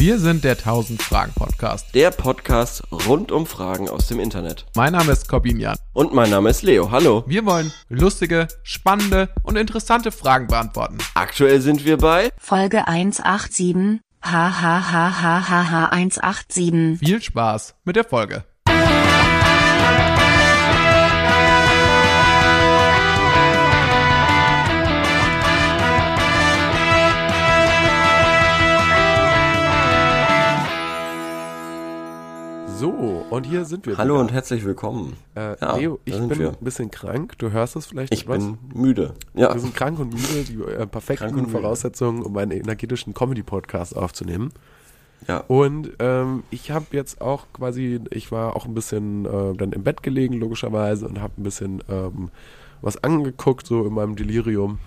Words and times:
Wir 0.00 0.20
sind 0.20 0.44
der 0.44 0.52
1000 0.52 1.02
Fragen 1.02 1.32
Podcast. 1.34 1.92
Der 1.92 2.12
Podcast 2.12 2.84
rund 2.92 3.32
um 3.32 3.46
Fragen 3.46 3.88
aus 3.88 4.06
dem 4.06 4.20
Internet. 4.20 4.64
Mein 4.76 4.92
Name 4.92 5.10
ist 5.10 5.28
Corbin 5.28 5.58
Jan. 5.58 5.76
Und 5.92 6.14
mein 6.14 6.30
Name 6.30 6.50
ist 6.50 6.62
Leo. 6.62 6.92
Hallo. 6.92 7.24
Wir 7.26 7.44
wollen 7.44 7.72
lustige, 7.88 8.46
spannende 8.62 9.28
und 9.42 9.56
interessante 9.56 10.12
Fragen 10.12 10.46
beantworten. 10.46 10.98
Aktuell 11.14 11.60
sind 11.60 11.84
wir 11.84 11.96
bei 11.96 12.30
Folge 12.38 12.86
187. 12.86 14.00
Hahaha 14.22 15.86
187. 15.86 17.00
Viel 17.00 17.20
Spaß 17.20 17.74
mit 17.84 17.96
der 17.96 18.04
Folge. 18.04 18.44
So, 32.78 33.24
und 33.30 33.44
hier 33.44 33.64
sind 33.64 33.86
wir. 33.86 33.98
Hallo 33.98 34.14
wieder. 34.14 34.20
und 34.22 34.32
herzlich 34.32 34.64
willkommen. 34.64 35.14
Äh, 35.34 35.56
Ja, 35.60 35.76
Leo, 35.76 35.98
ich 36.04 36.14
bin 36.16 36.38
wir. 36.38 36.50
ein 36.50 36.56
bisschen 36.60 36.90
krank. 36.92 37.36
Du 37.38 37.50
hörst 37.50 37.74
es 37.74 37.86
vielleicht 37.86 38.14
Ich 38.14 38.22
etwas. 38.22 38.38
bin 38.44 38.58
müde. 38.72 39.14
Ja. 39.34 39.52
Wir 39.52 39.60
sind 39.60 39.74
krank 39.74 39.98
und 39.98 40.12
müde, 40.12 40.44
die 40.48 40.60
äh, 40.62 40.86
perfekten. 40.86 41.48
Voraussetzungen, 41.48 42.22
um 42.22 42.36
einen 42.36 42.52
energetischen 42.52 43.14
Comedy-Podcast 43.14 43.96
aufzunehmen. 43.96 44.50
ja. 45.26 45.38
Und 45.48 45.90
ähm, 45.98 46.44
ich 46.50 46.70
habe 46.70 46.86
jetzt 46.92 47.20
auch 47.20 47.46
quasi, 47.52 48.00
ich 48.10 48.30
war 48.30 48.54
auch 48.54 48.64
ein 48.66 48.74
bisschen 48.74 49.24
äh, 49.24 49.54
dann 49.56 49.72
im 49.72 49.82
Bett 49.82 50.02
gelegen, 50.04 50.34
logischerweise, 50.34 51.08
und 51.08 51.20
habe 51.20 51.32
ein 51.38 51.42
bisschen 51.42 51.82
ähm, 51.88 52.30
was 52.80 53.02
angeguckt, 53.02 53.66
so 53.66 53.84
in 53.86 53.94
meinem 53.94 54.14
Delirium. 54.14 54.78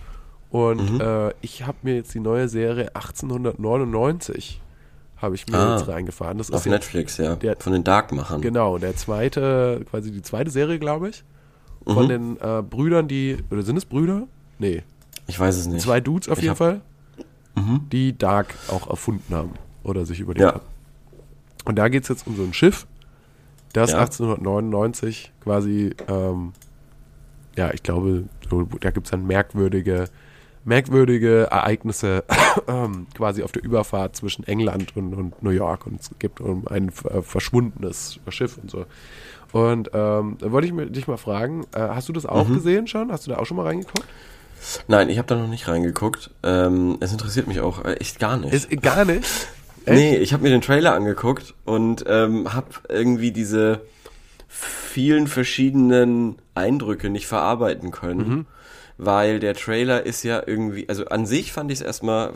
Und 0.49 0.93
Mhm. 0.93 1.01
äh, 1.01 1.33
ich 1.41 1.65
habe 1.67 1.77
mir 1.81 1.95
jetzt 1.95 2.13
die 2.13 2.19
neue 2.21 2.47
Serie 2.47 2.95
1899 2.95 4.60
habe 5.21 5.35
ich 5.35 5.47
mir 5.47 5.57
Ah. 5.57 5.77
jetzt 5.77 5.87
reingefahren. 5.87 6.37
Das 6.37 6.51
Auf 6.51 6.65
ist 6.65 6.71
Netflix, 6.71 7.17
ja. 7.17 7.35
der- 7.35 7.57
Von 7.59 7.73
den 7.73 7.83
Dark-Machern. 7.83 8.41
Genau, 8.41 8.77
der 8.77 8.95
zweite, 8.95 9.85
quasi 9.89 10.11
die 10.11 10.21
zweite 10.21 10.49
Serie, 10.51 10.79
glaube 10.79 11.09
ich. 11.09 11.23
Von 11.85 12.05
Mhm. 12.05 12.09
den 12.09 12.37
äh, 12.41 12.61
Brüdern, 12.61 13.07
die, 13.07 13.37
oder 13.49 13.63
sind 13.63 13.77
es 13.77 13.85
Brüder? 13.85 14.27
Nee, 14.59 14.83
Ich 15.27 15.39
weiß 15.39 15.55
es 15.57 15.67
nicht. 15.67 15.81
zwei 15.81 15.99
Dudes 15.99 16.29
auf 16.29 16.37
Ich 16.37 16.43
jeden 16.43 16.51
hab- 16.51 16.57
Fall, 16.57 16.81
Mhm. 17.55 17.87
die 17.91 18.17
Dark 18.17 18.53
auch 18.69 18.89
erfunden 18.89 19.33
haben. 19.33 19.53
Oder 19.83 20.05
sich 20.05 20.19
über 20.19 20.33
die 20.33 20.41
Ja. 20.41 20.61
Und 21.65 21.75
da 21.77 21.87
geht 21.89 22.03
es 22.03 22.09
jetzt 22.09 22.27
um 22.27 22.35
so 22.35 22.43
ein 22.43 22.53
Schiff, 22.53 22.85
das 23.73 23.91
Ja. 23.91 23.99
1899 23.99 25.31
quasi, 25.43 25.95
ähm, 26.07 26.53
ja, 27.55 27.71
ich 27.73 27.83
glaube, 27.83 28.25
so, 28.49 28.63
da 28.79 28.91
gibt 28.91 29.07
es 29.07 29.11
dann 29.11 29.25
merkwürdige, 29.25 30.05
merkwürdige 30.63 31.47
Ereignisse 31.51 32.23
ähm, 32.67 33.07
quasi 33.15 33.43
auf 33.43 33.51
der 33.51 33.63
Überfahrt 33.63 34.15
zwischen 34.15 34.45
England 34.47 34.95
und, 34.95 35.13
und 35.13 35.43
New 35.43 35.49
York 35.51 35.87
und 35.87 35.99
es 36.01 36.09
geht 36.19 36.39
um 36.41 36.67
ein 36.67 36.89
äh, 37.09 37.21
verschwundenes 37.21 38.19
Schiff 38.29 38.57
und 38.57 38.69
so. 38.69 38.85
Und 39.51 39.89
ähm, 39.93 40.37
da 40.39 40.51
wollte 40.51 40.67
ich 40.67 40.91
dich 40.91 41.07
mal 41.07 41.17
fragen, 41.17 41.65
äh, 41.75 41.79
hast 41.79 42.07
du 42.09 42.13
das 42.13 42.25
auch 42.25 42.47
Mhm. 42.47 42.53
gesehen 42.55 42.87
schon? 42.87 43.11
Hast 43.11 43.27
du 43.27 43.31
da 43.31 43.37
auch 43.37 43.45
schon 43.45 43.57
mal 43.57 43.65
reingeguckt? 43.65 44.05
Nein, 44.87 45.09
ich 45.09 45.17
habe 45.17 45.27
da 45.27 45.35
noch 45.35 45.47
nicht 45.47 45.67
reingeguckt. 45.67 46.29
Ähm, 46.43 46.97
es 46.99 47.11
interessiert 47.11 47.47
mich 47.47 47.59
auch 47.59 47.83
äh, 47.83 47.93
echt 47.93 48.19
gar 48.19 48.37
nicht. 48.37 48.53
Ist 48.53 48.69
gar 48.81 49.03
nicht. 49.05 49.23
Echt? 49.85 49.97
Nee, 49.97 50.15
ich 50.17 50.31
habe 50.31 50.43
mir 50.43 50.49
den 50.51 50.61
Trailer 50.61 50.93
angeguckt 50.93 51.55
und 51.65 52.03
ähm, 52.07 52.53
habe 52.53 52.67
irgendwie 52.87 53.31
diese 53.31 53.81
vielen 54.47 55.25
verschiedenen 55.27 56.35
Eindrücke 56.53 57.09
nicht 57.09 57.25
verarbeiten 57.25 57.89
können, 57.89 58.27
Mhm. 58.29 58.45
Weil 59.03 59.39
der 59.39 59.55
Trailer 59.55 60.05
ist 60.05 60.21
ja 60.23 60.43
irgendwie, 60.45 60.87
also 60.87 61.05
an 61.05 61.25
sich 61.25 61.51
fand 61.51 61.71
ich 61.71 61.79
es 61.79 61.85
erstmal, 61.85 62.33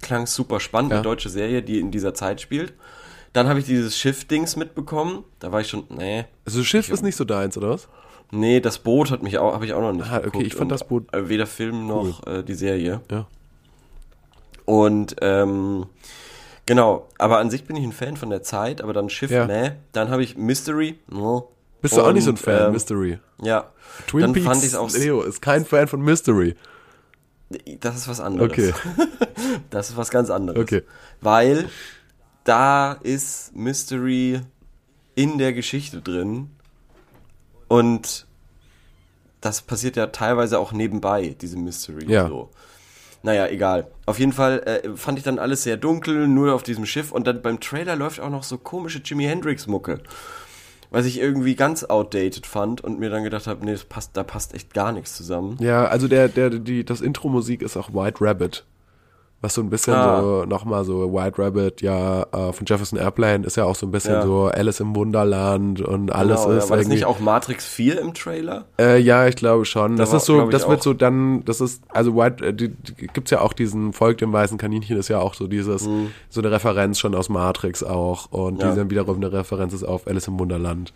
klang 0.00 0.26
super 0.28 0.60
spannend, 0.60 0.92
Ja. 0.92 0.98
eine 0.98 1.02
deutsche 1.04 1.28
Serie, 1.28 1.60
die 1.62 1.80
in 1.80 1.90
dieser 1.90 2.14
Zeit 2.14 2.40
spielt. 2.40 2.72
Dann 3.32 3.48
habe 3.48 3.58
ich 3.58 3.66
dieses 3.66 3.98
Schiff-Dings 3.98 4.54
mitbekommen, 4.56 5.24
da 5.40 5.50
war 5.50 5.60
ich 5.60 5.68
schon, 5.68 5.84
nee, 5.90 6.24
Also 6.46 6.62
Schiff 6.62 6.88
ist 6.88 7.02
nicht 7.02 7.16
so 7.16 7.24
deins, 7.24 7.58
oder 7.58 7.70
was? 7.70 7.88
nee, 8.30 8.60
das 8.60 8.78
Boot 8.78 9.10
hat 9.10 9.22
mich 9.24 9.38
auch, 9.38 9.52
habe 9.54 9.64
ich 9.66 9.72
auch 9.72 9.80
noch 9.80 9.92
nicht 9.92 10.08
Ah, 10.10 10.22
okay, 10.24 10.42
ich 10.44 10.54
fand 10.54 10.70
das 10.70 10.86
Boot 10.86 11.12
äh, 11.12 11.28
weder 11.28 11.46
Film 11.46 11.86
noch 11.88 12.26
äh, 12.26 12.42
die 12.44 12.54
Serie. 12.54 13.00
Ja. 13.10 13.26
Und 14.64 15.16
ähm, 15.22 15.86
genau, 16.66 17.08
aber 17.18 17.38
an 17.38 17.50
sich 17.50 17.64
bin 17.64 17.74
ich 17.76 17.84
ein 17.84 17.92
Fan 17.92 18.16
von 18.16 18.30
der 18.30 18.42
Zeit, 18.42 18.82
aber 18.82 18.92
dann 18.92 19.08
Schiff, 19.08 19.30
Ja. 19.30 19.46
ne? 19.46 19.76
Dann 19.92 20.10
habe 20.10 20.22
ich 20.22 20.36
Mystery. 20.36 20.98
ne? 21.10 21.42
Bist 21.80 21.96
du 21.96 22.02
auch 22.02 22.12
nicht 22.12 22.24
so 22.24 22.30
ein 22.30 22.36
Und, 22.36 22.38
Fan, 22.40 22.66
ähm, 22.66 22.72
Mystery? 22.72 23.18
Ja. 23.42 23.70
Twin 24.06 24.20
dann 24.22 24.32
Peaks, 24.32 24.46
fand 24.46 24.64
ich 24.64 24.76
auch. 24.76 24.90
Leo 24.92 25.22
ist 25.22 25.40
kein 25.40 25.64
Fan 25.64 25.86
von 25.88 26.00
Mystery. 26.00 26.54
Das 27.80 27.96
ist 27.96 28.08
was 28.08 28.20
anderes. 28.20 28.50
Okay, 28.50 28.74
Das 29.70 29.90
ist 29.90 29.96
was 29.96 30.10
ganz 30.10 30.28
anderes. 30.30 30.60
okay. 30.60 30.82
Weil 31.20 31.68
da 32.44 32.92
ist 32.92 33.54
Mystery 33.56 34.40
in 35.14 35.38
der 35.38 35.52
Geschichte 35.52 36.00
drin 36.02 36.50
und 37.68 38.26
das 39.40 39.62
passiert 39.62 39.96
ja 39.96 40.08
teilweise 40.08 40.58
auch 40.58 40.72
nebenbei, 40.72 41.36
diese 41.40 41.56
Mystery. 41.56 42.04
Ja. 42.10 42.28
So. 42.28 42.50
Naja, 43.22 43.46
egal. 43.48 43.88
Auf 44.06 44.18
jeden 44.18 44.32
Fall 44.32 44.60
äh, 44.60 44.96
fand 44.96 45.18
ich 45.18 45.24
dann 45.24 45.38
alles 45.38 45.62
sehr 45.62 45.76
dunkel, 45.76 46.28
nur 46.28 46.54
auf 46.54 46.62
diesem 46.62 46.86
Schiff 46.86 47.12
und 47.12 47.26
dann 47.26 47.42
beim 47.42 47.60
Trailer 47.60 47.96
läuft 47.96 48.20
auch 48.20 48.30
noch 48.30 48.42
so 48.42 48.58
komische 48.58 49.00
Jimi 49.04 49.24
Hendrix-Mucke. 49.24 50.00
Was 50.90 51.06
ich 51.06 51.20
irgendwie 51.20 51.54
ganz 51.54 51.84
outdated 51.84 52.46
fand 52.46 52.82
und 52.82 52.98
mir 52.98 53.10
dann 53.10 53.24
gedacht 53.24 53.46
habe, 53.46 53.64
nee, 53.64 53.72
das 53.72 53.84
passt, 53.84 54.16
da 54.16 54.22
passt 54.22 54.54
echt 54.54 54.72
gar 54.72 54.92
nichts 54.92 55.16
zusammen. 55.16 55.56
Ja, 55.60 55.86
also 55.86 56.08
der, 56.08 56.28
der, 56.28 56.50
die, 56.50 56.84
das 56.84 57.00
Intro-Musik 57.00 57.62
ist 57.62 57.76
auch 57.76 57.92
White 57.92 58.18
Rabbit. 58.20 58.64
Was 59.40 59.54
so 59.54 59.60
ein 59.60 59.70
bisschen 59.70 59.94
Ah. 59.94 60.20
so, 60.20 60.44
nochmal 60.46 60.84
so 60.84 61.12
White 61.14 61.40
Rabbit, 61.40 61.80
ja, 61.80 62.22
äh, 62.32 62.52
von 62.52 62.66
Jefferson 62.66 62.98
Airplane 62.98 63.46
ist 63.46 63.56
ja 63.56 63.66
auch 63.66 63.76
so 63.76 63.86
ein 63.86 63.92
bisschen 63.92 64.14
Ja. 64.14 64.22
so 64.22 64.46
Alice 64.46 64.80
im 64.80 64.96
Wunderland 64.96 65.80
und 65.80 66.10
alles 66.10 66.42
Genau, 66.42 66.56
ist 66.56 66.64
ja, 66.64 66.70
war 66.70 66.76
das 66.78 66.88
nicht 66.88 67.04
auch 67.04 67.20
Matrix 67.20 67.64
4 67.64 68.00
im 68.00 68.14
Trailer? 68.14 68.64
Äh, 68.80 68.98
ja, 68.98 69.28
ich 69.28 69.36
glaube 69.36 69.64
schon. 69.64 69.92
Da 69.96 70.02
Das 70.02 70.10
war- 70.10 70.16
ist 70.16 70.26
so, 70.26 70.48
das 70.50 70.68
wird 70.68 70.80
auch. 70.80 70.82
so 70.82 70.92
dann, 70.92 71.44
das 71.44 71.60
ist, 71.60 71.84
also 71.88 72.16
White, 72.16 72.44
äh, 72.46 72.52
die, 72.52 72.70
die, 72.70 73.06
gibt's 73.06 73.30
ja 73.30 73.40
auch 73.40 73.52
diesen 73.52 73.92
Volk 73.92 74.18
dem 74.18 74.32
weißen 74.32 74.58
Kaninchen, 74.58 74.96
ist 74.96 75.06
ja 75.06 75.20
auch 75.20 75.34
so 75.34 75.46
dieses, 75.46 75.88
so 76.28 76.40
eine 76.40 76.50
Referenz 76.50 76.98
schon 76.98 77.14
aus 77.14 77.28
Matrix 77.28 77.84
auch 77.84 78.32
und 78.32 78.54
Mhm. 78.54 78.60
Ja. 78.60 78.70
die 78.72 78.76
dann 78.76 78.90
wiederum 78.90 79.16
eine 79.18 79.30
Referenz 79.32 79.72
ist 79.72 79.84
auf 79.84 80.08
Alice 80.08 80.26
im 80.26 80.40
Wunderland. 80.40 80.92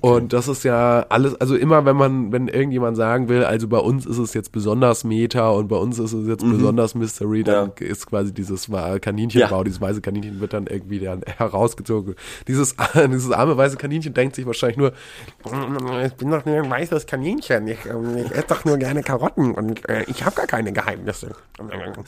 Und 0.00 0.32
das 0.32 0.48
ist 0.48 0.64
ja 0.64 1.06
alles, 1.08 1.34
also 1.40 1.56
immer 1.56 1.84
wenn 1.84 1.96
man, 1.96 2.32
wenn 2.32 2.48
irgendjemand 2.48 2.96
sagen 2.96 3.28
will, 3.28 3.44
also 3.44 3.68
bei 3.68 3.78
uns 3.78 4.06
ist 4.06 4.18
es 4.18 4.34
jetzt 4.34 4.52
besonders 4.52 5.04
Meta 5.04 5.50
und 5.50 5.68
bei 5.68 5.76
uns 5.76 5.98
ist 5.98 6.12
es 6.12 6.26
jetzt 6.26 6.44
besonders 6.44 6.94
Mystery, 6.94 7.42
dann 7.44 7.72
ist 7.78 8.06
quasi 8.06 8.32
dieses 8.32 8.68
Kaninchenbau, 9.00 9.58
Ja. 9.58 9.64
dieses 9.64 9.80
weiße 9.80 10.00
Kaninchen 10.00 10.40
wird 10.40 10.52
dann 10.52 10.66
irgendwie 10.66 10.98
dann 11.00 11.22
herausgezogen. 11.38 12.14
Dieses, 12.48 12.74
dieses 12.94 13.30
arme 13.32 13.56
weiße 13.56 13.76
Kaninchen 13.76 14.14
denkt 14.14 14.36
sich 14.36 14.46
wahrscheinlich 14.46 14.78
nur, 14.78 14.92
ich 16.04 16.14
bin 16.14 16.30
doch 16.30 16.44
nur 16.44 16.56
ein 16.56 16.70
weißes 16.70 17.06
Kaninchen, 17.06 17.68
ich, 17.68 17.84
ähm, 17.86 18.16
ich 18.16 18.30
esse 18.32 18.46
doch 18.48 18.64
nur 18.64 18.76
gerne 18.78 19.02
Karotten 19.02 19.52
und 19.52 19.88
äh, 19.88 20.04
ich 20.08 20.24
habe 20.24 20.36
gar 20.36 20.46
keine 20.46 20.72
Geheimnisse. 20.72 21.34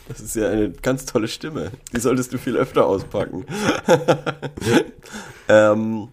Das 0.09 0.21
ist 0.21 0.37
ja 0.37 0.49
eine 0.49 0.71
ganz 0.71 1.07
tolle 1.07 1.29
Stimme. 1.29 1.71
Die 1.95 2.01
solltest 2.01 2.33
du 2.33 2.39
viel 2.39 2.57
öfter 2.57 2.87
auspacken. 2.87 3.45
ähm, 5.49 6.09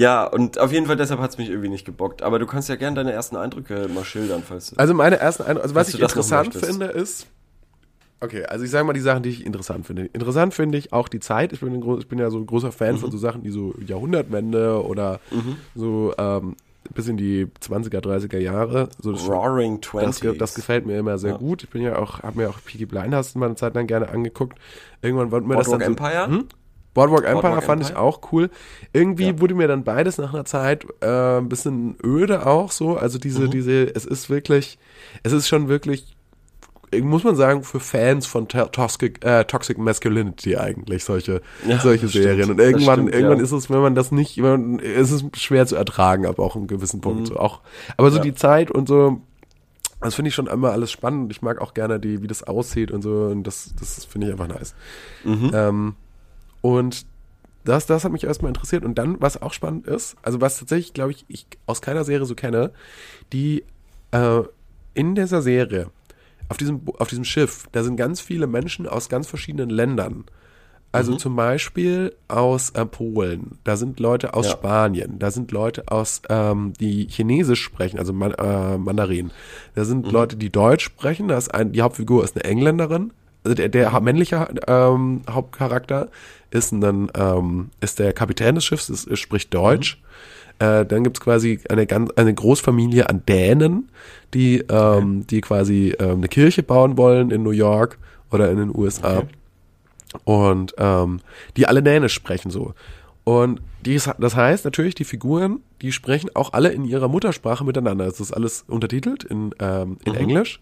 ja, 0.00 0.24
und 0.24 0.58
auf 0.58 0.72
jeden 0.72 0.86
Fall 0.86 0.96
deshalb 0.96 1.20
hat 1.20 1.30
es 1.30 1.36
mich 1.38 1.50
irgendwie 1.50 1.68
nicht 1.68 1.84
gebockt. 1.84 2.22
Aber 2.22 2.38
du 2.38 2.46
kannst 2.46 2.68
ja 2.70 2.76
gerne 2.76 2.96
deine 2.96 3.12
ersten 3.12 3.36
Eindrücke 3.36 3.86
mal 3.94 4.04
schildern, 4.04 4.42
falls 4.46 4.70
du. 4.70 4.76
Also 4.78 4.94
meine 4.94 5.18
ersten 5.18 5.42
Eindrücke, 5.42 5.62
also 5.64 5.74
was 5.74 5.88
ich 5.88 6.00
das 6.00 6.12
interessant 6.12 6.54
finde 6.54 6.86
ist, 6.86 7.26
okay, 8.20 8.44
also 8.46 8.64
ich 8.64 8.70
sage 8.70 8.84
mal 8.86 8.92
die 8.94 9.00
Sachen, 9.00 9.22
die 9.22 9.28
ich 9.28 9.44
interessant 9.44 9.86
finde. 9.86 10.06
Interessant 10.06 10.54
finde 10.54 10.78
ich 10.78 10.92
auch 10.94 11.08
die 11.08 11.20
Zeit. 11.20 11.52
Ich 11.52 11.60
bin, 11.60 11.82
ich 11.98 12.08
bin 12.08 12.18
ja 12.18 12.30
so 12.30 12.38
ein 12.38 12.46
großer 12.46 12.72
Fan 12.72 12.94
Mhm. 12.94 12.98
von 12.98 13.10
so 13.10 13.18
Sachen, 13.18 13.42
die 13.42 13.50
so 13.50 13.74
Jahrhundertwende 13.86 14.82
oder 14.84 15.20
so 15.74 16.14
ähm, 16.18 16.56
bis 16.94 17.06
in 17.06 17.18
die 17.18 17.46
20er, 17.60 18.00
30er 18.00 18.38
Jahre. 18.38 18.88
So 19.02 19.12
das, 19.12 19.28
Roaring 19.28 19.80
das, 19.82 19.90
Twenties. 19.90 20.20
ge- 20.20 20.38
das 20.38 20.54
gefällt 20.54 20.86
mir 20.86 20.98
immer 20.98 21.18
sehr 21.18 21.32
Ja. 21.32 21.36
gut. 21.36 21.62
Ich 21.64 21.68
bin 21.68 21.82
ja 21.82 21.96
auch, 21.98 22.22
habe 22.22 22.38
mir 22.38 22.48
auch 22.48 22.58
Peaky 22.64 22.86
Blinders 22.86 23.34
mal 23.34 23.46
eine 23.46 23.54
Zeit 23.56 23.74
lang 23.74 23.86
gerne 23.86 24.08
angeguckt. 24.08 24.58
Irgendwann 25.02 25.30
wollte 25.30 25.46
mir 25.46 25.56
das 25.56 25.68
Boardwalk 25.68 25.96
dann 25.96 25.96
so, 25.98 26.14
Empire? 26.14 26.38
Hm? 26.38 26.48
Boardwalk 26.94 27.24
Empire 27.24 27.42
Boardwalk 27.42 27.64
fand 27.64 27.82
ich 27.82 27.88
Empire? 27.90 28.04
auch 28.04 28.20
cool. 28.32 28.50
Irgendwie 28.92 29.28
Ja. 29.28 29.40
wurde 29.40 29.54
mir 29.54 29.68
dann 29.68 29.84
beides 29.84 30.18
nach 30.18 30.34
einer 30.34 30.44
Zeit 30.44 30.84
äh, 31.00 31.38
ein 31.38 31.48
bisschen 31.48 31.96
öde 32.04 32.46
auch 32.46 32.72
so. 32.72 32.96
Also 32.96 33.18
diese, 33.18 33.42
Mhm. 33.44 33.50
diese, 33.50 33.94
es 33.94 34.04
ist 34.06 34.28
wirklich, 34.30 34.78
es 35.22 35.32
ist 35.32 35.46
schon 35.48 35.68
wirklich, 35.68 36.16
muss 37.00 37.22
man 37.22 37.36
sagen, 37.36 37.62
für 37.62 37.78
Fans 37.78 38.26
von 38.26 38.48
to 38.48 38.64
Toxic, 38.66 39.24
äh, 39.24 39.44
Toxic 39.44 39.78
Masculinity 39.78 40.56
eigentlich 40.56 41.04
solche, 41.04 41.40
Ja, 41.64 41.78
solche 41.78 42.02
das 42.06 42.10
stimmt. 42.10 42.24
Serien. 42.24 42.50
Und 42.50 42.58
irgendwann, 42.60 43.00
stimmt, 43.00 43.14
irgendwann 43.14 43.38
ja. 43.38 43.44
ist 43.44 43.52
es, 43.52 43.70
wenn 43.70 43.80
man 43.80 43.94
das 43.94 44.10
nicht, 44.10 44.36
man, 44.38 44.80
ist 44.80 45.12
es 45.12 45.22
schwer 45.34 45.66
zu 45.66 45.76
ertragen, 45.76 46.26
aber 46.26 46.42
auch 46.42 46.56
einen 46.56 46.66
gewissen 46.66 47.00
Punkt. 47.00 47.28
So 47.28 47.36
auch, 47.36 47.60
aber 47.96 48.10
so 48.10 48.18
Mhm. 48.18 48.22
Die 48.22 48.34
Zeit 48.34 48.72
und 48.72 48.88
so, 48.88 49.20
das 50.00 50.16
finde 50.16 50.30
ich 50.30 50.34
schon 50.34 50.48
immer 50.48 50.72
alles 50.72 50.90
spannend. 50.90 51.30
Ich 51.30 51.42
mag 51.42 51.60
auch 51.60 51.74
gerne 51.74 52.00
die, 52.00 52.22
wie 52.22 52.26
das 52.26 52.42
aussieht 52.42 52.90
und 52.90 53.02
so. 53.02 53.26
Und 53.26 53.44
das, 53.44 53.72
das 53.78 54.04
finde 54.04 54.26
ich 54.26 54.32
einfach 54.32 54.48
nice. 54.48 54.74
Mhm. 55.22 55.50
Ähm, 55.54 55.94
und 56.60 57.06
das, 57.64 57.86
das 57.86 58.04
hat 58.04 58.12
mich 58.12 58.24
erstmal 58.24 58.50
interessiert. 58.50 58.84
Und 58.84 58.96
dann, 58.96 59.20
was 59.20 59.40
auch 59.40 59.52
spannend 59.52 59.86
ist, 59.86 60.16
also 60.22 60.40
was 60.40 60.58
tatsächlich, 60.58 60.94
glaube 60.94 61.12
ich, 61.12 61.24
ich 61.28 61.46
aus 61.66 61.82
keiner 61.82 62.04
Serie 62.04 62.26
so 62.26 62.34
kenne, 62.34 62.72
die 63.32 63.64
äh, 64.12 64.42
in 64.94 65.14
dieser 65.14 65.42
Serie, 65.42 65.90
auf 66.48 66.56
diesem, 66.56 66.80
auf 66.98 67.08
diesem 67.08 67.24
Schiff, 67.24 67.68
da 67.72 67.82
sind 67.82 67.96
ganz 67.96 68.20
viele 68.20 68.46
Menschen 68.46 68.86
aus 68.88 69.08
ganz 69.08 69.26
verschiedenen 69.28 69.70
Ländern 69.70 70.24
Also 70.92 71.14
zum 71.14 71.36
Beispiel 71.36 72.16
aus 72.26 72.70
äh, 72.70 72.84
Polen, 72.84 73.58
da 73.62 73.76
sind 73.76 74.00
Leute 74.00 74.34
aus 74.34 74.46
Ja. 74.46 74.52
Spanien, 74.52 75.20
da 75.20 75.30
sind 75.30 75.52
Leute 75.52 75.84
aus, 75.86 76.22
ähm, 76.28 76.72
die 76.80 77.06
Chinesisch 77.08 77.62
sprechen, 77.62 77.98
also 78.00 78.12
Man 78.12 78.32
äh, 78.32 78.76
Mandarin. 78.78 79.30
Da 79.74 79.84
sind 79.84 80.10
Leute, 80.10 80.36
die 80.36 80.50
Deutsch 80.50 80.84
sprechen, 80.84 81.28
da 81.28 81.38
ist 81.38 81.54
ein, 81.54 81.70
die 81.72 81.82
Hauptfigur 81.82 82.24
ist 82.24 82.34
eine 82.34 82.44
Engländerin. 82.44 83.12
Also 83.44 83.54
der, 83.54 83.68
der 83.68 83.98
männliche 84.00 84.48
ähm, 84.66 85.22
Hauptcharakter 85.28 86.08
ist 86.50 86.72
ein, 86.72 87.10
ähm, 87.14 87.70
ist 87.80 87.98
der 87.98 88.12
Kapitän 88.12 88.54
des 88.54 88.64
Schiffs, 88.64 88.88
ist, 88.88 89.06
ist, 89.06 89.18
spricht 89.18 89.54
Deutsch. 89.54 90.00
Äh, 90.58 90.84
dann 90.84 91.04
gibt's 91.04 91.20
quasi 91.20 91.60
eine 91.70 91.86
ganz 91.86 92.10
eine 92.16 92.34
Großfamilie 92.34 93.08
an 93.08 93.22
Dänen, 93.26 93.88
die 94.34 94.58
ähm, 94.68 95.26
die 95.26 95.40
quasi 95.40 95.94
ähm, 95.98 96.18
eine 96.18 96.28
Kirche 96.28 96.62
bauen 96.62 96.98
wollen 96.98 97.30
in 97.30 97.42
New 97.42 97.50
York 97.50 97.98
oder 98.30 98.50
in 98.50 98.58
den 98.58 98.76
USA 98.76 99.18
Okay. 100.12 100.20
und 100.24 100.74
ähm, 100.78 101.20
die 101.56 101.66
alle 101.66 101.82
Dänisch 101.82 102.14
sprechen 102.14 102.50
so. 102.50 102.74
Und 103.24 103.60
die, 103.84 103.98
das 104.18 104.36
heißt 104.36 104.64
natürlich, 104.64 104.94
die 104.94 105.04
Figuren, 105.04 105.60
die 105.82 105.92
sprechen 105.92 106.30
auch 106.34 106.52
alle 106.52 106.70
in 106.70 106.84
ihrer 106.84 107.08
Muttersprache 107.08 107.64
miteinander. 107.64 108.06
Es 108.06 108.20
ist 108.20 108.32
alles 108.32 108.64
untertitelt 108.66 109.24
in, 109.24 109.54
ähm, 109.60 109.98
in 110.04 110.14
Englisch. 110.14 110.60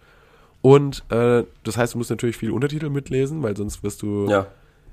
Und 0.61 1.05
äh, 1.11 1.45
das 1.65 1.77
heißt, 1.77 1.95
du 1.95 1.99
musst 1.99 2.11
natürlich 2.11 2.37
viele 2.37 2.53
Untertitel 2.53 2.91
mitlesen, 2.91 3.43
weil 3.43 3.57
sonst 3.57 3.83
wirst 3.83 4.03
du. 4.03 4.29
Ja. 4.29 4.47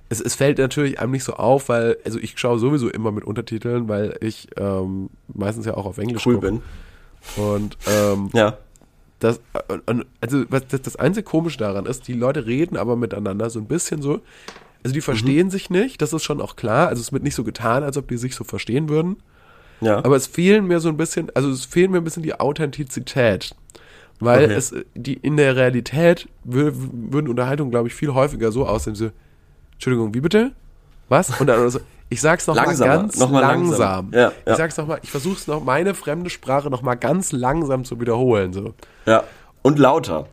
Es, 0.08 0.22
es 0.22 0.36
fällt 0.36 0.60
natürlich 0.60 1.00
einem 1.00 1.12
nicht 1.14 1.24
so 1.24 1.34
auf, 1.34 1.68
weil, 1.70 1.98
also 2.06 2.20
ich 2.20 2.38
schaue 2.38 2.60
sowieso 2.60 2.90
immer 2.90 3.12
mit 3.12 3.24
Untertiteln, 3.24 3.88
weil 3.90 4.16
ich 4.22 4.48
ähm, 4.58 5.10
meistens 5.34 5.66
ja 5.66 5.76
auch 5.76 5.88
auf 5.88 5.98
Englisch 5.98 6.28
Cool 6.28 6.36
gucke. 6.36 6.48
bin. 6.52 6.62
Und 7.44 7.76
ähm, 7.88 8.30
Ja. 8.34 8.60
das, 9.20 9.40
und- 9.68 9.82
und- 9.90 10.06
also 10.22 10.44
was 10.50 10.68
das, 10.68 10.84
das 10.84 10.96
einzige 10.98 11.24
Komische 11.24 11.58
daran 11.58 11.88
ist, 11.88 12.08
die 12.08 12.14
Leute 12.14 12.46
reden 12.46 12.78
aber 12.78 12.96
miteinander 12.96 13.50
so 13.50 13.58
ein 13.60 13.66
bisschen 13.66 14.04
so. 14.04 14.22
Also 14.84 14.94
die 14.94 15.02
verstehen 15.02 15.50
sich 15.50 15.72
nicht, 15.72 16.00
das 16.04 16.14
ist 16.14 16.22
schon 16.24 16.40
auch 16.40 16.56
klar. 16.56 16.90
Also 16.90 17.02
es 17.02 17.12
wird 17.12 17.24
nicht 17.24 17.34
so 17.34 17.44
getan, 17.44 17.82
als 17.82 17.98
ob 17.98 18.08
die 18.08 18.18
sich 18.18 18.36
so 18.36 18.44
verstehen 18.44 18.90
würden. 18.90 19.16
Ja. 19.82 20.06
Aber 20.06 20.16
es 20.16 20.28
fehlen 20.28 20.68
mir 20.68 20.80
so 20.80 20.90
ein 20.90 20.98
bisschen, 20.98 21.32
also 21.34 21.50
es 21.50 21.66
fehlt 21.66 21.90
mir 21.90 21.98
ein 21.98 22.04
bisschen 22.04 22.22
die 22.22 22.40
Authentizität. 22.40 23.56
Weil 24.20 24.46
Okay. 24.46 24.54
es, 24.54 24.74
die, 24.96 25.14
in 25.16 25.36
der 25.38 25.56
Realität 25.56 26.28
wür, 26.44 26.72
würden 26.76 27.28
Unterhaltungen, 27.28 27.72
glaube 27.72 27.88
ich, 27.90 27.94
viel 27.96 28.14
häufiger 28.14 28.52
so 28.52 28.66
aussehen, 28.66 28.96
so, 28.96 29.10
Entschuldigung, 29.74 30.14
wie 30.14 30.22
bitte? 30.22 30.54
Was? 31.10 31.40
Und 31.40 31.48
dann 31.48 31.70
so, 31.70 31.80
ich 32.10 32.22
sag's 32.22 32.48
noch 32.48 32.56
mal 32.56 32.66
Langsamer, 32.66 32.94
ganz 32.96 33.18
noch 33.20 33.30
mal 33.30 33.42
langsam. 33.42 33.80
langsam. 33.80 34.12
Ja, 34.14 34.20
ja. 34.20 34.52
Ich 34.52 34.56
sag's 34.58 34.78
noch 34.78 34.88
mal, 34.88 35.00
ich 35.04 35.12
versuch's 35.12 35.48
noch, 35.48 35.64
meine 35.64 35.94
fremde 35.94 36.30
Sprache 36.30 36.70
noch 36.70 36.82
mal 36.82 36.96
ganz 36.96 37.32
langsam 37.32 37.84
zu 37.84 38.00
wiederholen, 38.00 38.54
so. 38.54 38.74
ja. 39.06 39.24
Und 39.62 39.80
lauter. 39.80 40.28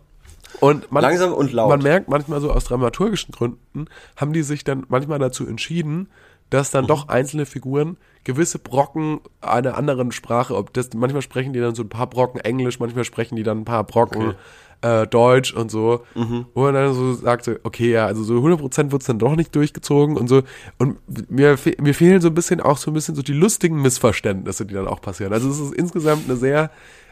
Und 0.61 0.93
man, 0.93 1.03
Langsam 1.03 1.33
und 1.33 1.53
laut. 1.53 1.71
Man 1.71 1.83
merkt 1.83 2.09
manchmal 2.09 2.41
so 2.41 2.53
aus 2.53 2.65
dramaturgischen 2.65 3.33
Gründen, 3.33 3.87
haben 4.17 4.33
die 4.35 4.43
sich 4.43 4.63
dann 4.65 4.85
manchmal 4.89 5.19
dazu 5.19 5.47
entschieden, 5.47 6.09
dass 6.51 6.71
Mhm. 6.71 6.77
dann 6.77 6.87
doch 6.87 7.09
einzelne 7.09 7.47
Figuren 7.47 7.97
gewisse 8.25 8.59
Brocken 8.59 9.21
einer 9.41 9.77
anderen 9.77 10.13
Sprache, 10.13 10.57
ob 10.57 10.73
das, 10.73 10.91
manchmal 10.95 11.23
sprechen 11.23 11.53
die 11.53 11.61
dann 11.61 11.75
so 11.75 11.83
ein 11.83 11.89
paar 11.89 12.07
Brocken 12.09 12.41
Englisch, 12.41 12.79
manchmal 12.81 13.05
sprechen 13.05 13.37
die 13.37 13.43
dann 13.43 13.59
ein 13.61 13.65
paar 13.65 13.85
Brocken 13.85 14.35
äh, 14.83 15.07
Deutsch 15.07 15.53
und 15.55 15.71
so. 15.71 16.03
Mhm. 16.15 16.47
Wo 16.55 16.63
man 16.63 16.75
dann 16.75 16.93
so 16.95 17.15
sagt, 17.15 17.45
so, 17.45 17.53
okay, 17.63 17.91
ja, 17.93 18.07
also 18.07 18.23
so 18.25 18.35
100% 18.35 18.91
wird's 18.93 19.07
dann 19.07 19.19
doch 19.19 19.37
nicht 19.37 19.55
durchgezogen 19.55 20.17
und 20.17 20.29
so. 20.29 20.43
Und 20.79 20.99
mir, 21.31 21.57
fe- 21.59 21.77
mir 21.81 21.95
fehlen 21.95 22.21
so 22.21 22.29
ein 22.29 22.35
bisschen 22.35 22.61
auch 22.61 22.77
so 22.79 22.91
ein 22.91 22.95
bisschen 22.95 23.15
so 23.15 23.23
die 23.23 23.33
lustigen 23.33 23.81
Missverständnisse, 23.83 24.67
die 24.67 24.75
dann 24.75 24.89
auch 24.89 25.01
passieren. 25.01 25.33
Also 25.33 25.49
es 25.51 25.59
ist 25.61 25.75
insgesamt 25.75 26.25
eine 26.29 26.37
sehr, 26.37 26.71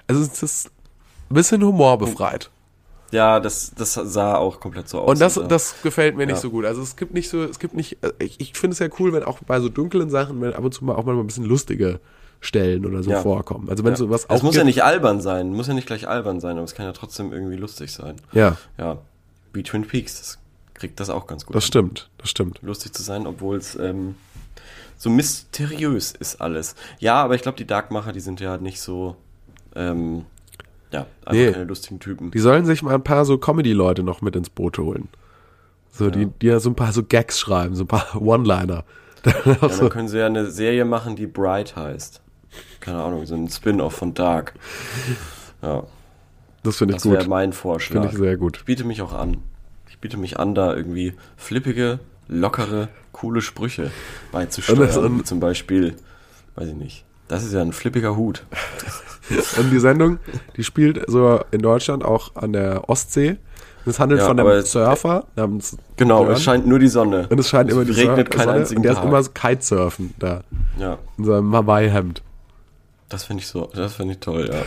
also 0.09 0.21
es 0.23 0.43
ist 0.43 0.71
ein 1.31 1.35
bisschen 1.35 1.63
humorbefreit. 1.63 2.51
Ja, 3.13 3.41
das, 3.41 3.73
das 3.77 3.95
sah 3.95 4.37
auch 4.37 4.61
komplett 4.61 4.89
so 4.89 5.01
aus. 5.01 5.09
Und 5.11 5.21
das, 5.21 5.37
ja. 5.37 5.43
das 5.45 5.83
gefällt 5.83 6.17
mir 6.17 6.27
nicht 6.27 6.37
Ja. 6.37 6.41
so 6.43 6.51
gut. 6.51 6.65
Also 6.65 6.81
es 6.83 6.95
gibt 6.97 7.13
nicht 7.13 7.29
so, 7.29 7.43
es 7.43 7.59
gibt 7.59 7.75
nicht, 7.75 8.03
äh, 8.05 8.13
ich, 8.21 8.41
ich 8.41 8.53
finde 8.55 8.73
es 8.75 8.79
ja 8.79 8.89
cool, 8.99 9.13
wenn 9.13 9.25
auch 9.25 9.39
bei 9.47 9.59
so 9.61 9.69
dunklen 9.69 10.11
Sachen, 10.11 10.41
wenn 10.41 10.55
ab 10.55 10.63
und 10.65 10.73
zu 10.73 10.85
mal 10.85 10.95
auch 10.95 11.05
mal 11.05 11.17
ein 11.17 11.27
bisschen 11.27 11.45
lustige 11.45 11.99
Stellen 12.41 12.87
oder 12.87 13.03
so 13.03 13.11
Ja. 13.11 13.21
vorkommen. 13.23 13.69
Also 13.69 13.85
wenn 13.85 13.93
ja. 13.93 13.97
so 13.97 14.09
was 14.11 14.25
Es 14.25 14.31
auch 14.31 14.43
muss 14.43 14.55
ja 14.55 14.65
nicht 14.65 14.83
albern 14.85 15.21
sein, 15.21 15.53
muss 15.53 15.67
ja 15.67 15.75
nicht 15.75 15.87
gleich 15.87 16.09
albern 16.09 16.41
sein, 16.41 16.57
aber 16.57 16.65
es 16.65 16.75
kann 16.75 16.87
ja 16.87 16.93
trotzdem 16.93 17.33
irgendwie 17.33 17.57
lustig 17.57 17.93
sein. 17.93 18.17
Ja, 18.33 18.57
Ja, 18.79 18.99
wie 19.53 19.63
Twin 19.63 19.87
Peaks, 19.87 20.19
das 20.19 20.39
kriegt 20.75 21.01
das 21.01 21.11
auch 21.11 21.27
ganz 21.27 21.45
gut. 21.45 21.55
das 21.57 21.65
hin. 21.65 21.69
stimmt, 21.69 22.09
das 22.19 22.31
stimmt. 22.31 22.61
Lustig 22.63 22.95
zu 22.95 23.03
sein, 23.03 23.27
obwohl 23.27 23.57
es 23.57 23.75
ähm, 23.77 24.15
so 24.97 25.11
mysteriös 25.11 26.13
ist 26.13 26.41
alles. 26.41 26.75
Ja, 26.99 27.23
aber 27.23 27.35
ich 27.35 27.43
glaube, 27.43 27.59
die 27.59 27.67
Darkmacher, 27.67 28.13
die 28.13 28.21
sind 28.21 28.41
ja 28.41 28.57
nicht 28.59 28.81
so, 28.81 29.17
ähm, 29.75 30.25
ja, 30.93 31.01
einfach 31.25 31.33
Nee. 31.33 31.53
keine 31.53 31.65
lustigen 31.65 32.01
Typen. 32.01 32.31
Die 32.31 32.39
sollen 32.39 32.65
sich 32.67 32.83
mal 32.83 32.95
ein 32.95 33.03
paar 33.05 33.25
so 33.25 33.39
Comedy-Leute 33.39 34.03
noch 34.03 34.21
mit 34.23 34.35
ins 34.37 34.51
Boot 34.51 34.79
holen. 34.79 35.09
So, 35.93 36.09
die, 36.11 36.27
die 36.27 36.47
ja 36.47 36.61
so 36.61 36.71
ein 36.71 36.77
paar 36.77 36.93
so 36.93 37.03
Gags 37.03 37.39
schreiben, 37.41 37.75
so 37.75 37.85
ein 37.85 37.89
paar 37.89 38.15
One-Liner. 38.21 38.85
Ja, 39.45 39.55
dann 39.69 39.89
können 39.91 40.09
sie 40.09 40.19
ja 40.19 40.27
eine 40.27 40.51
Serie 40.51 40.85
machen, 40.87 41.15
die 41.15 41.27
Bright 41.27 41.77
heißt. 41.77 42.23
Keine 42.81 43.03
Ahnung, 43.03 43.27
so 43.27 43.35
ein 43.35 43.49
Spin-off 43.51 43.95
von 43.95 44.15
Dark. 44.15 44.55
Ja, 45.63 45.83
das 46.63 46.79
finde 46.79 46.95
ich 46.95 47.03
das 47.03 47.11
wäre 47.11 47.23
gut. 47.25 47.29
mein 47.29 47.53
Vorschlag. 47.53 48.01
Finde 48.01 48.09
ich 48.15 48.19
sehr 48.19 48.37
gut. 48.39 48.57
Ich 48.59 48.65
biete 48.65 48.85
mich 48.85 49.03
auch 49.03 49.13
an. 49.13 49.43
Ich 49.91 49.99
biete 49.99 50.17
mich 50.17 50.39
an, 50.39 50.55
da 50.55 50.75
irgendwie 50.75 51.13
flippige, 51.37 51.99
lockere, 52.29 52.89
coole 53.13 53.43
Sprüche 53.43 53.91
beizusteuern. 54.33 54.79
Und 54.81 54.87
das- 54.89 54.97
und- 54.97 55.27
Zum 55.27 55.39
Beispiel, 55.41 55.97
weiß 56.55 56.69
ich 56.69 56.75
nicht. 56.77 57.05
Das 57.29 57.45
ist 57.45 57.53
ja 57.53 57.61
ein 57.61 57.73
flippiger 57.75 58.17
Hut. 58.17 58.45
Und 59.59 59.71
die 59.71 59.79
Sendung, 59.81 60.19
die 60.57 60.65
spielt 60.65 61.03
so 61.09 61.41
in 61.51 61.63
Deutschland 61.63 62.05
auch 62.05 62.35
an 62.37 62.53
der 62.53 62.89
Ostsee. 62.89 63.37
Und 63.85 63.91
es 63.93 63.99
handelt 63.99 64.21
Ja, 64.21 64.27
von 64.27 64.39
einem 64.39 64.63
Surfer 64.63 65.25
namens 65.37 65.77
Genau, 65.97 66.21
Björn. 66.25 66.37
es 66.37 66.43
scheint 66.43 66.67
nur 66.67 66.79
die 66.79 66.89
Sonne. 66.89 67.27
Und 67.31 67.41
es 67.41 67.49
scheint 67.49 67.71
immer 67.71 67.85
die 67.85 67.93
regnet 67.93 68.31
Sonne- 68.33 68.45
keinen 68.47 68.67
Sonne, 68.67 68.77
Und 68.77 68.83
der 68.83 68.93
ist 68.93 68.99
Tag. 68.99 69.07
immer 69.07 69.23
so 69.23 69.31
Kitesurfen 69.33 70.15
da. 70.19 70.43
Ja, 70.79 70.99
In 71.17 71.25
seinem 71.25 71.55
Hawaii-Hemd. 71.55 72.23
das 73.09 73.25
finde 73.25 73.41
ich 73.43 73.47
so, 73.49 73.71
das 73.75 73.95
finde 73.95 74.13
ich 74.13 74.21
toll, 74.21 74.51
ja. 74.53 74.61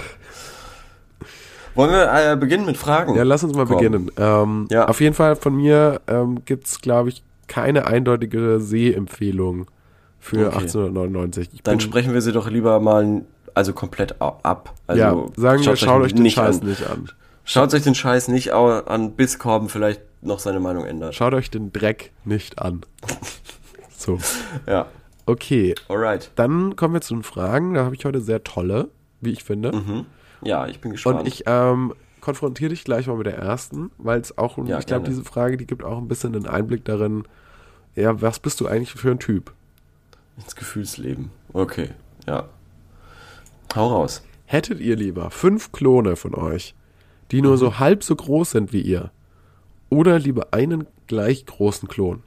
Wollen 1.75 1.91
wir 1.91 2.31
äh, 2.33 2.35
beginnen 2.35 2.65
mit 2.65 2.77
Fragen? 2.77 3.15
Ja, 3.15 3.23
lass 3.23 3.43
uns 3.43 3.55
mal 3.55 3.65
Komm. 3.65 3.77
beginnen. 3.77 4.11
Ähm, 4.17 4.67
Ja. 4.69 4.87
Auf 4.87 5.01
jeden 5.01 5.15
Fall 5.15 5.35
von 5.35 5.55
mir 5.55 6.01
ähm, 6.07 6.43
gibt's 6.45 6.81
glaube 6.81 7.09
ich, 7.09 7.23
keine 7.47 7.87
eindeutige 7.87 8.59
Sehempfehlung 8.59 9.65
für 10.19 10.47
Okay. 10.47 10.55
1899. 10.57 11.49
Ich 11.53 11.63
Dann 11.63 11.79
sprechen 11.79 12.13
wir 12.13 12.21
sie 12.21 12.31
doch 12.31 12.49
lieber 12.49 12.79
mal, 12.79 13.23
also 13.55 13.73
komplett 13.73 14.21
ab. 14.21 14.73
Also 14.87 15.01
ja, 15.01 15.11
sagen 15.35 15.59
wir, 15.59 15.75
schaut 15.75 15.79
schaut 15.79 16.01
euch 16.01 16.13
den 16.13 16.29
Scheiß 16.29 16.61
an. 16.61 16.67
nicht 16.67 16.87
an. 16.87 17.09
Schaut 17.45 17.73
euch 17.73 17.83
den 17.83 17.95
Scheiß 17.95 18.29
nicht 18.29 18.51
an, 18.53 19.11
bis 19.13 19.37
Korben 19.37 19.67
vielleicht 19.69 20.01
noch 20.21 20.39
seine 20.39 20.59
Meinung 20.59 20.85
ändert. 20.85 21.13
Schaut 21.15 21.33
euch 21.33 21.51
den 21.51 21.71
Dreck 21.73 22.11
nicht 22.25 22.59
an. 22.59 22.81
So, 23.95 24.19
Ja, 24.67 24.87
okay. 25.27 25.75
alright. 25.87 26.29
Dann 26.35 26.75
kommen 26.75 26.93
wir 26.93 26.99
zu 26.99 27.13
den 27.13 27.23
Fragen. 27.23 27.73
Da 27.73 27.85
habe 27.85 27.95
ich 27.95 28.03
heute 28.03 28.19
sehr 28.19 28.43
tolle, 28.43 28.89
wie 29.21 29.31
ich 29.31 29.45
finde. 29.45 29.71
Mhm. 29.71 30.05
Ja, 30.41 30.67
ich 30.67 30.81
bin 30.81 30.91
gespannt. 30.91 31.21
Und 31.21 31.27
ich 31.27 31.43
ähm, 31.45 31.93
konfrontiere 32.19 32.71
dich 32.71 32.83
gleich 32.83 33.07
mal 33.07 33.15
mit 33.15 33.27
der 33.27 33.37
ersten, 33.37 33.91
weil 33.97 34.19
es 34.19 34.37
auch, 34.37 34.57
Ja, 34.65 34.79
ich 34.79 34.87
glaube, 34.87 35.07
diese 35.07 35.23
Frage, 35.23 35.55
die 35.55 35.65
gibt 35.65 35.85
auch 35.85 35.97
ein 35.97 36.09
bisschen 36.09 36.35
einen 36.35 36.47
Einblick 36.47 36.83
darin, 36.83 37.23
ja, 37.95 38.21
was 38.21 38.39
bist 38.39 38.59
du 38.59 38.67
eigentlich 38.67 38.91
für 38.91 39.11
ein 39.11 39.19
Typ? 39.19 39.53
Ins 40.37 40.55
Gefühlsleben. 40.55 41.31
Okay, 41.53 41.91
ja. 42.27 42.49
Hau 43.75 43.87
raus. 43.87 44.23
Hättet 44.45 44.79
ihr 44.79 44.95
lieber 44.95 45.31
fünf 45.31 45.71
Klone 45.71 46.15
von 46.15 46.35
euch, 46.35 46.75
die 47.31 47.41
nur 47.41 47.57
so 47.57 47.79
halb 47.79 48.03
so 48.03 48.15
groß 48.15 48.51
sind 48.51 48.71
wie 48.71 48.81
ihr, 48.81 49.11
oder 49.89 50.19
lieber 50.19 50.47
einen 50.51 50.85
gleich 51.07 51.45
großen 51.45 51.87
Klon? 51.87 52.23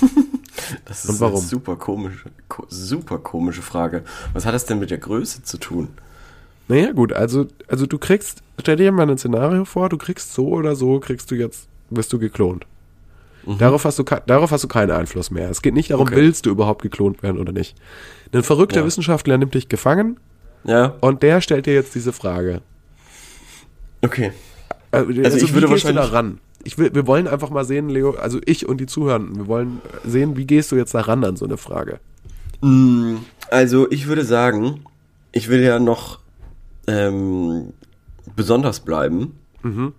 Das 0.86 1.04
ist 1.04 1.22
eine 1.22 1.36
super 1.36 1.76
komische, 1.76 2.30
ko 2.48 2.64
super 2.70 3.18
komische 3.18 3.60
Frage. 3.60 4.02
Was 4.32 4.46
hat 4.46 4.54
das 4.54 4.64
denn 4.64 4.78
mit 4.78 4.90
der 4.90 4.98
Größe 4.98 5.42
zu 5.42 5.58
tun? 5.58 5.88
Naja, 6.68 6.92
gut, 6.92 7.12
also, 7.12 7.46
also 7.68 7.84
du 7.84 7.98
kriegst, 7.98 8.42
stell 8.58 8.76
dir 8.76 8.90
mal 8.90 9.08
ein 9.08 9.18
Szenario 9.18 9.66
vor, 9.66 9.90
du 9.90 9.98
kriegst 9.98 10.32
so 10.32 10.48
oder 10.48 10.74
so, 10.74 11.00
kriegst 11.00 11.30
du 11.30 11.34
jetzt, 11.34 11.68
wirst 11.90 12.12
du 12.14 12.18
geklont. 12.18 12.66
Darauf, 13.58 13.84
hast 13.84 13.98
du, 13.98 14.04
darauf 14.26 14.50
hast 14.50 14.64
du 14.64 14.68
keinen 14.68 14.90
Einfluss 14.90 15.30
mehr. 15.30 15.50
Es 15.50 15.60
geht 15.62 15.74
nicht 15.74 15.90
darum, 15.90 16.06
Okay. 16.06 16.16
willst 16.16 16.46
du 16.46 16.50
überhaupt 16.50 16.82
geklont 16.82 17.22
werden 17.22 17.38
oder 17.38 17.52
nicht. 17.52 17.76
Ein 18.32 18.42
verrückter 18.42 18.80
Ja. 18.80 18.86
Wissenschaftler 18.86 19.36
nimmt 19.38 19.54
dich 19.54 19.68
gefangen 19.68 20.18
Ja, 20.64 20.94
und 21.00 21.22
der 21.22 21.40
stellt 21.40 21.66
dir 21.66 21.74
jetzt 21.74 21.94
diese 21.94 22.12
Frage. 22.12 22.62
okay. 24.02 24.32
Also, 24.90 25.10
ich 25.10 25.50
wie 25.50 25.54
würde 25.54 25.68
wahrscheinlich- 25.70 26.12
ran? 26.12 26.38
Ich 26.66 26.78
will, 26.78 26.94
wir 26.94 27.06
wollen 27.06 27.26
einfach 27.28 27.50
mal 27.50 27.64
sehen, 27.64 27.88
Leo, 27.90 28.12
also 28.12 28.40
ich 28.46 28.66
und 28.66 28.78
die 28.80 28.86
Zuhörenden, 28.86 29.36
wir 29.36 29.46
wollen 29.48 29.82
sehen, 30.06 30.36
wie 30.38 30.46
gehst 30.46 30.72
du 30.72 30.76
jetzt 30.76 30.94
da 30.94 31.00
ran 31.00 31.22
an 31.24 31.36
so 31.36 31.44
eine 31.44 31.56
Frage? 31.58 31.98
Mm, 32.62 33.16
Also 33.50 33.90
ich 33.90 34.06
würde 34.06 34.24
sagen, 34.24 34.80
ich 35.32 35.48
will 35.48 35.60
ja 35.62 35.78
noch 35.78 36.20
ähm, 36.86 37.72
besonders 38.36 38.80
bleiben. 38.80 39.36
Mhm. 39.62 39.92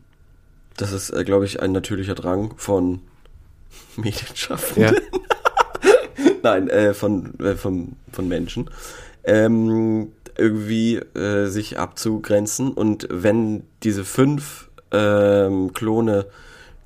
Das 0.77 0.91
ist, 0.91 1.09
äh, 1.11 1.23
glaube 1.23 1.45
ich, 1.45 1.61
ein 1.61 1.71
natürlicher 1.71 2.15
Drang 2.15 2.53
von 2.57 2.99
Medienschaffenden. 3.97 4.95
Ja. 4.95 5.01
Nein, 6.43 6.69
äh, 6.69 6.93
von, 6.93 7.39
äh, 7.39 7.55
von, 7.55 7.95
von 8.11 8.27
Menschen. 8.27 8.69
Ähm, 9.23 10.11
irgendwie 10.37 10.97
äh, 10.97 11.47
sich 11.47 11.79
abzugrenzen 11.79 12.71
und 12.71 13.07
wenn 13.09 13.63
diese 13.83 14.03
fünf 14.03 14.69
ähm, 14.91 15.73
Klone 15.73 16.25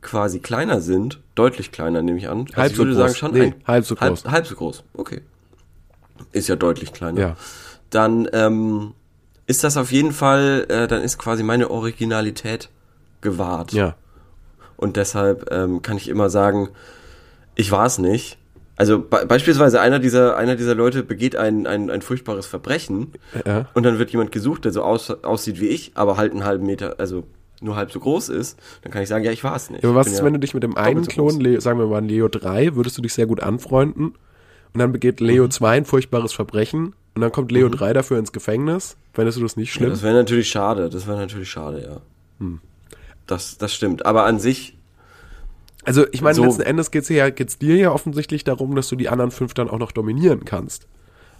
quasi 0.02 0.40
kleiner 0.40 0.82
sind, 0.82 1.20
deutlich 1.36 1.72
kleiner 1.72 2.02
nehme 2.02 2.18
ich 2.18 2.30
an. 2.30 2.42
Also 2.42 2.56
Halb 2.58 2.72
ich 2.72 2.78
so 2.78 2.84
würde 2.84 2.92
groß. 2.92 3.00
sagen 3.02 3.16
schon 3.16 3.32
Nee, 3.34 3.42
ein, 3.42 3.56
halb 3.66 3.86
so 3.86 3.96
groß. 3.96 4.24
Halb, 4.24 4.32
halb 4.32 4.48
so 4.48 4.56
groß. 4.56 4.84
Okay. 4.94 5.22
Ist 6.32 6.48
ja 6.48 6.56
deutlich 6.56 6.94
kleiner. 6.94 7.20
Ja. 7.20 7.36
Dann 7.90 8.30
ähm, 8.34 8.94
ist 9.48 9.64
das 9.64 9.78
auf 9.78 9.92
jeden 9.92 10.12
Fall, 10.12 10.66
äh, 10.70 10.88
dann 10.88 11.02
ist 11.02 11.18
quasi 11.18 11.44
meine 11.44 11.72
Originalität 11.72 12.70
gewahrt. 13.22 13.74
Ja. 13.74 13.96
Und 14.80 14.96
deshalb 14.96 15.52
ähm, 15.52 15.82
kann 15.82 15.98
ich 15.98 16.08
immer 16.08 16.30
sagen, 16.30 16.70
ich 17.56 17.70
war 17.72 17.86
es 17.86 17.98
nicht. 17.98 18.38
Also 18.78 19.00
be 19.00 19.26
beispielsweise 19.28 19.82
einer 19.82 20.00
dieser, 20.00 20.38
einer 20.38 20.56
dieser 20.56 20.74
Leute 20.74 21.04
begeht 21.04 21.36
ein, 21.36 21.68
ein, 21.68 21.90
ein 21.90 22.02
furchtbares 22.02 22.46
Verbrechen 22.46 23.12
Ja. 23.46 23.68
und 23.74 23.84
dann 23.84 24.00
wird 24.00 24.12
jemand 24.12 24.32
gesucht, 24.32 24.64
der 24.64 24.72
so 24.72 24.84
aus, 24.84 25.10
aussieht 25.12 25.60
wie 25.60 25.68
ich, 25.68 25.92
aber 25.96 26.16
halt 26.16 26.32
einen 26.32 26.46
halben 26.46 26.66
Meter, 26.66 26.96
also 26.98 27.26
nur 27.60 27.76
halb 27.76 27.92
so 27.92 28.00
groß 28.00 28.30
ist. 28.30 28.58
Dann 28.84 28.94
kann 28.94 29.02
ich 29.04 29.10
sagen, 29.10 29.26
ja, 29.26 29.34
ich 29.34 29.44
war 29.44 29.54
es 29.58 29.70
nicht. 29.70 29.84
Ja, 29.84 29.90
aber 29.90 30.00
was 30.00 30.08
ist, 30.08 30.20
ja 30.20 30.24
wenn 30.24 30.32
du 30.32 30.40
dich 30.40 30.54
mit 30.54 30.64
dem 30.64 30.78
einen 30.78 31.04
so 31.04 31.12
Klon. 31.12 31.42
Leo, 31.42 31.60
sagen 31.60 31.78
wir 31.78 31.88
mal 31.88 32.02
Leo 32.06 32.30
3, 32.30 32.76
würdest 32.76 32.98
du 32.98 33.02
dich 33.02 33.14
sehr 33.14 33.26
gut 33.26 33.44
anfreunden 33.44 34.14
und 34.74 34.80
dann 34.80 34.94
begeht 34.94 35.20
Leo 35.20 35.44
Mhm. 35.44 35.52
2 35.52 35.70
ein 35.80 35.84
furchtbares 35.86 36.32
Verbrechen 36.32 36.94
und 37.16 37.22
dann 37.22 37.34
kommt 37.34 37.52
Leo 37.52 37.68
3 37.68 37.92
dafür 37.92 38.18
ins 38.18 38.32
Gefängnis? 38.32 38.96
Fändest 39.12 39.38
du 39.38 39.42
das 39.42 39.58
nicht 39.58 39.74
schlimm? 39.74 39.90
das 39.90 40.04
wäre 40.04 40.14
natürlich 40.14 40.48
schade, 40.48 40.90
das 40.90 41.06
wäre 41.06 41.18
natürlich 41.18 41.50
schade, 41.52 41.82
ja. 41.84 41.98
Hm. 42.40 42.62
Das, 43.30 43.58
das 43.58 43.74
stimmt. 43.74 44.06
Aber 44.06 44.26
an 44.26 44.40
sich, 44.40 44.78
Also 45.86 46.06
ich 46.12 46.22
meine, 46.22 46.36
So- 46.36 46.44
letzten 46.44 46.62
Endes 46.64 46.92
geht's 46.92 47.10
ja, 47.10 47.30
geht's 47.30 47.58
dir 47.58 47.76
ja 47.76 47.92
offensichtlich 47.92 48.44
darum, 48.44 48.76
dass 48.76 48.90
du 48.90 48.96
die 48.96 49.10
anderen 49.10 49.32
fünf 49.32 49.54
dann 49.54 49.70
auch 49.70 49.80
noch 49.80 49.92
dominieren 49.92 50.46
kannst. 50.46 50.88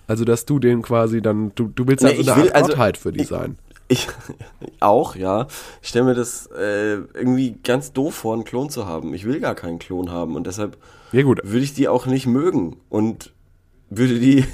Also 0.08 0.26
dass 0.26 0.46
du 0.46 0.60
den 0.60 0.82
quasi 0.82 1.22
dann, 1.22 1.52
du, 1.56 1.68
du 1.68 1.88
willst 1.88 2.04
Nee, 2.04 2.18
also 2.18 2.32
eine 2.32 2.42
will- 2.44 2.48
Art 2.50 2.56
also, 2.56 2.68
Gottheit 2.70 2.98
für 2.98 3.12
die 3.12 3.22
ich- 3.22 3.28
sein. 3.28 3.58
ich 3.90 4.08
auch, 4.80 5.16
ja. 5.16 5.48
Ich 5.82 5.90
stelle 5.90 6.06
mir 6.06 6.16
das 6.16 6.48
äh, 6.48 6.94
irgendwie 7.14 7.58
ganz 7.64 7.92
doof 7.94 8.16
vor, 8.16 8.34
einen 8.34 8.44
Klon 8.44 8.70
zu 8.70 8.86
haben. 8.88 9.14
Ich 9.14 9.26
will 9.26 9.40
gar 9.40 9.56
keinen 9.56 9.78
Klon 9.80 10.10
haben 10.12 10.36
und 10.36 10.48
deshalb 10.48 10.78
Ja 11.12 11.22
gut, 11.24 11.42
würde 11.44 11.64
ich 11.64 11.74
die 11.74 11.88
auch 11.88 12.06
nicht 12.06 12.26
mögen 12.28 12.78
und 12.90 13.34
würde 13.90 14.20
die 14.20 14.46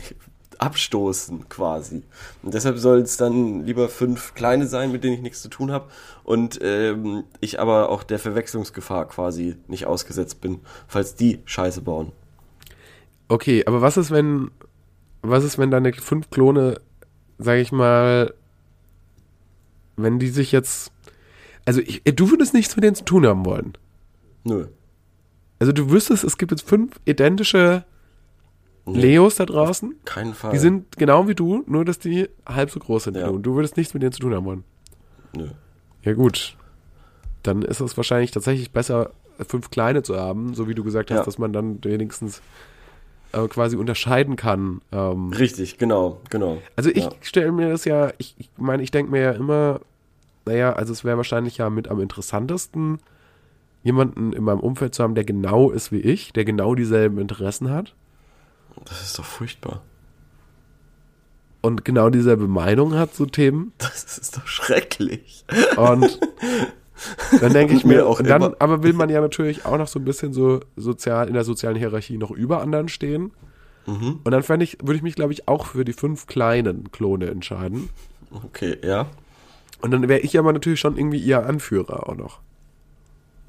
abstoßen 0.59 1.49
quasi. 1.49 2.03
Und 2.43 2.53
deshalb 2.53 2.77
soll 2.77 2.99
es 2.99 3.17
dann 3.17 3.65
lieber 3.65 3.89
fünf 3.89 4.33
kleine 4.33 4.67
sein, 4.67 4.91
mit 4.91 5.03
denen 5.03 5.15
ich 5.15 5.21
nichts 5.21 5.41
zu 5.41 5.49
tun 5.49 5.71
habe 5.71 5.89
und 6.23 6.59
ähm, 6.61 7.23
ich 7.39 7.59
aber 7.59 7.89
auch 7.89 8.03
der 8.03 8.19
Verwechslungsgefahr 8.19 9.07
quasi 9.07 9.55
nicht 9.67 9.85
ausgesetzt 9.85 10.41
bin, 10.41 10.59
falls 10.87 11.15
die 11.15 11.39
Scheiße 11.45 11.81
bauen. 11.81 12.11
okay, 13.27 13.63
aber 13.65 13.81
was 13.81 13.97
ist, 13.97 14.11
wenn, 14.11 14.51
was 15.21 15.43
ist, 15.43 15.57
wenn 15.57 15.71
deine 15.71 15.93
fünf 15.93 16.29
Klone, 16.29 16.79
sag 17.37 17.57
ich 17.57 17.71
mal, 17.71 18.33
wenn 19.97 20.19
die 20.19 20.29
sich 20.29 20.51
jetzt, 20.51 20.91
also 21.65 21.81
ich, 21.81 22.03
du 22.03 22.29
würdest 22.29 22.53
nichts 22.53 22.75
mit 22.75 22.83
denen 22.83 22.95
zu 22.95 23.05
tun 23.05 23.25
haben 23.25 23.45
wollen. 23.45 23.73
Nö. 24.43 24.67
Also 25.59 25.71
du 25.71 25.89
wüsstest, 25.89 26.23
es 26.23 26.37
gibt 26.37 26.51
jetzt 26.51 26.67
fünf 26.67 26.99
identische 27.05 27.85
Nee, 28.85 28.99
Leos 29.01 29.35
da 29.35 29.45
draußen. 29.45 29.95
Keinen 30.05 30.33
Fall. 30.33 30.51
Die 30.51 30.59
sind 30.59 30.97
genau 30.97 31.27
wie 31.27 31.33
du, 31.35 31.63
nur 31.65 31.85
dass 31.85 31.97
die 31.99 32.29
halb 32.45 32.69
so 32.69 32.79
groß 32.79 33.05
sind 33.05 33.15
wie 33.15 33.19
Ja. 33.21 33.27
du. 33.27 33.33
Und 33.35 33.43
du 33.43 33.55
würdest 33.55 33.77
nichts 33.77 33.93
mit 33.93 34.03
denen 34.03 34.11
zu 34.11 34.19
tun 34.19 34.33
haben 34.35 34.45
wollen. 34.45 34.63
Nö. 35.35 35.47
Ja 36.03 36.13
gut. 36.13 36.55
Dann 37.43 37.61
ist 37.63 37.79
es 37.79 37.97
wahrscheinlich 37.97 38.31
tatsächlich 38.31 38.71
besser, 38.71 39.11
fünf 39.47 39.69
kleine 39.71 40.03
zu 40.03 40.15
haben, 40.17 40.53
so 40.53 40.67
wie 40.67 40.75
du 40.75 40.83
gesagt 40.83 41.09
hast, 41.11 41.17
Ja. 41.19 41.23
dass 41.25 41.37
man 41.37 41.51
dann 41.51 41.83
wenigstens 41.83 42.41
äh, 43.33 43.47
quasi 43.47 43.75
unterscheiden 43.75 44.35
kann. 44.37 44.81
Ähm, 44.93 45.33
Richtig, 45.33 45.77
genau, 45.77 46.21
genau. 46.29 46.61
also 46.77 46.89
ich 46.89 47.03
Ja. 47.03 47.11
stelle 47.21 47.51
mir 47.51 47.69
das 47.69 47.83
ja, 47.85 48.13
ich 48.17 48.35
ich 48.37 48.49
meine, 48.57 48.81
ich 48.81 48.91
denke 48.91 49.11
mir 49.11 49.19
ja 49.21 49.31
immer, 49.31 49.81
naja, 50.45 50.71
also 50.73 50.93
es 50.93 51.03
wäre 51.03 51.17
wahrscheinlich 51.17 51.57
ja 51.57 51.69
mit 51.69 51.87
am 51.89 51.99
interessantesten, 51.99 52.99
jemanden 53.83 54.31
in 54.31 54.43
meinem 54.43 54.59
Umfeld 54.61 54.95
zu 54.95 55.03
haben, 55.03 55.15
der 55.15 55.25
genau 55.25 55.69
ist 55.71 55.91
wie 55.91 55.99
ich, 55.99 56.31
der 56.33 56.45
genau 56.45 56.75
dieselben 56.75 57.17
Interessen 57.17 57.69
hat 57.71 57.93
Das 58.83 59.01
ist 59.01 59.17
doch 59.17 59.25
furchtbar. 59.25 59.81
und 61.61 61.83
genau 61.85 62.09
dieselbe 62.09 62.47
Meinung 62.47 62.93
hat 62.95 63.13
zu 63.15 63.25
Themen. 63.25 63.71
Das 63.77 64.17
ist 64.17 64.37
doch 64.37 64.47
schrecklich. 64.47 65.45
Und 65.77 66.19
dann 67.41 67.53
denke 67.53 67.73
ich 67.73 67.85
mir 67.85 67.95
mir, 67.97 68.07
auch 68.07 68.21
dann, 68.21 68.41
immer. 68.41 68.55
aber 68.59 68.83
will 68.83 68.93
man 68.93 69.09
ja 69.09 69.19
natürlich 69.21 69.65
auch 69.65 69.77
noch 69.77 69.87
so 69.87 69.99
ein 69.99 70.05
bisschen 70.05 70.33
so 70.33 70.59
sozial 70.75 71.27
in 71.27 71.33
der 71.33 71.43
sozialen 71.43 71.75
Hierarchie 71.77 72.17
noch 72.17 72.31
über 72.31 72.61
anderen 72.61 72.87
stehen. 72.87 73.31
Mhm. 73.87 74.19
Und 74.23 74.31
dann 74.31 74.43
fände 74.43 74.63
ich, 74.63 74.77
würde 74.81 74.95
ich 74.95 75.01
mich, 75.03 75.15
glaube 75.15 75.33
ich, 75.33 75.47
auch 75.47 75.65
für 75.67 75.85
die 75.85 75.93
fünf 75.93 76.27
kleinen 76.27 76.91
Klone 76.91 77.27
entscheiden. 77.29 77.89
Okay, 78.31 78.77
ja. 78.83 79.07
Und 79.81 79.91
dann 79.91 80.07
wäre 80.07 80.21
ich 80.21 80.37
aber 80.39 80.53
natürlich 80.53 80.79
schon 80.79 80.97
irgendwie 80.97 81.19
ihr 81.19 81.45
Anführer 81.45 82.09
auch 82.09 82.15
noch. 82.15 82.39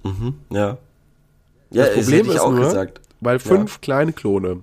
Mhm, 0.04 0.34
ja. 0.50 0.76
Ja, 1.70 1.86
Das 1.86 1.94
Problem 1.94 2.28
ist 2.30 2.38
auch 2.40 2.50
nur, 2.52 2.60
gesagt. 2.66 3.00
Weil 3.20 3.38
fünf 3.38 3.80
kleine 3.80 4.12
Klone, 4.12 4.62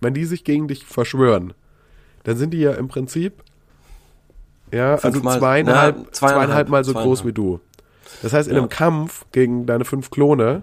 wenn 0.00 0.14
die 0.14 0.24
sich 0.24 0.44
gegen 0.44 0.68
dich 0.68 0.84
verschwören, 0.84 1.52
dann 2.24 2.36
sind 2.36 2.50
die 2.50 2.58
ja 2.60 2.72
im 2.72 2.88
Prinzip 2.88 3.42
ja, 4.72 4.94
also 4.94 5.08
Fünfmal- 5.20 5.38
zweieinhalb, 5.38 5.96
na, 5.96 6.12
zweieinhalb, 6.12 6.14
zweieinhalb 6.14 6.68
Mal 6.68 6.84
so 6.84 6.92
groß 6.92 7.20
zweieinhalb. 7.20 7.26
wie 7.26 7.32
du. 7.32 7.60
Das 8.22 8.32
heißt, 8.32 8.48
in 8.48 8.54
Ja. 8.54 8.60
einem 8.60 8.68
Kampf 8.68 9.24
gegen 9.32 9.66
deine 9.66 9.84
fünf 9.84 10.10
Klone 10.10 10.62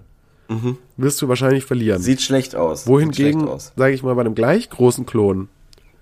wirst 0.96 1.22
du 1.22 1.27
wahrscheinlich 1.27 1.65
verlieren. 1.65 2.01
Sieht 2.01 2.22
schlecht 2.22 2.56
aus. 2.56 2.88
Wohingegen, 2.88 3.50
sage 3.75 3.94
ich 3.94 4.01
mal, 4.03 4.13
bei 4.15 4.22
einem 4.22 4.34
gleich 4.34 4.70
großen 4.70 5.06
Klon, 5.06 5.50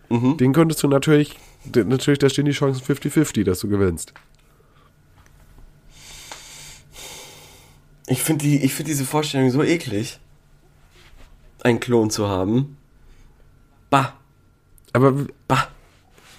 Mhm. 0.09 0.37
den 0.37 0.53
könntest 0.53 0.83
du 0.83 0.87
natürlich, 0.87 1.35
natürlich, 1.73 2.19
da 2.19 2.29
stehen 2.29 2.45
die 2.45 2.51
Chancen 2.51 2.83
50-50, 2.83 3.43
dass 3.43 3.59
du 3.61 3.67
gewinnst. 3.67 4.13
Ich 8.07 8.21
finde 8.21 8.45
die, 8.45 8.63
ich 8.63 8.73
finde 8.75 8.91
diese 8.91 9.05
Vorstellung 9.05 9.49
so 9.49 9.63
eklig, 9.63 10.19
einen 11.63 11.79
Klon 11.79 12.11
zu 12.11 12.27
haben. 12.27 12.77
Bah, 14.03 14.13
Aber, 14.93 15.13
bah. 15.47 15.67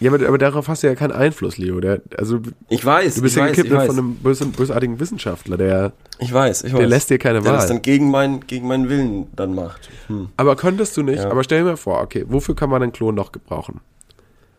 ja, 0.00 0.12
aber, 0.12 0.26
aber 0.26 0.38
darauf 0.38 0.68
hast 0.68 0.82
du 0.82 0.86
ja 0.86 0.94
keinen 0.94 1.12
Einfluss, 1.12 1.56
Leo. 1.58 1.80
Der, 1.80 2.00
also, 2.18 2.40
Ich 2.68 2.84
weiß, 2.84 3.16
du 3.16 3.22
bist 3.22 3.36
ich 3.36 3.40
ja 3.40 3.48
gekippt 3.48 3.68
von 3.70 3.90
einem 3.98 4.14
bösen, 4.16 4.52
bösartigen 4.52 4.98
Wissenschaftler, 5.00 5.56
der, 5.56 5.92
Ich 6.18 6.32
weiß, 6.32 6.64
ich 6.64 6.72
weiß. 6.72 6.78
der 6.78 6.88
lässt 6.88 7.10
dir 7.10 7.18
keine 7.18 7.40
der 7.40 7.52
das 7.52 7.62
Wahl. 7.62 7.68
dann 7.68 7.82
gegen, 7.82 8.10
mein, 8.10 8.40
gegen 8.46 8.66
meinen 8.68 8.88
Willen 8.88 9.26
dann 9.36 9.54
macht. 9.54 9.88
Hm. 10.08 10.28
Aber 10.36 10.56
könntest 10.56 10.96
du 10.96 11.02
nicht, 11.02 11.22
Ja. 11.22 11.30
aber 11.30 11.44
stell 11.44 11.60
dir 11.60 11.70
mal 11.70 11.76
vor, 11.76 12.00
okay, 12.00 12.25
wofür 12.28 12.54
kann 12.56 12.70
man 12.70 12.82
einen 12.82 12.92
Klon 12.92 13.14
noch 13.14 13.32
gebrauchen? 13.32 13.80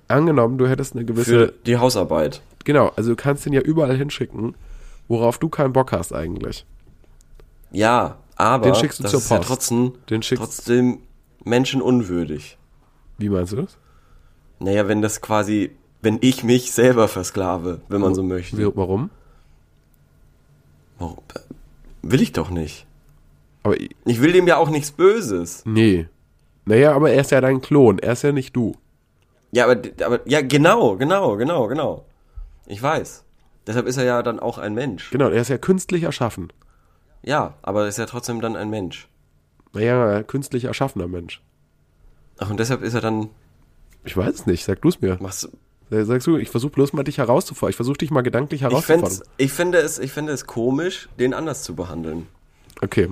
Angenommen, 0.08 0.58
du 0.58 0.68
hättest 0.68 0.94
eine 0.96 1.02
Für 1.06 1.14
gewisse, 1.14 1.54
die 1.66 1.78
Hausarbeit. 1.78 2.42
genau, 2.64 2.92
also 2.96 3.10
du 3.12 3.16
kannst 3.16 3.46
den 3.46 3.54
ja 3.54 3.62
überall 3.62 3.96
hinschicken, 3.98 4.56
worauf 5.08 5.38
du 5.38 5.50
keinen 5.50 5.74
Bock 5.74 5.92
hast 5.92 6.14
eigentlich. 6.14 6.66
Ja, 7.72 8.18
aber 8.38 8.66
Den 8.68 8.76
schickst 8.76 9.00
du 9.00 9.04
das 9.04 9.12
zur 9.12 9.20
ist 9.20 9.30
ja 9.30 9.38
Post. 9.38 9.48
trotzdem, 9.50 9.94
Den 10.10 10.22
schickst- 10.22 10.38
trotzdem 10.40 11.00
menschenunwürdig. 11.44 12.58
Wie 13.18 13.30
meinst 13.30 13.52
du 13.54 13.58
das? 13.58 13.78
Naja, 14.60 14.88
wenn 14.88 15.02
das 15.02 15.22
quasi, 15.22 15.72
wenn 16.02 16.18
ich 16.22 16.44
mich 16.44 16.72
selber 16.72 17.08
versklave, 17.08 17.82
wenn 17.90 18.02
man 18.02 18.16
so 18.16 18.24
möchte. 18.24 18.58
Wie, 18.58 18.66
warum? 18.76 19.10
Warum? 21.00 21.18
Will 22.02 22.22
ich 22.22 22.32
doch 22.32 22.50
nicht. 22.50 22.86
Aber 23.64 23.80
i- 23.80 23.90
Ich 24.06 24.22
will 24.22 24.32
dem 24.34 24.48
ja 24.48 24.58
auch 24.58 24.70
nichts 24.70 24.92
Böses. 24.92 25.64
nee. 25.66 26.08
Naja, 26.66 26.92
aber 26.94 27.12
er 27.12 27.22
ist 27.22 27.32
ja 27.32 27.40
dein 27.40 27.62
Klon, 27.62 27.98
er 28.00 28.12
ist 28.12 28.24
ja 28.24 28.34
nicht 28.34 28.54
du. 28.54 28.76
Ja, 29.54 29.64
aber, 29.70 29.78
aber 30.04 30.20
ja, 30.28 30.42
genau, 30.42 30.98
genau, 30.98 31.38
genau, 31.38 31.68
genau. 31.68 32.04
Ich 32.66 32.84
weiß. 32.84 33.24
Deshalb 33.66 33.88
ist 33.88 33.96
er 33.96 34.04
ja 34.04 34.22
dann 34.22 34.42
auch 34.42 34.58
ein 34.58 34.74
Mensch. 34.74 35.10
Genau, 35.12 35.30
er 35.30 35.40
ist 35.42 35.48
ja 35.48 35.58
künstlich 35.58 36.04
erschaffen. 36.04 36.52
Ja, 37.24 37.54
aber 37.62 37.84
er 37.84 37.88
ist 37.88 37.98
ja 37.98 38.06
trotzdem 38.06 38.42
dann 38.42 38.58
ein 38.58 38.70
Mensch. 38.70 39.08
Naja, 39.72 40.24
künstlich 40.24 40.66
erschaffener 40.66 41.08
Mensch. 41.08 41.42
Ach, 42.38 42.50
und 42.50 42.60
deshalb 42.60 42.82
ist 42.84 42.94
er 42.94 43.02
dann, 43.02 43.30
Ich 44.04 44.16
weiß 44.16 44.34
es 44.34 44.46
nicht, 44.46 44.64
sag 44.64 44.82
du 44.82 44.90
es 44.90 45.02
mir. 45.02 45.18
machst 45.22 45.50
Äh, 45.90 46.04
Sagst 46.04 46.28
du, 46.28 46.38
ich 46.38 46.50
versuche 46.50 46.72
bloß 46.74 46.94
mal 46.94 47.04
dich 47.04 47.18
herauszufordern. 47.18 47.70
Ich 47.72 47.76
versuche 47.78 47.98
dich 47.98 48.12
mal 48.12 48.22
gedanklich 48.22 48.60
ich, 48.62 48.64
herauszufordern. 48.64 49.22
ich, 49.38 49.52
finde 49.54 49.78
es, 49.80 50.00
ich 50.00 50.12
finde 50.12 50.34
es 50.34 50.46
komisch, 50.46 51.10
den 51.20 51.34
anders 51.34 51.64
zu 51.64 51.76
behandeln. 51.76 52.28
Okay. 52.82 53.10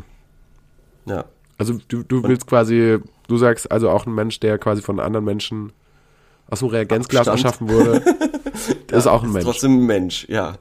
Ja. 1.05 1.25
Also 1.57 1.79
du, 1.87 2.03
du 2.03 2.23
willst 2.23 2.47
quasi, 2.47 2.97
du 3.27 3.37
sagst 3.37 3.71
also 3.71 3.89
auch 3.89 4.05
ein 4.05 4.13
Mensch, 4.13 4.39
der 4.41 4.57
quasi 4.57 4.81
von 4.81 4.99
anderen 4.99 5.23
Menschen 5.25 5.71
aus 6.49 6.59
dem 6.59 6.67
Reagenzglas 6.67 7.27
erschaffen 7.27 7.69
wurde, 7.69 8.03
ist 8.91 9.07
auch 9.07 9.23
ein 9.23 9.29
ist 9.29 9.33
Mensch. 9.33 9.45
trotzdem 9.45 9.79
ein 9.79 9.85
Mensch, 9.85 10.27
ja. 10.29 10.57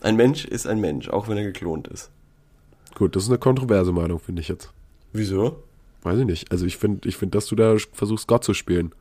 Ein 0.00 0.16
Mensch 0.16 0.44
ist 0.46 0.66
ein 0.66 0.80
Mensch, 0.80 1.08
auch 1.10 1.28
wenn 1.28 1.36
er 1.36 1.44
geklont 1.44 1.88
ist. 1.88 2.10
Gut, 2.94 3.14
das 3.14 3.24
ist 3.24 3.28
eine 3.28 3.38
kontroverse 3.38 3.92
Meinung, 3.92 4.18
finde 4.18 4.40
ich 4.42 4.48
jetzt. 4.48 4.72
Wieso? 5.12 5.62
Weiß 6.02 6.18
ich 6.18 6.24
nicht. 6.26 6.50
Also 6.50 6.64
ich 6.66 6.76
finde, 6.76 7.08
ich 7.08 7.16
finde, 7.16 7.36
dass 7.36 7.46
du 7.46 7.56
da 7.56 7.76
versuchst, 7.92 8.26
Gott 8.26 8.44
zu 8.44 8.54
spielen. 8.54 8.92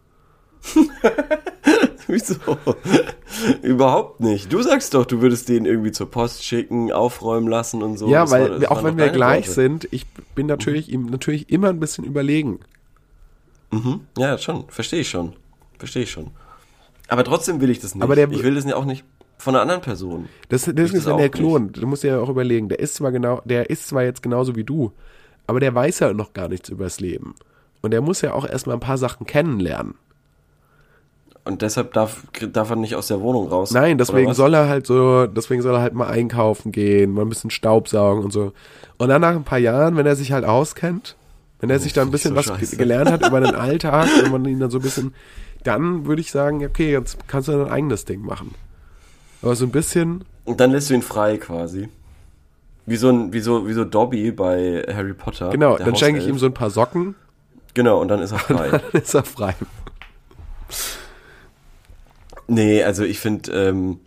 Wieso? 2.08 2.36
Überhaupt 3.62 4.20
nicht. 4.20 4.52
Du 4.52 4.62
sagst 4.62 4.94
doch, 4.96 5.06
du 5.06 5.22
würdest 5.22 5.48
den 5.48 5.66
irgendwie 5.66 5.92
zur 5.92 6.10
Post 6.10 6.44
schicken, 6.44 6.92
aufräumen 6.92 7.48
lassen 7.48 7.84
und 7.84 7.98
so. 7.98 8.10
ja, 8.10 8.22
Das 8.22 8.32
weil 8.32 8.62
war- 8.62 8.72
auch 8.72 8.84
wenn 8.84 8.98
wir 8.98 9.10
gleich 9.10 9.48
Worte. 9.48 9.52
sind, 9.62 9.88
ich 9.92 10.08
bin 10.36 10.48
natürlich 10.48 10.90
ihm 10.92 11.06
natürlich 11.06 11.50
immer 11.52 11.70
ein 11.70 11.80
bisschen 11.80 12.04
überlegen. 12.06 12.60
Mhm. 13.72 14.02
Ja, 14.18 14.38
schon. 14.40 14.66
Verstehe 14.70 15.02
ich 15.02 15.10
schon. 15.10 15.34
Verstehe 15.78 16.04
ich 16.04 16.12
schon. 16.12 16.32
Aber 17.08 17.24
trotzdem 17.24 17.62
will 17.62 17.70
ich 17.70 17.80
das 17.80 17.94
nicht. 17.94 18.04
Aber 18.04 18.16
der- 18.16 18.32
ich 18.32 18.44
will 18.44 18.56
das 18.56 18.66
ja 18.66 18.76
auch 18.76 18.86
nicht. 18.86 19.04
von 19.38 19.54
einer 19.56 19.62
anderen 19.62 19.82
Person. 19.82 20.28
Das, 20.50 20.64
das 20.66 20.92
ist 20.92 21.06
ja 21.06 21.14
der 21.16 21.28
nicht. 21.28 21.36
Klon. 21.36 21.72
Du 21.72 21.86
musst 21.88 22.04
dir 22.04 22.10
ja 22.10 22.20
auch 22.20 22.30
überlegen, 22.30 22.68
der 22.70 22.80
ist 22.80 22.96
zwar 22.96 23.12
genau, 23.12 23.42
der 23.46 23.70
ist 23.70 23.88
zwar 23.88 24.04
jetzt 24.04 24.22
genauso 24.24 24.56
wie 24.56 24.64
du, 24.66 24.92
aber 25.50 25.60
der 25.60 25.74
weiß 25.76 26.00
ja 26.00 26.14
noch 26.14 26.34
gar 26.34 26.48
nichts 26.48 26.70
übers 26.70 27.00
Leben. 27.00 27.36
Und 27.82 27.92
der 27.92 28.02
muss 28.02 28.22
ja 28.22 28.34
auch 28.34 28.46
erstmal 28.48 28.76
ein 28.78 28.82
paar 28.82 28.98
Sachen 28.98 29.26
kennenlernen. 29.26 29.96
Und 31.46 31.62
deshalb 31.62 31.94
darf, 31.94 32.24
darf 32.52 32.70
er 32.70 32.76
nicht 32.76 32.96
aus 32.96 33.08
der 33.08 33.22
Wohnung 33.22 33.48
raus. 33.48 33.72
Nein, 33.72 33.98
deswegen 33.98 34.34
soll 34.34 34.54
er 34.54 34.68
halt 34.70 34.86
so, 34.86 35.26
deswegen 35.26 35.62
soll 35.62 35.74
er 35.76 35.82
halt 35.82 35.94
mal 35.94 36.08
einkaufen 36.08 36.72
gehen, 36.72 37.12
mal 37.14 37.24
ein 37.24 37.30
bisschen 37.30 37.50
Staubsaugen 37.50 38.24
und 38.26 38.32
so. 38.32 38.54
Und 38.98 39.10
dann 39.10 39.22
nach 39.22 39.36
ein 39.36 39.44
paar 39.46 39.58
Jahren, 39.58 39.96
wenn 39.98 40.06
er 40.06 40.16
sich 40.16 40.32
halt 40.32 40.46
auskennt, 40.46 41.16
wenn 41.60 41.70
er 41.70 41.80
sich 41.80 41.94
da 41.94 42.02
ein 42.04 42.12
bisschen 42.12 42.32
so 42.32 42.36
was 42.38 42.46
scheiße. 42.46 42.72
ge- 42.76 42.78
gelernt 42.80 43.10
hat 43.10 43.26
über 43.26 43.40
den 43.42 43.56
Alltag, 43.56 44.08
wenn 44.22 44.32
man 44.32 44.46
ihn 44.46 44.60
dann 44.60 44.70
so 44.70 44.78
ein 44.78 44.84
bisschen, 44.84 45.14
dann 45.64 46.06
würde 46.06 46.22
ich 46.22 46.32
sagen, 46.32 46.64
okay, 46.64 46.92
jetzt 46.92 47.28
kannst 47.28 47.48
du 47.48 47.54
dein 47.54 47.70
eigenes 47.72 48.06
Ding 48.06 48.22
machen. 48.22 48.54
Aber 49.42 49.56
so 49.56 49.66
ein 49.66 49.72
bisschen, 49.72 50.26
Und 50.46 50.60
dann 50.60 50.72
lässt 50.72 50.90
du 50.90 50.94
ihn 50.94 51.02
frei 51.02 51.38
quasi. 51.38 51.90
Wie 52.90 52.98
so 52.98 53.10
ein, 53.10 53.32
wie 53.34 53.40
so, 53.40 53.68
wie 53.68 53.74
so 53.74 53.86
Dobby 53.86 54.32
bei 54.32 54.84
Harry 54.94 55.14
Potter. 55.14 55.50
genau, 55.50 55.78
dann 55.78 55.96
schenke 55.96 56.20
ich 56.20 56.28
ihm 56.28 56.38
so 56.40 56.46
ein 56.48 56.54
paar 56.54 56.70
Socken, 56.70 57.16
Genau, 57.76 58.02
und 58.02 58.08
dann 58.08 58.20
ist 58.22 58.32
er 58.32 58.40
frei. 58.40 58.70
dann 58.70 59.02
ist 59.02 59.14
er 59.14 59.24
frei. 59.24 59.56
nee, 62.48 62.84
also 62.84 63.04
ich 63.04 63.20
finde, 63.20 63.52
ähm, 63.52 64.00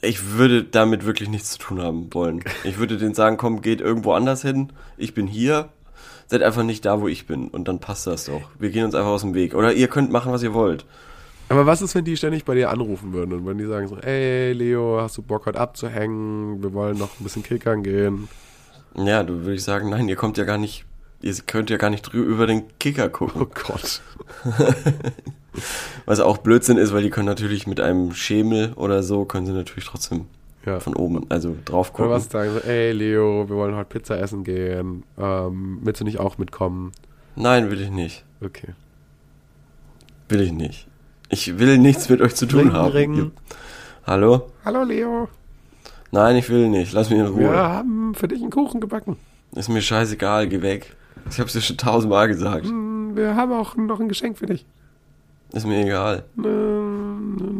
ich 0.00 0.32
würde 0.32 0.64
damit 0.64 1.04
wirklich 1.04 1.28
nichts 1.28 1.52
zu 1.52 1.58
tun 1.58 1.80
haben 1.82 2.12
wollen. 2.14 2.42
Ich 2.64 2.78
würde 2.78 2.96
denen 2.96 3.14
sagen, 3.14 3.36
komm, 3.36 3.62
geht 3.62 3.80
irgendwo 3.80 4.12
anders 4.12 4.42
hin. 4.42 4.72
Ich 4.96 5.14
bin 5.14 5.26
hier. 5.26 5.68
Seid 6.28 6.42
einfach 6.42 6.64
nicht 6.64 6.84
da, 6.84 7.00
wo 7.00 7.08
ich 7.08 7.26
bin. 7.26 7.48
Und 7.48 7.68
dann 7.68 7.78
passt 7.78 8.06
das 8.06 8.24
doch. 8.26 8.42
Wir 8.58 8.70
gehen 8.70 8.84
uns 8.84 8.94
einfach 8.94 9.10
aus 9.10 9.20
dem 9.22 9.34
Weg. 9.34 9.54
Oder 9.54 9.72
ihr 9.72 9.88
könnt 9.88 10.10
machen, 10.10 10.32
was 10.32 10.42
ihr 10.42 10.54
wollt. 10.54 10.84
Aber 11.48 11.64
was 11.66 11.80
ist, 11.82 11.94
wenn 11.94 12.04
die 12.04 12.16
ständig 12.16 12.44
bei 12.44 12.54
dir 12.54 12.70
anrufen 12.70 13.12
würden 13.12 13.32
und 13.32 13.46
wenn 13.46 13.58
die 13.58 13.66
sagen 13.66 13.86
so, 13.88 13.96
ey 13.98 14.52
Leo, 14.52 15.00
hast 15.00 15.16
du 15.16 15.22
Bock 15.22 15.46
heute 15.46 15.60
abzuhängen? 15.60 16.62
Wir 16.62 16.72
wollen 16.72 16.98
noch 16.98 17.20
ein 17.20 17.22
bisschen 17.24 17.42
kickern 17.44 17.82
gehen. 17.84 18.28
Ja, 18.96 19.22
du 19.22 19.40
würde 19.42 19.54
ich 19.54 19.62
sagen, 19.62 19.90
nein, 19.90 20.08
ihr 20.08 20.16
kommt 20.16 20.38
ja 20.38 20.44
gar 20.44 20.58
nicht, 20.58 20.84
ihr 21.22 21.34
könnt 21.46 21.70
ja 21.70 21.76
gar 21.76 21.90
nicht 21.90 22.02
drü 22.02 22.20
über 22.22 22.46
den 22.48 22.64
Kicker 22.78 23.08
gucken. 23.08 23.42
Oh 23.42 23.46
Gott. 23.66 24.00
Was 26.06 26.20
auch 26.20 26.38
Blödsinn 26.38 26.76
ist, 26.78 26.92
weil 26.92 27.02
die 27.02 27.10
können 27.10 27.26
natürlich 27.28 27.66
mit 27.66 27.80
einem 27.80 28.12
Schemel 28.12 28.72
oder 28.74 29.02
so, 29.02 29.24
können 29.24 29.46
sie 29.46 29.52
natürlich 29.52 29.84
trotzdem 29.86 30.26
Ja. 30.66 30.80
von 30.80 30.94
oben, 30.96 31.26
also 31.30 31.56
drauf 31.64 31.90
Oder 31.90 31.96
gucken. 31.96 32.10
was 32.12 32.28
sagen 32.30 32.50
so, 32.52 32.58
ey 32.60 32.92
Leo, 32.92 33.48
wir 33.48 33.56
wollen 33.56 33.74
heute 33.76 33.88
Pizza 33.88 34.18
essen 34.18 34.44
gehen. 34.44 35.04
Ähm, 35.16 35.78
willst 35.82 36.00
du 36.00 36.04
nicht 36.04 36.18
auch 36.20 36.38
mitkommen? 36.38 36.92
Nein, 37.36 37.70
will 37.70 37.80
ich 37.80 37.90
nicht. 37.90 38.24
Okay. 38.42 38.68
Will 40.28 40.40
ich 40.40 40.52
nicht. 40.52 40.88
Ich 41.28 41.58
will 41.58 41.78
nichts 41.78 42.08
mit 42.08 42.20
euch 42.20 42.34
zu 42.34 42.46
tun 42.46 42.60
Ring, 42.60 42.72
haben. 42.72 42.92
ring. 42.92 43.32
Hallo? 44.06 44.50
Hallo 44.64 44.82
Leo, 44.84 45.28
Nein, 46.12 46.36
ich 46.36 46.48
will 46.48 46.68
nicht. 46.68 46.92
Lass 46.92 47.10
mich 47.10 47.18
in 47.18 47.26
Ruhe. 47.26 47.40
wir 47.50 47.56
haben 47.56 48.14
für 48.14 48.28
dich 48.28 48.40
einen 48.40 48.50
Kuchen 48.50 48.80
gebacken. 48.80 49.16
Ist 49.54 49.68
mir 49.68 49.82
scheißegal, 49.82 50.46
geh 50.48 50.62
weg. 50.62 50.94
Ich 51.28 51.40
hab's 51.40 51.52
dir 51.52 51.60
schon 51.60 51.76
tausendmal 51.76 52.28
gesagt. 52.28 52.66
Hm, 52.66 53.16
Wir 53.16 53.34
haben 53.34 53.52
auch 53.52 53.74
noch 53.76 53.98
ein 54.00 54.08
Geschenk 54.08 54.38
für 54.38 54.46
dich. 54.46 54.64
Ist 55.52 55.66
mir 55.66 55.82
egal. 55.84 56.24
Eine, 56.38 56.48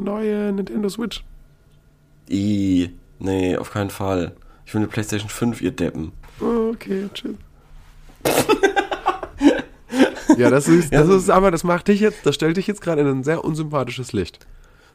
neue 0.04 0.52
Nintendo 0.52 0.88
Switch. 0.88 1.24
I, 2.30 2.90
nee, 3.18 3.56
auf 3.56 3.72
keinen 3.72 3.90
Fall. 3.90 4.32
Ich 4.64 4.74
will 4.74 4.80
eine 4.80 4.88
Playstation 4.88 5.28
5, 5.28 5.60
ihr 5.62 5.70
Deppen. 5.72 6.12
Okay, 6.40 7.08
tschüss. 7.12 7.34
ja, 10.38 10.50
das 10.50 10.68
ist, 10.68 10.92
das 10.92 11.08
ist, 11.08 11.30
aber 11.30 11.50
das 11.50 11.64
macht 11.64 11.88
dich 11.88 12.00
jetzt, 12.00 12.24
das 12.24 12.34
stellt 12.34 12.56
dich 12.56 12.66
jetzt 12.66 12.80
gerade 12.80 13.02
in 13.02 13.06
ein 13.08 13.24
sehr 13.24 13.44
unsympathisches 13.44 14.12
Licht. 14.12 14.46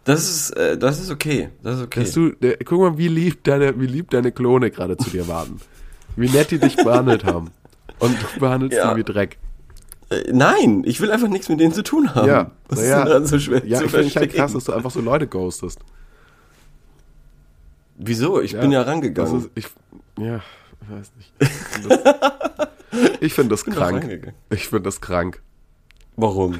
Das 0.03 0.29
ist, 0.29 0.51
äh, 0.51 0.77
das 0.77 0.99
ist 0.99 1.11
okay. 1.11 1.49
Das 1.61 1.77
ist 1.77 1.83
okay. 1.83 1.99
Dass 2.01 2.11
du, 2.13 2.31
der, 2.31 2.57
guck 2.57 2.79
mal, 2.79 2.97
wie 2.97 3.07
lieb 3.07 3.43
deine, 3.43 3.79
wie 3.79 3.85
lieb 3.85 4.09
deine 4.09 4.31
Klone 4.31 4.71
gerade 4.71 4.97
zu 4.97 5.09
dir 5.09 5.27
waren. 5.27 5.61
Wie 6.15 6.29
nett 6.29 6.51
die 6.51 6.57
dich 6.59 6.75
behandelt 6.75 7.23
haben. 7.23 7.51
Und 7.99 8.17
du 8.21 8.39
behandelst 8.39 8.77
Ja. 8.77 8.93
die 8.93 8.99
wie 8.99 9.03
Dreck. 9.03 9.37
Äh, 10.09 10.31
nein, 10.33 10.81
ich 10.85 10.99
will 11.01 11.11
einfach 11.11 11.27
nichts 11.27 11.49
mit 11.49 11.59
denen 11.59 11.71
zu 11.73 11.83
tun 11.83 12.15
haben. 12.15 12.27
Ja, 12.27 12.51
naja, 12.69 12.81
ist 12.81 12.81
denn 12.81 13.05
daran 13.05 13.25
so 13.27 13.39
schwer 13.39 13.65
Ja, 13.65 13.77
zu 13.77 13.85
ich 13.85 13.91
finde 13.91 14.07
ich 14.07 14.17
halt 14.17 14.33
krass, 14.33 14.53
dass 14.53 14.63
du 14.65 14.73
einfach 14.73 14.91
so 14.91 15.01
Leute 15.01 15.27
ghostest. 15.27 15.79
Wieso? 17.97 18.41
Ich 18.41 18.57
bin 18.57 18.71
ja 18.71 18.81
rangegangen. 18.81 19.31
Das 19.31 19.43
ist, 19.43 19.51
ich, 19.55 19.67
ja, 20.19 20.41
ich 20.81 20.89
weiß 20.89 21.11
nicht. 21.17 21.31
Das, 21.87 22.67
ich 23.19 23.33
find 23.33 23.51
das 23.51 23.65
krank. 23.65 24.33
Ich 24.49 24.67
finde 24.67 24.83
das 24.83 25.01
krank. 25.01 25.41
Warum? 26.15 26.59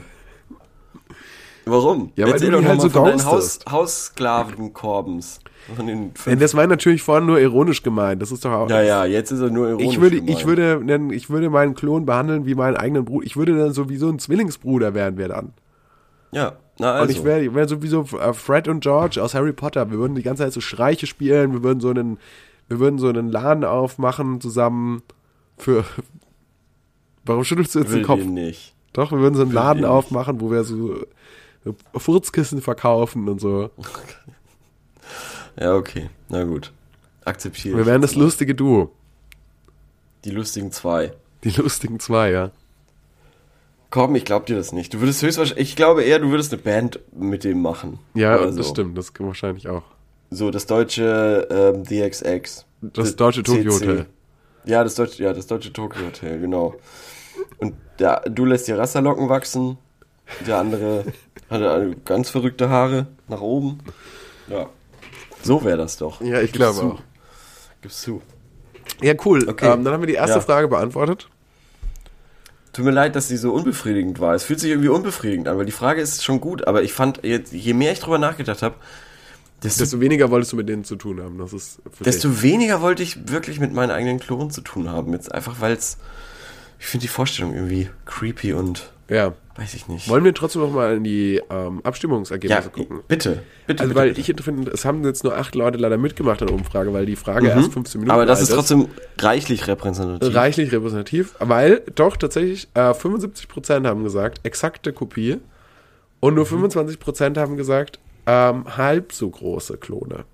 Warum? 1.65 2.12
Ja, 2.15 2.26
weil 2.26 2.34
Erzähl 2.34 2.52
du 2.52 2.60
die 2.60 2.67
halt 2.67 2.82
so 2.82 2.89
von 2.89 3.06
deinen 3.06 3.26
Haus. 3.26 3.60
Haussklaven-Korbens. 3.70 5.39
Von 5.76 5.86
den 5.88 6.12
fünf. 6.15 6.39
das 6.39 6.56
war 6.56 6.65
natürlich 6.65 7.04
vorhin 7.04 7.28
nur 7.28 7.39
ironisch 7.39 7.84
gemeint. 7.84 8.22
Das 8.22 8.32
ist 8.32 8.44
doch 8.44 8.52
auch. 8.52 8.70
Ja, 8.70 8.82
ja, 8.82 9.06
jetzt 9.06 9.32
ist 9.32 9.41
er 9.41 9.52
nur 9.52 9.70
ironisch 9.70 9.94
Ich 9.94 10.02
würde, 10.02 10.15
gemeint. 10.17 10.38
ich 10.39 10.48
würde, 10.48 10.82
nennen, 10.84 11.12
ich 11.12 11.30
würde 11.30 11.50
meinen 11.52 11.76
Klon 11.76 12.06
behandeln 12.06 12.46
wie 12.48 12.56
meinen 12.56 12.78
eigenen 12.78 13.06
Bruder. 13.06 13.26
Ich 13.28 13.38
würde 13.38 13.56
dann 13.56 13.72
sowieso 13.74 14.10
ein 14.10 14.17
Zwillingsbruder 14.17 14.96
werden 14.96 15.17
wir 15.17 15.28
dann. 15.28 15.54
Ja, 16.32 16.54
na 16.80 16.94
also. 16.94 17.04
Und 17.04 17.12
ich 17.12 17.24
wäre 17.24 17.54
wär 17.54 17.67
sowieso 17.67 18.06
äh, 18.20 18.34
Fred 18.34 18.67
und 18.67 18.80
George 18.82 19.22
aus 19.22 19.36
Harry 19.36 19.54
Potter. 19.54 19.91
Wir 19.91 20.00
würden 20.00 20.15
die 20.15 20.24
ganze 20.24 20.44
Zeit 20.44 20.54
so 20.54 20.62
Streiche 20.62 21.06
spielen. 21.06 21.54
Wir 21.54 21.63
würden 21.63 21.80
so 21.80 21.91
einen, 21.91 22.17
wir 22.67 22.80
würden 22.80 22.98
so 22.98 23.10
einen 23.10 23.30
Laden 23.30 23.63
aufmachen 23.63 24.41
zusammen 24.41 25.04
für. 25.58 25.86
Warum 27.25 27.43
schüttelst 27.43 27.75
du 27.75 27.79
jetzt 27.79 27.89
den 27.89 27.97
will 27.99 28.05
Kopf? 28.05 28.19
ihr 28.19 28.25
nicht. 28.25 28.73
Doch, 28.93 29.12
wir 29.12 29.19
würden 29.19 29.36
so 29.36 29.41
einen 29.41 29.51
Will 29.51 29.55
Laden 29.55 29.81
nicht. 29.81 29.89
aufmachen, 29.89 30.41
wo 30.41 30.51
wir 30.51 30.63
so 30.63 30.95
so 31.63 31.75
Furzkissen 31.95 32.62
verkaufen 32.62 33.29
und 33.29 33.39
so. 33.39 33.69
Ja, 35.60 35.75
okay. 35.75 36.10
Na 36.29 36.43
gut. 36.43 36.71
Akzeptiere 37.23 37.77
Wir 37.77 37.86
wären 37.86 38.01
das 38.01 38.15
lustige 38.15 38.55
Duo. 38.55 38.91
Die 40.25 40.31
lustigen 40.31 40.71
zwei. 40.71 41.13
Die 41.43 41.49
lustigen 41.51 41.99
zwei, 41.99 42.31
ja. 42.31 42.51
Komm, 43.91 44.15
ich 44.15 44.25
glaub 44.25 44.45
dir 44.45 44.55
das 44.55 44.71
nicht. 44.71 44.93
Du 44.93 44.99
würdest 45.01 45.21
höchstwahrscheinlich, 45.21 45.69
ich 45.69 45.75
glaube 45.75 46.03
eher, 46.03 46.19
du 46.19 46.29
würdest 46.31 46.53
eine 46.53 46.62
Band 46.62 46.99
mit 47.13 47.43
dem 47.43 47.62
machen. 47.62 47.99
Ja, 48.13 48.38
Oder 48.38 48.47
das 48.47 48.55
so. 48.55 48.63
stimmt. 48.63 48.97
Das 48.97 49.13
kann 49.13 49.27
wahrscheinlich 49.27 49.67
auch. 49.67 49.84
So, 50.29 50.49
das 50.49 50.65
deutsche 50.65 51.47
ähm, 51.51 51.84
DXX. 51.84 52.65
Das 52.81 53.15
deutsche 53.17 53.43
Tokyo. 53.43 53.73
Hotel. 53.73 54.05
Ja, 54.65 54.84
das 54.84 54.95
deutsche, 54.95 55.24
ja, 55.24 55.34
das 55.34 55.47
deutsche 55.47 55.74
Tokyo 55.74 56.06
Hotel, 56.06 56.39
genau. 56.39 56.76
Und 57.58 57.76
der, 58.00 58.21
du 58.30 58.45
lässt 58.45 58.67
dir 58.67 58.78
Rasterlocken 58.78 59.30
wachsen, 59.30 59.78
der 60.45 60.58
andere 60.58 61.06
hatte 61.50 61.71
eine 61.71 61.95
ganz 62.06 62.30
verrückte 62.30 62.69
Haare 62.69 63.08
nach 63.28 63.41
oben. 63.41 63.80
Ja. 64.47 64.69
So 65.43 65.63
wäre 65.63 65.78
das 65.78 65.97
doch. 65.97 66.21
Ja, 66.21 66.36
ich 66.41 66.52
Gib's 66.52 66.58
glaube 66.58 66.80
zu. 66.80 66.86
auch. 66.93 67.00
Gib's 67.82 68.02
zu. 68.02 68.21
Ja, 69.02 69.13
cool. 69.26 69.47
Okay. 69.50 69.71
Ähm, 69.71 69.84
dann 69.84 69.93
haben 69.93 70.02
wir 70.02 70.08
die 70.08 70.13
erste 70.13 70.38
Ja. 70.38 70.41
Frage 70.41 70.67
beantwortet. 70.67 71.28
Tut 72.74 72.86
mir 72.86 72.91
leid, 72.91 73.15
dass 73.15 73.28
sie 73.28 73.38
so 73.38 73.52
unbefriedigend 73.52 74.19
war. 74.19 74.34
Es 74.34 74.43
fühlt 74.43 74.60
sich 74.60 74.69
irgendwie 74.69 74.88
unbefriedigend 74.89 75.47
an, 75.47 75.58
weil 75.58 75.65
die 75.65 75.71
Frage 75.74 76.02
ist 76.02 76.24
schon 76.24 76.39
gut, 76.39 76.67
aber 76.67 76.84
ich 76.84 76.93
fand, 76.93 77.19
je 77.24 77.74
mehr 77.74 77.91
ich 77.91 78.00
drüber 78.00 78.17
nachgedacht 78.17 78.62
habe, 78.62 78.76
desto, 79.63 79.84
Desto 79.84 80.00
weniger 80.02 80.32
wolltest 80.32 80.52
du 80.52 80.56
mit 80.58 80.67
denen 80.69 80.84
zu 80.84 80.95
tun 80.95 81.21
haben. 81.21 81.38
Das 81.38 81.54
ist 81.54 81.82
für 81.91 82.04
dich. 82.04 82.13
desto 82.13 82.41
weniger 82.41 82.82
wollte 82.82 83.04
ich 83.04 83.30
wirklich 83.32 83.60
mit 83.60 83.74
meinen 83.74 83.91
eigenen 83.91 84.19
Klonen 84.19 84.50
zu 84.52 84.62
tun 84.62 84.89
haben. 84.89 85.13
Jetzt 85.13 85.34
einfach, 85.34 85.62
weil 85.62 85.74
es, 85.74 85.97
ich 86.80 86.86
finde 86.88 87.04
die 87.04 87.08
Vorstellung 87.10 87.54
irgendwie 87.54 87.89
creepy 88.06 88.54
und 88.54 88.91
Ja. 89.08 89.34
weiß 89.58 89.74
ich 89.76 89.88
nicht. 89.88 90.10
Wollen 90.10 90.24
wir 90.24 90.34
trotzdem 90.34 90.62
noch 90.63 90.71
mal 90.71 90.95
in 90.97 91.04
die 91.04 91.39
ähm, 91.52 91.82
Abstimmungsergebnisse 91.84 92.62
ja, 92.63 92.69
gucken? 92.69 93.02
bitte, 93.08 93.43
bitte. 93.67 93.84
Also, 93.84 93.93
bitte, 93.93 93.95
weil 93.95 94.13
bitte. 94.13 94.32
ich 94.32 94.43
finde, 94.43 94.71
es 94.71 94.84
haben 94.86 95.04
jetzt 95.04 95.24
nur 95.24 95.38
acht 95.38 95.54
Leute 95.54 95.78
leider 95.78 95.97
mitgemacht 95.97 96.41
in 96.41 96.47
der 96.47 96.56
Umfrage, 96.56 96.91
weil 96.93 97.06
die 97.06 97.15
Frage 97.15 97.47
erst 97.50 97.71
15 97.71 98.00
Minuten 98.02 98.06
Mhm. 98.06 98.12
Aber 98.12 98.26
das 98.26 98.41
ist 98.41 98.52
trotzdem 98.52 98.88
reichlich 99.19 99.67
repräsentativ. 99.67 100.34
reichlich 100.36 100.71
repräsentativ, 100.71 101.36
weil 101.39 101.82
doch 101.93 102.17
tatsächlich 102.17 102.67
äh, 102.74 102.80
75% 102.93 103.86
haben 103.86 104.04
gesagt, 104.04 104.39
exakte 104.43 104.91
Kopie 104.93 105.38
und 106.19 106.32
Mhm. 106.34 106.36
nur 106.38 106.45
25% 106.47 107.38
haben 107.38 107.58
gesagt, 107.58 108.00
ähm, 108.25 108.77
halb 108.77 109.13
so 109.13 109.29
große 109.29 109.77
Klone. 109.77 110.25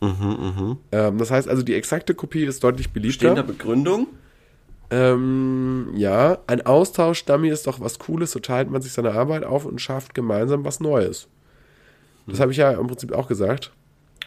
Mhm, 0.00 0.78
Ähm, 0.92 1.18
das 1.18 1.30
heißt 1.30 1.48
also, 1.48 1.62
die 1.62 1.74
exakte 1.74 2.14
Kopie 2.14 2.44
ist 2.44 2.64
deutlich 2.64 2.90
beliebter. 2.90 3.18
Stehender 3.18 3.42
Begründung? 3.42 4.06
Ähm, 4.90 5.92
ja, 5.94 6.38
ein 6.46 6.64
Austausch-Dummy 6.66 7.48
ist 7.48 7.66
doch 7.66 7.80
was 7.80 7.98
Cooles, 7.98 8.32
so 8.32 8.40
teilt 8.40 8.70
man 8.70 8.82
sich 8.82 8.92
seine 8.92 9.12
Arbeit 9.12 9.44
auf 9.44 9.64
und 9.64 9.80
schafft 9.80 10.14
gemeinsam 10.14 10.64
was 10.64 10.80
Neues. 10.80 11.28
Das 12.26 12.40
habe 12.40 12.52
ich 12.52 12.58
ja 12.58 12.72
im 12.72 12.86
Prinzip 12.86 13.12
auch 13.12 13.28
gesagt. 13.28 13.72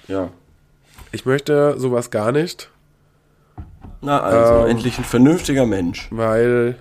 Ja. 0.07 0.29
Ich 1.11 1.25
möchte 1.25 1.77
sowas 1.79 2.11
gar 2.11 2.31
nicht, 2.31 2.69
Na 4.01 4.21
also, 4.21 4.63
Ähm. 4.65 4.71
endlich 4.71 4.97
ein 4.97 5.03
vernünftiger 5.05 5.65
Mensch. 5.65 6.07
weil 6.11 6.77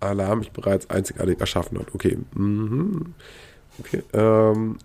Allah 0.00 0.34
mich 0.34 0.50
bereits 0.50 0.88
einzigartig 0.90 1.40
erschaffen 1.40 1.78
hat. 1.78 1.94
Okay. 1.94 2.18
Mhm. 2.34 3.14
Okay. 3.78 4.02
Ähm, 4.12 4.78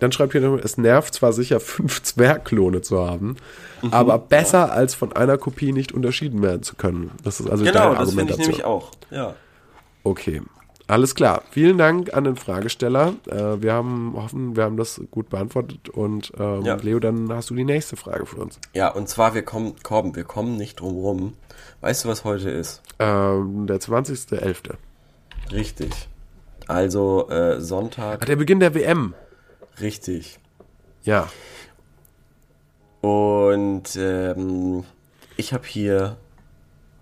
dann 0.00 0.12
schreibt 0.12 0.32
hier 0.32 0.40
noch, 0.40 0.58
es 0.58 0.78
nervt 0.78 1.14
zwar 1.14 1.32
sicher, 1.32 1.60
fünf 1.60 2.02
Zwergklone 2.02 2.82
zu 2.82 3.04
haben, 3.06 3.36
Mhm. 3.82 3.92
aber 3.92 4.18
besser 4.18 4.72
als 4.72 4.94
von 4.96 5.12
einer 5.12 5.38
Kopie 5.38 5.72
nicht 5.72 5.92
unterschieden 5.92 6.42
werden 6.42 6.62
zu 6.64 6.74
können. 6.74 7.12
Das 7.22 7.38
ist 7.38 7.48
also 7.48 7.64
Genau, 7.64 7.92
deine 7.92 7.98
das 8.04 8.12
finde 8.14 8.32
ich 8.32 8.38
nämlich 8.40 8.64
auch. 8.64 8.90
Ja. 9.10 9.34
Okay. 10.02 10.42
Alles 10.88 11.14
klar. 11.14 11.42
Vielen 11.50 11.76
Dank 11.78 12.12
an 12.14 12.24
den 12.24 12.34
Fragesteller. 12.36 13.12
Äh, 13.30 13.60
wir 13.62 13.74
haben 13.74 14.14
hoffen, 14.16 14.56
wir 14.56 14.64
haben 14.64 14.76
das 14.78 15.00
gut 15.10 15.28
beantwortet. 15.28 15.90
Und 15.90 16.32
ähm, 16.40 16.62
Ja. 16.62 16.74
Leo, 16.76 16.98
dann 16.98 17.30
hast 17.32 17.50
du 17.50 17.54
die 17.54 17.64
nächste 17.64 17.96
Frage 17.96 18.24
für 18.26 18.38
uns. 18.38 18.58
Ja, 18.72 18.88
und 18.88 19.08
zwar, 19.08 19.34
wir 19.34 19.42
kommen, 19.42 19.74
kommen, 19.82 20.16
wir 20.16 20.24
kommen 20.24 20.56
nicht 20.56 20.80
drum 20.80 20.96
rum. 20.96 21.32
Weißt 21.82 22.04
du, 22.04 22.08
was 22.08 22.24
heute 22.24 22.48
ist? 22.50 22.82
Ähm, 22.98 23.66
der 23.66 23.78
20.11. 23.80 24.70
Richtig. 25.52 26.08
Also 26.66 27.28
äh, 27.28 27.60
Sonntag. 27.60 28.22
Ah, 28.22 28.24
der 28.24 28.36
Beginn 28.36 28.58
der 28.58 28.74
WM. 28.74 29.14
Richtig. 29.80 30.38
Ja. 31.02 31.28
Und 33.00 33.96
ähm, 33.96 34.84
ich 35.36 35.52
habe 35.52 35.66
hier 35.66 36.16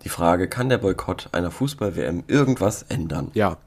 die 0.03 0.09
Frage, 0.09 0.47
kann 0.47 0.69
der 0.69 0.77
Boykott 0.77 1.29
einer 1.31 1.51
Fußball-WM 1.51 2.23
irgendwas 2.27 2.83
ändern? 2.83 3.31
Ja. 3.33 3.57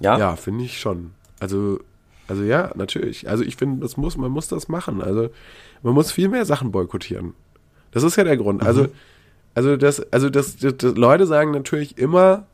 Ja? 0.00 0.18
Ja, 0.18 0.36
finde 0.36 0.64
ich 0.64 0.80
schon. 0.80 1.12
Also, 1.40 1.80
also 2.28 2.42
ja, 2.42 2.70
natürlich. 2.74 3.28
Also 3.28 3.44
ich 3.44 3.56
finde, 3.56 3.82
das 3.82 3.96
muss, 3.96 4.16
man 4.16 4.30
muss 4.30 4.48
das 4.48 4.68
machen. 4.68 5.02
Also 5.02 5.30
man 5.82 5.94
muss 5.94 6.12
viel 6.12 6.28
mehr 6.28 6.44
Sachen 6.44 6.70
boykottieren. 6.70 7.34
Das 7.90 8.02
ist 8.02 8.16
ja 8.16 8.24
der 8.24 8.36
Grund. 8.36 8.62
Also, 8.62 8.88
also 9.54 9.76
das, 9.76 10.00
also 10.12 10.30
das, 10.30 10.56
das, 10.56 10.76
das 10.76 10.94
Leute 10.94 11.26
sagen 11.26 11.50
natürlich 11.50 11.98
immer, 11.98 12.46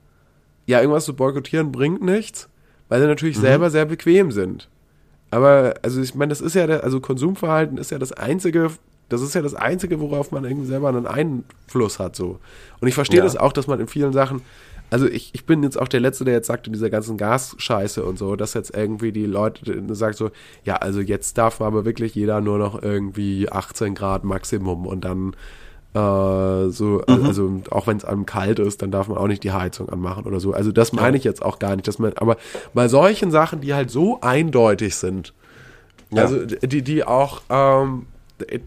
ja, 0.66 0.80
irgendwas 0.80 1.04
zu 1.04 1.14
boykottieren 1.14 1.70
bringt 1.70 2.02
nichts, 2.02 2.48
weil 2.88 3.00
sie 3.00 3.06
natürlich 3.06 3.38
selber 3.38 3.70
sehr 3.70 3.84
bequem 3.84 4.32
sind. 4.32 4.68
Aber, 5.30 5.74
also 5.82 6.00
ich 6.00 6.14
meine, 6.14 6.30
das 6.30 6.40
ist 6.40 6.54
ja, 6.54 6.66
der, 6.66 6.84
also 6.84 7.00
Konsumverhalten 7.00 7.76
ist 7.78 7.90
ja 7.90 7.98
das 7.98 8.12
einzige, 8.12 8.70
das 9.08 9.20
ist 9.22 9.34
ja 9.34 9.42
das 9.42 9.54
einzige, 9.54 10.00
worauf 10.00 10.32
man 10.32 10.44
irgendwie 10.44 10.66
selber 10.66 10.88
einen 10.88 11.06
Einfluss 11.06 11.98
hat, 11.98 12.16
so. 12.16 12.38
Und 12.80 12.88
ich 12.88 12.94
verstehe 12.94 13.18
Ja. 13.18 13.24
das 13.24 13.36
auch, 13.36 13.52
dass 13.52 13.66
man 13.66 13.80
in 13.80 13.88
vielen 13.88 14.12
Sachen, 14.12 14.42
also 14.90 15.06
ich, 15.06 15.30
ich 15.34 15.44
bin 15.44 15.62
jetzt 15.62 15.78
auch 15.78 15.88
der 15.88 16.00
Letzte, 16.00 16.24
der 16.24 16.32
jetzt 16.34 16.46
sagt, 16.46 16.66
in 16.66 16.72
dieser 16.72 16.88
ganzen 16.88 17.18
Gasscheiße 17.18 18.02
und 18.04 18.18
so, 18.18 18.36
dass 18.36 18.54
jetzt 18.54 18.74
irgendwie 18.74 19.12
die 19.12 19.26
Leute 19.26 19.82
sagt 19.94 20.16
so, 20.16 20.30
ja, 20.64 20.76
also 20.76 21.00
jetzt 21.00 21.36
darf 21.36 21.60
aber 21.60 21.84
wirklich 21.84 22.14
jeder 22.14 22.40
nur 22.40 22.56
noch 22.58 22.82
irgendwie 22.82 23.50
18 23.50 23.94
Grad 23.94 24.24
Maximum 24.24 24.86
und 24.86 25.04
dann 25.04 25.36
äh, 25.94 26.68
so, 26.70 27.02
also 27.06 27.62
auch 27.70 27.86
wenn 27.86 27.96
es 27.96 28.04
einem 28.04 28.26
kalt 28.26 28.58
ist, 28.58 28.82
dann 28.82 28.90
darf 28.90 29.08
man 29.08 29.16
auch 29.18 29.26
nicht 29.26 29.42
die 29.42 29.52
Heizung 29.52 29.88
anmachen 29.88 30.24
oder 30.24 30.38
so. 30.40 30.52
Also 30.52 30.70
das 30.72 30.92
meine 30.92 31.16
ich 31.16 31.24
jetzt 31.24 31.42
auch 31.42 31.58
gar 31.58 31.74
nicht, 31.76 31.88
dass 31.88 31.98
man, 31.98 32.12
aber 32.16 32.36
bei 32.74 32.88
solchen 32.88 33.30
Sachen, 33.30 33.60
die 33.60 33.74
halt 33.74 33.90
so 33.90 34.20
eindeutig 34.20 34.96
sind, 34.96 35.32
Ja. 36.10 36.22
also 36.22 36.44
die, 36.44 36.82
die 36.82 37.04
auch, 37.04 37.42
ähm, 37.48 38.06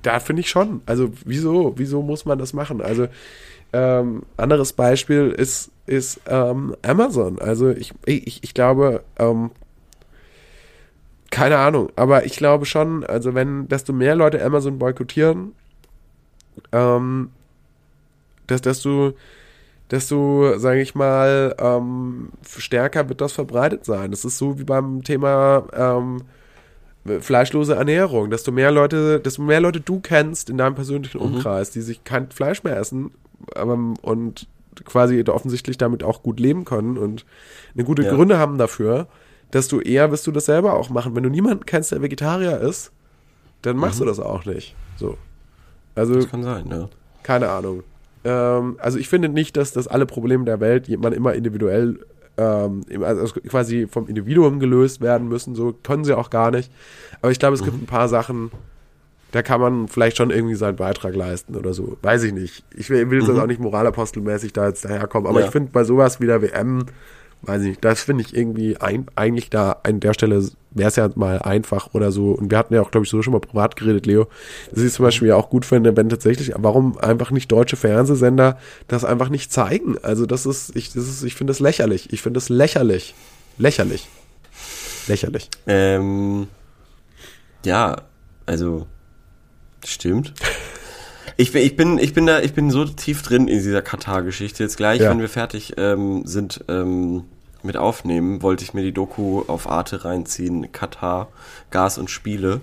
da 0.01 0.19
finde 0.19 0.41
ich 0.41 0.49
schon. 0.49 0.81
Also 0.85 1.11
wieso, 1.25 1.73
wieso 1.77 2.01
muss 2.01 2.25
man 2.25 2.37
das 2.39 2.53
machen? 2.53 2.81
Also 2.81 3.07
ähm, 3.73 4.23
anderes 4.35 4.73
Beispiel 4.73 5.29
ist, 5.29 5.71
ist 5.85 6.19
ähm, 6.27 6.75
Amazon. 6.81 7.39
Also 7.39 7.69
ich, 7.69 7.93
ich, 8.05 8.43
ich 8.43 8.53
glaube, 8.53 9.03
ähm, 9.17 9.51
keine 11.29 11.57
Ahnung, 11.57 11.89
aber 11.95 12.25
ich 12.25 12.35
glaube 12.35 12.65
schon, 12.65 13.05
also 13.05 13.33
wenn, 13.33 13.69
desto 13.69 13.93
mehr 13.93 14.15
Leute 14.15 14.43
Amazon 14.43 14.77
boykottieren, 14.77 15.53
ähm, 16.71 17.29
dass, 18.47 18.61
desto, 18.61 19.13
desto, 19.89 20.57
sage 20.57 20.81
ich 20.81 20.95
mal, 20.95 21.55
ähm, 21.59 22.29
stärker 22.57 23.09
wird 23.09 23.21
das 23.21 23.33
verbreitet 23.33 23.85
sein. 23.85 24.11
Das 24.11 24.25
ist 24.25 24.37
so 24.37 24.59
wie 24.59 24.63
beim 24.63 25.03
Thema 25.03 25.65
ähm, 25.73 26.23
fleischlose 27.19 27.75
Ernährung. 27.75 28.29
Desto 28.29 28.51
mehr 28.51 28.71
Leute, 28.71 29.19
desto 29.19 29.41
mehr 29.41 29.61
Leute 29.61 29.81
du 29.81 29.99
kennst 29.99 30.49
in 30.49 30.57
deinem 30.57 30.75
persönlichen 30.75 31.17
Umkreis, 31.17 31.71
die 31.71 31.81
sich 31.81 32.03
kein 32.03 32.29
Fleisch 32.31 32.63
mehr 32.63 32.77
essen 32.77 33.11
aber, 33.55 33.77
und 34.01 34.47
quasi 34.85 35.23
offensichtlich 35.27 35.77
damit 35.77 36.03
auch 36.03 36.23
gut 36.23 36.39
leben 36.39 36.65
können 36.65 36.97
und 36.97 37.25
eine 37.73 37.83
gute 37.83 38.03
Ja. 38.03 38.13
Gründe 38.13 38.37
haben 38.37 38.57
dafür, 38.57 39.07
desto 39.53 39.79
eher 39.79 40.11
wirst 40.11 40.27
du 40.27 40.31
das 40.31 40.45
selber 40.45 40.73
auch 40.73 40.89
machen. 40.89 41.15
Wenn 41.15 41.23
du 41.23 41.29
niemanden 41.29 41.65
kennst, 41.65 41.91
der 41.91 42.01
Vegetarier 42.01 42.59
ist, 42.59 42.91
dann 43.61 43.77
machst 43.77 43.99
du 43.99 44.05
das 44.05 44.19
auch 44.19 44.45
nicht. 44.45 44.75
So. 44.97 45.17
Also 45.95 46.15
Das 46.15 46.29
kann 46.29 46.43
sein, 46.43 46.65
ja. 46.69 46.89
keine 47.23 47.49
Ahnung. 47.49 47.83
Ähm, 48.23 48.75
also 48.79 48.97
ich 48.99 49.09
finde 49.09 49.29
nicht, 49.29 49.57
dass 49.57 49.71
das 49.73 49.87
alle 49.87 50.05
Probleme 50.05 50.45
der 50.45 50.59
Welt 50.59 50.87
man 50.99 51.13
immer 51.13 51.33
individuell, 51.33 51.99
ähm, 52.37 52.83
also 53.01 53.33
quasi 53.47 53.87
vom 53.87 54.07
Individuum 54.07 54.59
gelöst 54.59 55.01
werden 55.01 55.27
müssen. 55.27 55.55
So 55.55 55.73
können 55.73 56.03
sie 56.03 56.15
auch 56.17 56.29
gar 56.29 56.51
nicht. 56.51 56.71
Aber 57.21 57.31
ich 57.31 57.39
glaube, 57.39 57.55
es 57.55 57.63
gibt 57.63 57.81
ein 57.81 57.85
paar 57.87 58.07
Sachen, 58.09 58.51
da 59.31 59.41
kann 59.41 59.61
man 59.61 59.87
vielleicht 59.87 60.17
schon 60.17 60.29
irgendwie 60.29 60.55
seinen 60.55 60.75
Beitrag 60.75 61.15
leisten 61.15 61.55
oder 61.55 61.73
so. 61.73 61.97
Weiß 62.01 62.23
ich 62.23 62.33
nicht. 62.33 62.63
Ich 62.75 62.89
will, 62.89 63.09
will 63.09 63.21
jetzt 63.21 63.29
auch 63.39 63.47
nicht 63.47 63.61
moralapostelmäßig 63.61 64.53
da 64.53 64.67
jetzt 64.67 64.85
daherkommen. 64.85 65.27
Aber 65.27 65.39
Ja. 65.39 65.45
ich 65.47 65.51
finde 65.51 65.71
bei 65.71 65.83
sowas 65.83 66.19
wie 66.19 66.25
der 66.27 66.41
WM, 66.41 66.85
weiß 67.43 67.61
ich 67.63 67.69
nicht, 67.69 67.85
das 67.85 68.03
finde 68.03 68.23
ich 68.23 68.35
irgendwie 68.35 68.77
ein, 68.77 69.07
eigentlich 69.15 69.49
da 69.49 69.77
an 69.83 69.99
der 69.99 70.13
Stelle 70.13 70.47
wäre 70.71 70.89
es 70.89 70.95
ja 70.95 71.09
mal 71.15 71.39
einfach 71.39 71.93
oder 71.93 72.11
so. 72.11 72.31
Und 72.31 72.51
wir 72.51 72.57
hatten 72.57 72.73
ja 72.73 72.81
auch, 72.81 72.91
glaube 72.91 73.05
ich, 73.05 73.09
so 73.09 73.21
schon 73.21 73.33
mal 73.33 73.39
privat 73.39 73.75
geredet, 73.75 74.05
Leo, 74.05 74.27
dass 74.71 74.83
ich 74.83 74.93
zum 74.93 75.05
Beispiel 75.05 75.29
ja 75.29 75.35
auch 75.35 75.49
gut 75.49 75.65
finde, 75.65 75.95
wenn 75.97 76.09
tatsächlich, 76.09 76.53
warum 76.55 76.97
einfach 76.97 77.31
nicht 77.31 77.51
deutsche 77.51 77.75
Fernsehsender 77.75 78.57
das 78.87 79.03
einfach 79.03 79.29
nicht 79.29 79.51
zeigen? 79.51 79.97
Also 80.01 80.25
das 80.25 80.45
ist, 80.45 80.75
ich, 80.75 80.93
das 80.93 81.07
ist, 81.07 81.23
ich 81.23 81.35
finde 81.35 81.51
das 81.51 81.59
lächerlich. 81.59 82.13
Ich 82.13 82.21
finde 82.21 82.37
das 82.37 82.49
lächerlich. 82.49 83.15
Lächerlich. 83.57 84.07
Lächerlich. 85.07 85.49
Ähm, 85.67 86.47
ja, 87.65 88.03
also 88.45 88.87
stimmt. 89.83 90.33
Ich 91.41 91.51
bin, 91.51 91.63
ich 91.63 91.75
bin, 91.75 91.97
ich 91.97 92.13
bin 92.13 92.27
da, 92.27 92.39
ich 92.39 92.53
bin 92.53 92.69
so 92.69 92.85
tief 92.85 93.23
drin 93.23 93.47
in 93.47 93.57
dieser 93.57 93.81
Katar-Geschichte. 93.81 94.61
Jetzt 94.61 94.77
gleich, 94.77 95.01
Ja. 95.01 95.09
wenn 95.09 95.19
wir 95.19 95.27
fertig 95.27 95.73
ähm, 95.77 96.21
sind 96.23 96.63
ähm, 96.67 97.23
mit 97.63 97.77
Aufnehmen, 97.77 98.43
wollte 98.43 98.63
ich 98.63 98.75
mir 98.75 98.83
die 98.83 98.91
Doku 98.91 99.41
auf 99.47 99.67
Arte 99.67 100.05
reinziehen. 100.05 100.71
Katar, 100.71 101.29
Gas 101.71 101.97
und 101.97 102.11
Spiele. 102.11 102.61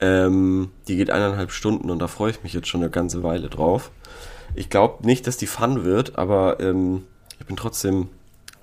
Ähm, 0.00 0.70
die 0.86 0.94
geht 0.94 1.10
eineinhalb 1.10 1.50
Stunden 1.50 1.90
und 1.90 1.98
da 1.98 2.06
freue 2.06 2.30
ich 2.30 2.44
mich 2.44 2.52
jetzt 2.52 2.68
schon 2.68 2.82
eine 2.82 2.90
ganze 2.90 3.24
Weile 3.24 3.48
drauf. 3.48 3.90
Ich 4.54 4.70
glaube 4.70 5.04
nicht, 5.04 5.26
dass 5.26 5.36
die 5.36 5.48
fun 5.48 5.82
wird, 5.82 6.18
aber 6.18 6.60
ähm, 6.60 7.02
ich 7.40 7.46
bin 7.46 7.56
trotzdem 7.56 8.10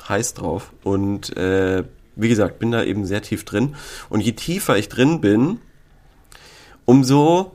heiß 0.08 0.34
drauf. 0.36 0.72
Und 0.82 1.36
äh, 1.36 1.84
wie 2.16 2.30
gesagt, 2.30 2.58
bin 2.60 2.72
da 2.72 2.86
eben 2.86 3.06
sehr 3.06 3.22
tief 3.22 3.44
drin. 3.44 3.76
Und 4.08 4.22
je 4.22 4.32
tiefer 4.32 4.78
ich 4.78 4.88
drin 4.88 5.20
bin, 5.20 5.60
umso 6.86 7.52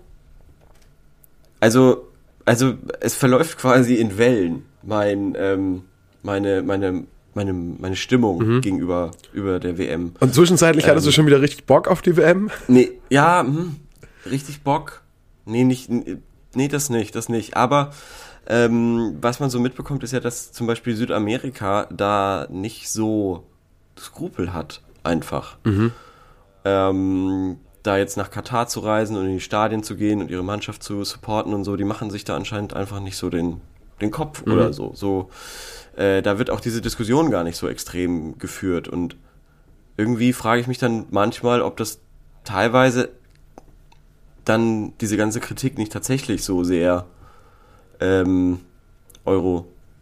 also 1.60 2.08
also 2.44 2.74
es 3.00 3.14
verläuft 3.14 3.58
quasi 3.58 3.94
in 3.94 4.18
Wellen 4.18 4.64
mein 4.82 5.34
ähm, 5.38 5.82
meine 6.22 6.62
meine 6.62 7.04
meine 7.34 7.52
meine 7.52 7.96
Stimmung 7.96 8.60
gegenüber 8.60 9.12
über 9.32 9.60
der 9.60 9.78
WM. 9.78 10.14
Und 10.18 10.34
zwischenzeitlich 10.34 10.88
hattest 10.88 11.06
du 11.06 11.10
Ähm. 11.10 11.14
schon 11.14 11.26
wieder 11.26 11.40
richtig 11.40 11.64
Bock 11.64 11.86
auf 11.88 12.02
die 12.02 12.16
WM? 12.16 12.50
Nee, 12.66 12.90
ja, 13.08 13.42
hm, 13.42 13.76
richtig 14.28 14.62
Bock. 14.62 15.02
Nee, 15.44 15.64
nicht 15.64 15.88
nee, 15.90 16.68
das 16.68 16.90
nicht, 16.90 17.14
das 17.14 17.28
nicht, 17.28 17.56
aber 17.56 17.92
ähm, 18.48 19.16
was 19.20 19.38
man 19.38 19.48
so 19.50 19.60
mitbekommt, 19.60 20.02
ist 20.02 20.12
ja, 20.12 20.18
dass 20.18 20.50
zum 20.50 20.66
Beispiel 20.66 20.96
Südamerika 20.96 21.86
da 21.92 22.48
nicht 22.50 22.90
so 22.90 23.44
Skrupel 23.96 24.52
hat, 24.52 24.82
einfach. 25.04 25.58
Ähm, 26.64 27.56
da 27.82 27.96
jetzt 27.96 28.16
nach 28.16 28.30
Katar 28.30 28.68
zu 28.68 28.80
reisen 28.80 29.16
und 29.16 29.26
in 29.26 29.32
die 29.34 29.40
Stadien 29.40 29.82
zu 29.82 29.96
gehen 29.96 30.20
und 30.20 30.30
ihre 30.30 30.44
Mannschaft 30.44 30.82
zu 30.82 31.02
supporten 31.04 31.54
und 31.54 31.64
so, 31.64 31.76
die 31.76 31.84
machen 31.84 32.10
sich 32.10 32.24
da 32.24 32.36
anscheinend 32.36 32.74
einfach 32.74 33.00
nicht 33.00 33.16
so 33.16 33.30
den, 33.30 33.60
den 34.00 34.10
Kopf 34.10 34.42
oder 34.42 34.72
so. 34.72 34.92
So, 34.94 35.30
äh, 35.96 36.22
da 36.22 36.38
wird 36.38 36.50
auch 36.50 36.60
diese 36.60 36.80
Diskussion 36.80 37.30
gar 37.30 37.44
nicht 37.44 37.56
so 37.56 37.68
extrem 37.68 38.38
geführt 38.38 38.88
und 38.88 39.16
irgendwie 39.96 40.32
frage 40.32 40.60
ich 40.60 40.66
mich 40.66 40.78
dann 40.78 41.06
manchmal, 41.10 41.62
ob 41.62 41.76
das 41.76 42.00
teilweise 42.44 43.10
dann 44.44 44.96
diese 44.98 45.16
ganze 45.16 45.40
Kritik 45.40 45.78
nicht 45.78 45.92
tatsächlich 45.92 46.42
so 46.42 46.64
sehr 46.64 47.06
ähm, 48.00 48.60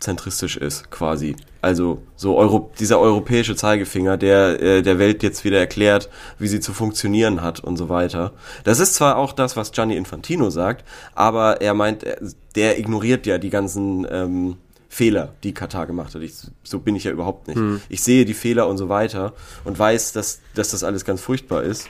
eurozentristisch 0.09 0.57
ist, 0.57 0.91
quasi. 0.91 1.37
Also 1.61 2.03
so 2.15 2.37
Euro, 2.37 2.71
dieser 2.79 3.01
europäische 3.01 3.57
Zeigefinger, 3.57 4.17
der 4.17 4.63
äh, 4.63 4.83
der 4.83 4.99
Welt 5.01 5.23
jetzt 5.25 5.45
wieder 5.45 5.59
erklärt, 5.59 6.09
wie 6.39 6.47
sie 6.47 6.61
zu 6.61 6.73
funktionieren 6.73 7.43
hat 7.43 7.61
und 7.61 7.77
so 7.77 7.89
weiter. 7.89 8.33
Das 8.63 8.79
ist 8.79 8.95
zwar 8.95 9.17
auch 9.17 9.33
das, 9.33 9.57
was 9.57 9.73
Gianni 9.73 9.97
Infantino 9.97 10.51
sagt, 10.51 10.85
aber 11.17 11.61
er 11.61 11.75
meint, 11.75 12.05
er- 12.05 12.19
der 12.55 12.79
ignoriert 12.79 13.27
ja 13.27 13.39
die 13.39 13.51
ganzen 13.51 14.07
ähm, 14.11 14.57
Fehler, 14.89 15.35
die 15.43 15.53
Katar 15.53 15.87
gemacht 15.87 16.15
hat. 16.15 16.23
Ich, 16.23 16.35
so 16.63 16.79
bin 16.79 16.95
ich 16.97 17.05
ja 17.05 17.11
überhaupt 17.11 17.49
nicht. 17.49 17.59
Ich 17.89 18.03
sehe 18.03 18.25
die 18.25 18.35
Fehler 18.35 18.69
und 18.69 18.79
so 18.79 18.89
weiter 18.89 19.33
und 19.65 19.79
weiß, 19.79 20.13
dass, 20.13 20.41
dass 20.55 20.71
das 20.71 20.85
alles 20.85 21.05
ganz 21.05 21.21
furchtbar 21.21 21.65
ist. 21.65 21.89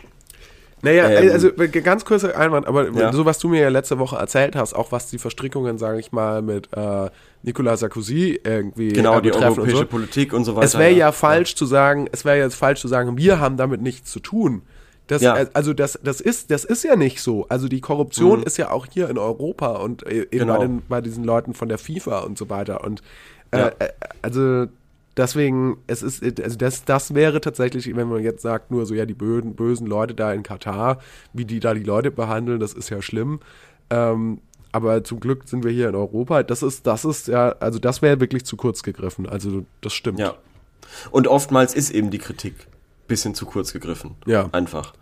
Naja, 0.83 1.09
Ähm, 1.09 1.33
also 1.33 1.49
äh, 1.57 1.69
ganz 1.69 2.05
kurzer 2.05 2.37
Einwand, 2.39 2.67
aber 2.67 2.89
Ja. 2.91 3.13
so 3.13 3.25
was 3.25 3.39
du 3.39 3.49
mir 3.49 3.61
ja 3.63 3.69
letzte 3.69 3.99
Woche 3.99 4.17
erzählt 4.17 4.55
hast, 4.57 4.75
auch 4.75 4.93
was 4.93 5.09
die 5.11 5.19
Verstrickungen, 5.19 5.77
sage 5.79 5.99
ich 5.99 6.13
mal, 6.13 6.41
mit 6.43 6.69
äh, 6.77 7.11
Nicolas 7.43 7.81
Sarkozy 7.81 8.41
irgendwie 8.45 8.93
Genau, 8.93 9.19
äh, 9.19 9.23
die 9.23 9.31
betreffen 9.31 9.47
und 9.53 9.59
europäische 9.59 9.77
so. 9.79 9.87
Politik 9.87 10.33
und 10.33 10.45
so 10.45 10.55
weiter. 10.55 10.67
Es 10.67 10.79
wäre 10.79 10.93
ja 10.93 11.11
falsch 11.13 11.55
zu 11.57 11.67
sagen, 11.67 12.09
es 12.13 12.25
wäre 12.25 12.39
jetzt 12.39 12.55
falsch 12.55 12.81
zu 12.81 12.89
sagen, 12.89 13.17
wir 13.19 13.41
haben 13.41 13.57
damit 13.57 13.83
nichts 13.83 14.11
zu 14.11 14.21
tun. 14.21 14.63
Das, 15.09 15.23
Ja. 15.23 15.37
äh, 15.39 15.47
Also 15.55 15.73
das, 15.73 15.99
das 16.03 16.21
ist, 16.21 16.51
das 16.51 16.65
ist 16.65 16.85
ja 16.85 16.95
nicht 16.95 17.23
so. 17.23 17.47
Also 17.49 17.67
die 17.69 17.81
Korruption 17.81 18.43
ist 18.43 18.57
ja 18.59 18.71
auch 18.71 18.87
hier 18.89 19.09
in 19.09 19.19
Europa 19.19 19.77
und 19.77 20.07
äh, 20.07 20.21
eben 20.21 20.31
Genau. 20.31 20.55
bei, 20.59 20.67
den, 20.67 20.83
bei 20.89 21.01
diesen 21.01 21.25
Leuten 21.25 21.55
von 21.55 21.69
der 21.69 21.79
FIFA 21.79 22.21
und 22.21 22.37
so 22.39 22.51
weiter. 22.51 22.85
Und 22.85 23.03
äh, 23.51 23.59
Ja. 23.59 23.67
äh, 23.79 23.89
also 24.23 24.67
deswegen, 25.19 25.79
es 25.87 26.03
ist, 26.03 26.23
also 26.23 26.57
das, 26.57 26.85
das 26.85 27.15
wäre 27.15 27.41
tatsächlich, 27.41 27.95
wenn 27.95 28.09
man 28.09 28.23
jetzt 28.23 28.43
sagt, 28.43 28.71
nur 28.71 28.87
so, 28.87 28.95
ja, 28.95 29.05
die 29.05 29.15
bösen, 29.15 29.55
bösen 29.55 29.87
Leute 29.87 30.15
da 30.15 30.33
in 30.33 30.43
Katar, 30.43 31.01
wie 31.33 31.45
die 31.45 31.61
da 31.61 31.75
die 31.75 31.83
Leute 31.83 32.11
behandeln, 32.11 32.61
das 32.61 32.73
ist 32.73 32.89
ja 32.89 33.03
schlimm. 33.03 33.41
Ähm, 33.91 34.41
aber 34.71 35.03
zum 35.03 35.21
Glück 35.21 35.49
sind 35.49 35.65
wir 35.65 35.73
hier 35.73 35.89
in 35.89 35.95
Europa. 35.95 36.43
Das 36.43 36.63
ist, 36.63 36.87
das 36.87 37.05
ist 37.05 37.29
ja, 37.29 37.51
also 37.61 37.79
das 37.79 38.01
wäre 38.03 38.21
wirklich 38.21 38.45
zu 38.45 38.57
kurz 38.57 38.83
gegriffen. 38.83 39.29
Also 39.29 39.65
das 39.81 39.93
stimmt. 39.93 40.19
Ja. 40.19 40.35
Und 41.11 41.27
oftmals 41.27 41.75
ist 41.75 41.91
eben 41.91 42.11
die 42.11 42.19
Kritik 42.19 42.55
bisschen 43.09 43.35
zu 43.35 43.47
kurz 43.47 43.73
gegriffen. 43.73 44.17
Ja. 44.27 44.49
Einfach. 44.53 44.93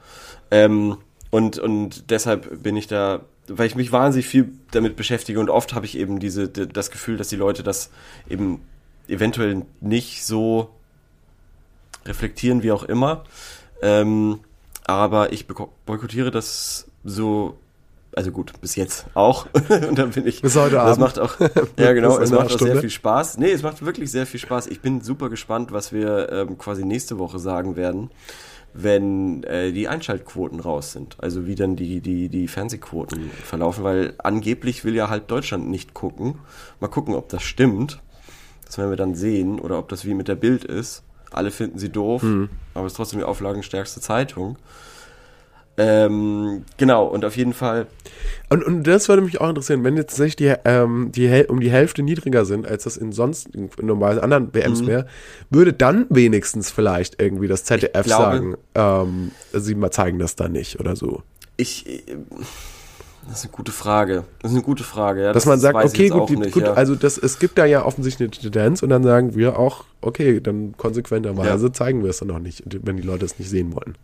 Ähm, 0.51 0.97
und, 1.31 1.59
und 1.59 2.11
deshalb 2.11 2.63
bin 2.63 2.77
ich 2.77 2.87
da, 2.87 3.23
weil 3.49 3.67
ich 3.67 3.75
mich 3.75 3.93
wahnsinnig 3.93 4.27
viel 4.27 4.53
damit 4.71 4.97
beschäftige 4.97 5.41
und 5.41 5.51
oft 5.51 5.75
habe 5.75 5.85
ich 5.85 5.99
eben 5.99 6.21
diese, 6.21 6.49
das 6.49 6.91
Gefühl, 6.93 7.17
dass 7.17 7.29
die 7.29 7.37
Leute 7.37 7.65
das 7.65 7.91
eben 8.31 8.63
eventuell 9.09 9.65
nicht 9.81 10.25
so 10.25 10.71
reflektieren, 12.05 12.63
wie 12.63 12.73
auch 12.73 12.85
immer. 12.85 13.25
Ähm, 13.83 14.41
aber 14.85 15.33
ich 15.33 15.47
boykottiere 15.47 16.31
das 16.31 16.87
so, 17.05 17.59
also 18.15 18.31
gut, 18.31 18.53
bis 18.61 18.77
jetzt 18.77 19.07
auch. 19.15 19.47
und 19.89 19.99
dann 19.99 20.11
bin 20.11 20.27
ich. 20.27 20.43
Bis 20.43 20.57
heute 20.57 20.77
das 20.77 20.99
Abend. 20.99 21.01
macht 21.01 21.19
auch, 21.19 21.39
ja 21.79 21.93
genau, 21.93 22.19
es 22.19 22.31
macht 22.31 22.55
auch 22.55 22.59
sehr 22.59 22.81
viel 22.81 22.91
Spaß. 22.91 23.39
Nee, 23.39 23.51
es 23.51 23.63
macht 23.63 23.85
wirklich 23.85 24.11
sehr 24.11 24.27
viel 24.27 24.41
Spaß. 24.41 24.69
Ich 24.69 24.81
bin 24.81 25.01
super 25.01 25.29
gespannt, 25.29 25.73
was 25.73 25.93
wir 25.93 26.31
ähm, 26.31 26.59
quasi 26.59 26.85
nächste 26.85 27.19
Woche 27.19 27.39
sagen 27.39 27.77
werden, 27.77 28.11
wenn 28.75 29.43
äh, 29.45 29.73
die 29.73 29.89
Einschaltquoten 29.89 30.61
raus 30.61 30.93
sind. 30.93 31.17
Also 31.19 31.47
wie 31.47 31.57
dann 31.57 31.77
die, 31.77 32.01
die, 32.01 32.29
die 32.29 32.47
Fernsehquoten 32.47 33.31
verlaufen, 33.45 33.83
weil 33.83 34.15
angeblich 34.19 34.85
will 34.85 34.95
ja 34.95 35.09
halt 35.09 35.31
Deutschland 35.31 35.69
nicht 35.69 35.95
gucken. 35.95 36.39
Mal 36.79 36.89
gucken, 36.89 37.15
ob 37.15 37.29
das 37.29 37.43
stimmt. 37.43 38.01
Das 38.67 38.77
werden 38.79 38.91
wir 38.91 38.97
dann 38.97 39.15
sehen 39.15 39.59
oder 39.59 39.79
ob 39.79 39.89
das 39.89 40.05
wie 40.05 40.13
mit 40.15 40.29
der 40.29 40.35
Bild 40.35 40.65
ist. 40.65 41.03
Alle 41.33 41.51
finden 41.51 41.79
sie 41.79 41.89
doof, 41.89 42.23
aber 42.75 42.87
es 42.87 42.93
ist 42.93 42.97
trotzdem 42.97 43.19
die 43.21 43.25
auflagenstärkste 43.25 44.01
Zeitung. 44.01 44.57
Ähm, 45.79 46.65
genau, 46.79 47.05
und 47.05 47.27
auf 47.27 47.37
jeden 47.37 47.53
Fall, 47.53 47.87
Und, 48.49 48.65
und 48.65 48.85
das 48.85 49.11
würde 49.11 49.21
mich 49.21 49.43
auch 49.43 49.49
interessieren, 49.51 49.85
wenn 49.85 49.95
jetzt 49.99 50.09
tatsächlich 50.11 50.37
die, 50.37 50.55
ähm, 50.65 51.13
die 51.13 51.45
um 51.49 51.61
die 51.61 51.71
Hälfte 51.71 52.03
niedriger 52.03 52.47
sind, 52.47 52.67
als 52.67 52.85
das 52.85 52.97
in 52.97 53.13
sonst 53.13 53.49
in 53.55 53.69
normalen 53.83 54.19
anderen 54.21 54.55
WMs 54.55 54.81
Mhm. 54.81 54.87
wäre, 54.87 55.07
würde 55.51 55.75
dann 55.75 56.07
wenigstens 56.09 56.71
vielleicht 56.71 57.21
irgendwie 57.21 57.47
das 57.47 57.65
ZDF 57.65 58.07
glaube- 58.07 58.07
sagen, 58.07 58.57
ähm, 58.75 59.33
sie 59.53 59.75
mal 59.75 59.91
zeigen 59.91 60.19
das 60.19 60.35
dann 60.35 60.53
nicht 60.53 60.81
oder 60.81 60.97
so. 60.97 61.23
ich, 61.59 61.87
äh, 61.87 62.17
das 63.29 63.39
ist 63.39 63.45
eine 63.45 63.53
gute 63.53 63.73
Frage. 63.73 64.25
Das 64.41 64.51
ist 64.51 64.57
eine 64.57 64.65
gute 64.65 64.85
Frage, 64.85 65.23
ja. 65.23 65.33
Dass 65.33 65.45
das 65.45 65.51
man 65.51 65.61
sagt, 65.61 65.77
okay, 65.77 66.09
gut, 66.09 66.29
die, 66.29 66.37
nicht, 66.37 66.53
gut 66.53 66.63
ja. 66.63 66.75
also 66.75 66.95
das, 66.95 67.19
es 67.19 67.39
gibt 67.39 67.59
da 67.59 67.65
ja 67.65 67.85
offensichtlich 67.85 68.31
eine 68.33 68.51
Tendenz 68.51 68.83
und 68.83 68.89
dann 68.89 69.03
sagen 69.03 69.35
wir 69.35 69.59
auch, 69.59 69.85
okay, 70.01 70.41
dann 70.41 70.77
konsequenterweise 70.77 71.67
Ja. 71.67 71.73
zeigen 71.73 72.03
wir 72.03 72.11
es 72.11 72.19
dann 72.19 72.31
auch 72.31 72.39
nicht, 72.39 72.63
wenn 72.67 72.97
die 72.97 73.03
Leute 73.03 73.25
es 73.25 73.39
nicht 73.39 73.51
sehen 73.51 73.75
wollen. 73.75 73.97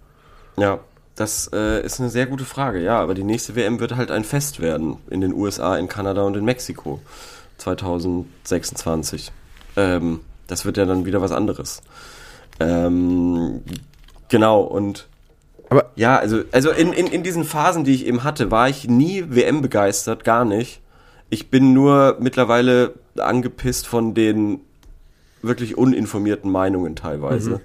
Ja, 0.57 0.81
das 1.15 1.51
äh, 1.53 1.85
ist 1.85 2.01
eine 2.01 2.11
sehr 2.11 2.27
gute 2.27 2.45
Frage, 2.45 2.83
ja. 2.83 3.01
Aber 3.01 3.15
die 3.15 3.25
nächste 3.25 3.55
WM 3.55 3.81
wird 3.81 3.97
halt 3.97 4.11
ein 4.11 4.25
Fest 4.25 4.61
werden 4.61 4.97
in 5.11 5.21
den 5.21 5.33
USA, 5.33 5.77
in 5.77 5.89
Kanada 5.89 6.23
und 6.23 6.37
in 6.37 6.45
Mexiko 6.45 7.01
2026. 7.59 9.31
Ähm, 9.77 10.21
das 10.47 10.65
wird 10.65 10.77
ja 10.77 10.85
dann 10.85 11.05
wieder 11.05 11.21
was 11.21 11.33
anderes. 11.33 11.83
Ähm, 12.61 13.63
genau, 14.29 14.63
und 14.63 15.09
Aber 15.73 15.91
ja, 15.97 16.19
also, 16.19 16.43
also 16.53 16.71
in, 16.71 16.93
in, 16.93 17.07
in 17.07 17.23
diesen 17.23 17.45
Phasen, 17.45 17.85
die 17.85 17.95
ich 17.95 18.07
eben 18.07 18.25
hatte, 18.25 18.51
war 18.51 18.69
ich 18.69 18.89
nie 18.89 19.25
WM 19.29 19.63
begeistert, 19.63 20.23
gar 20.23 20.45
nicht. 20.45 20.83
Ich 21.31 21.49
bin 21.49 21.73
nur 21.73 22.19
mittlerweile 22.21 22.93
angepisst 23.17 23.87
von 23.87 24.13
den 24.13 24.61
wirklich 25.41 25.79
uninformierten 25.79 26.51
Meinungen 26.51 26.95
teilweise. 26.95 27.63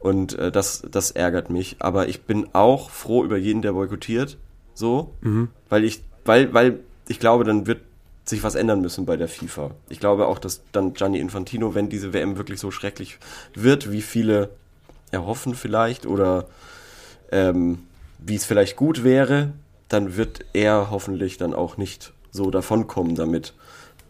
Und 0.00 0.36
äh, 0.36 0.50
das, 0.50 0.82
das 0.90 1.12
ärgert 1.12 1.48
mich. 1.48 1.76
Aber 1.78 2.08
ich 2.08 2.22
bin 2.22 2.48
auch 2.54 2.90
froh 2.90 3.22
über 3.22 3.36
jeden, 3.36 3.62
der 3.62 3.72
boykottiert. 3.72 4.36
So. 4.74 5.14
Weil 5.68 5.84
ich, 5.84 6.02
weil, 6.24 6.52
weil 6.52 6.80
ich 7.06 7.20
glaube, 7.20 7.44
dann 7.44 7.68
wird 7.68 7.82
sich 8.24 8.42
was 8.42 8.56
ändern 8.56 8.80
müssen 8.80 9.06
bei 9.06 9.16
der 9.16 9.28
FIFA. 9.28 9.70
Ich 9.88 10.00
glaube 10.00 10.26
auch, 10.26 10.40
dass 10.40 10.62
dann 10.72 10.92
Gianni 10.92 11.20
Infantino, 11.20 11.76
wenn 11.76 11.88
diese 11.88 12.12
WM 12.12 12.36
wirklich 12.36 12.58
so 12.58 12.72
schrecklich 12.72 13.20
wird, 13.54 13.92
wie 13.92 14.02
viele 14.02 14.50
erhoffen 15.12 15.54
vielleicht 15.54 16.04
oder 16.04 16.48
ähm, 17.30 17.80
wie 18.18 18.34
es 18.34 18.44
vielleicht 18.44 18.76
gut 18.76 19.04
wäre, 19.04 19.52
dann 19.88 20.16
wird 20.16 20.44
er 20.52 20.90
hoffentlich 20.90 21.38
dann 21.38 21.54
auch 21.54 21.76
nicht 21.76 22.12
so 22.30 22.50
davonkommen 22.50 23.14
damit. 23.14 23.54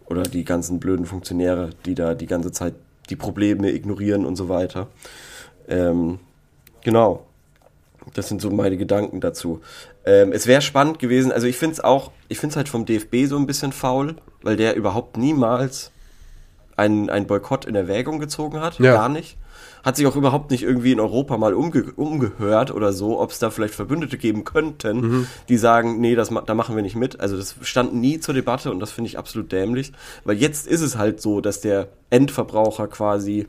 Oder 0.07 0.23
die 0.23 0.45
ganzen 0.45 0.81
blöden 0.81 1.05
Funktionäre, 1.05 1.71
die 1.85 1.95
da 1.95 2.15
die 2.15 2.27
ganze 2.27 2.51
Zeit 2.51 2.75
die 3.11 3.17
Probleme 3.17 3.71
ignorieren 3.71 4.25
und 4.25 4.37
so 4.37 4.49
weiter. 4.49 4.89
Ähm, 5.69 6.19
genau. 6.83 7.25
Das 8.15 8.29
sind 8.29 8.41
so 8.41 8.51
meine 8.51 8.79
Gedanken 8.79 9.21
dazu. 9.21 9.61
Ähm, 10.07 10.33
es 10.33 10.47
wäre 10.47 10.63
spannend 10.63 10.99
gewesen, 10.99 11.31
also 11.31 11.47
ich 11.47 11.59
finde 11.59 11.75
es 11.75 11.81
auch, 11.81 12.11
ich 12.29 12.39
finde 12.39 12.53
es 12.55 12.57
halt 12.57 12.69
vom 12.71 12.87
DFB 12.87 13.27
so 13.27 13.37
ein 13.37 13.47
bisschen 13.47 13.73
faul, 13.73 14.17
weil 14.43 14.57
der 14.57 14.77
überhaupt 14.77 15.19
niemals 15.19 15.91
einen, 16.77 17.11
einen 17.11 17.27
Boykott 17.27 17.67
in 17.67 17.75
Erwägung 17.75 18.19
gezogen 18.19 18.61
hat. 18.61 18.79
Ja. 18.79 18.95
Gar 18.95 19.11
nicht. 19.11 19.37
Hat 19.85 19.97
sich 19.97 20.07
auch 20.07 20.17
überhaupt 20.17 20.51
nicht 20.51 20.63
irgendwie 20.63 20.93
in 20.93 21.01
Europa 21.01 21.37
mal 21.39 21.55
umge 21.55 21.93
umgehört 21.97 22.71
oder 22.71 22.93
so, 22.93 23.21
ob 23.21 23.31
es 23.31 23.39
da 23.39 23.51
vielleicht 23.51 23.75
Verbündete 23.75 24.19
geben 24.19 24.45
könnten, 24.45 25.27
die 25.49 25.57
sagen, 25.57 26.01
nee, 26.01 26.15
das, 26.15 26.31
da 26.47 26.55
machen 26.55 26.75
wir 26.77 26.83
nicht 26.83 26.97
mit. 26.97 27.21
Also 27.21 27.37
das 27.37 27.55
stand 27.63 27.95
nie 27.95 28.21
zur 28.21 28.35
Debatte 28.35 28.71
und 28.71 28.81
das 28.81 28.91
finde 28.91 29.09
ich 29.09 29.19
absolut 29.19 29.53
dämlich. 29.53 29.93
Weil 30.25 30.37
jetzt 30.37 30.67
ist 30.67 30.81
es 30.83 30.97
halt 30.97 31.21
so, 31.21 31.41
dass 31.41 31.61
der 31.61 31.89
Endverbraucher 32.11 32.89
quasi 32.89 33.47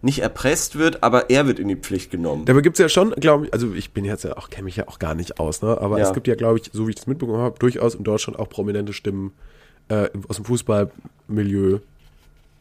nicht 0.00 0.20
erpresst 0.20 0.78
wird, 0.78 1.02
aber 1.02 1.28
er 1.30 1.46
wird 1.46 1.58
in 1.58 1.68
die 1.68 1.76
Pflicht 1.76 2.10
genommen. 2.10 2.44
Dabei 2.44 2.60
gibt 2.60 2.76
es 2.76 2.80
ja 2.80 2.88
schon, 2.88 3.10
glaube 3.12 3.46
ich, 3.46 3.52
also 3.52 3.72
ich 3.74 3.90
bin 3.90 4.04
jetzt 4.04 4.22
ja 4.24 4.36
auch, 4.36 4.48
kenne 4.48 4.64
mich 4.66 4.76
ja 4.76 4.86
auch 4.86 4.98
gar 5.00 5.14
nicht 5.14 5.40
aus, 5.40 5.60
ne? 5.60 5.76
Aber 5.80 5.98
Ja. 5.98 6.06
es 6.06 6.14
gibt 6.14 6.28
ja, 6.28 6.36
glaube 6.36 6.58
ich, 6.58 6.70
so 6.72 6.86
wie 6.86 6.90
ich 6.90 6.96
das 6.96 7.08
mitbekommen 7.08 7.40
habe, 7.40 7.58
durchaus 7.58 7.96
in 7.96 8.04
Deutschland 8.04 8.38
auch 8.38 8.48
prominente 8.48 8.92
Stimmen 8.92 9.32
äh, 9.88 10.08
aus 10.28 10.36
dem 10.36 10.44
Fußballmilieu, 10.44 11.80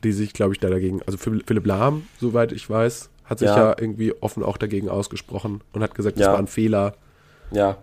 die 0.08 0.14
sich, 0.14 0.34
glaube 0.34 0.54
ich, 0.54 0.60
da 0.60 0.70
dagegen, 0.70 1.02
also 1.06 1.18
Phil- 1.18 1.44
Philipp 1.46 1.66
Lahm, 1.66 2.04
soweit 2.20 2.52
ich 2.52 2.70
weiß, 2.70 3.10
hat 3.26 3.40
sich 3.40 3.50
ja, 3.50 3.58
Ja. 3.72 3.76
irgendwie 3.80 4.14
offen 4.22 4.42
auch 4.44 4.58
dagegen 4.58 4.90
ausgesprochen 4.90 5.62
und 5.74 5.84
hat 5.84 5.94
gesagt, 5.96 6.18
das 6.18 6.26
Ja. 6.26 6.32
war 6.34 6.40
ein 6.40 6.48
Fehler. 6.48 6.94
Ja. 7.52 7.78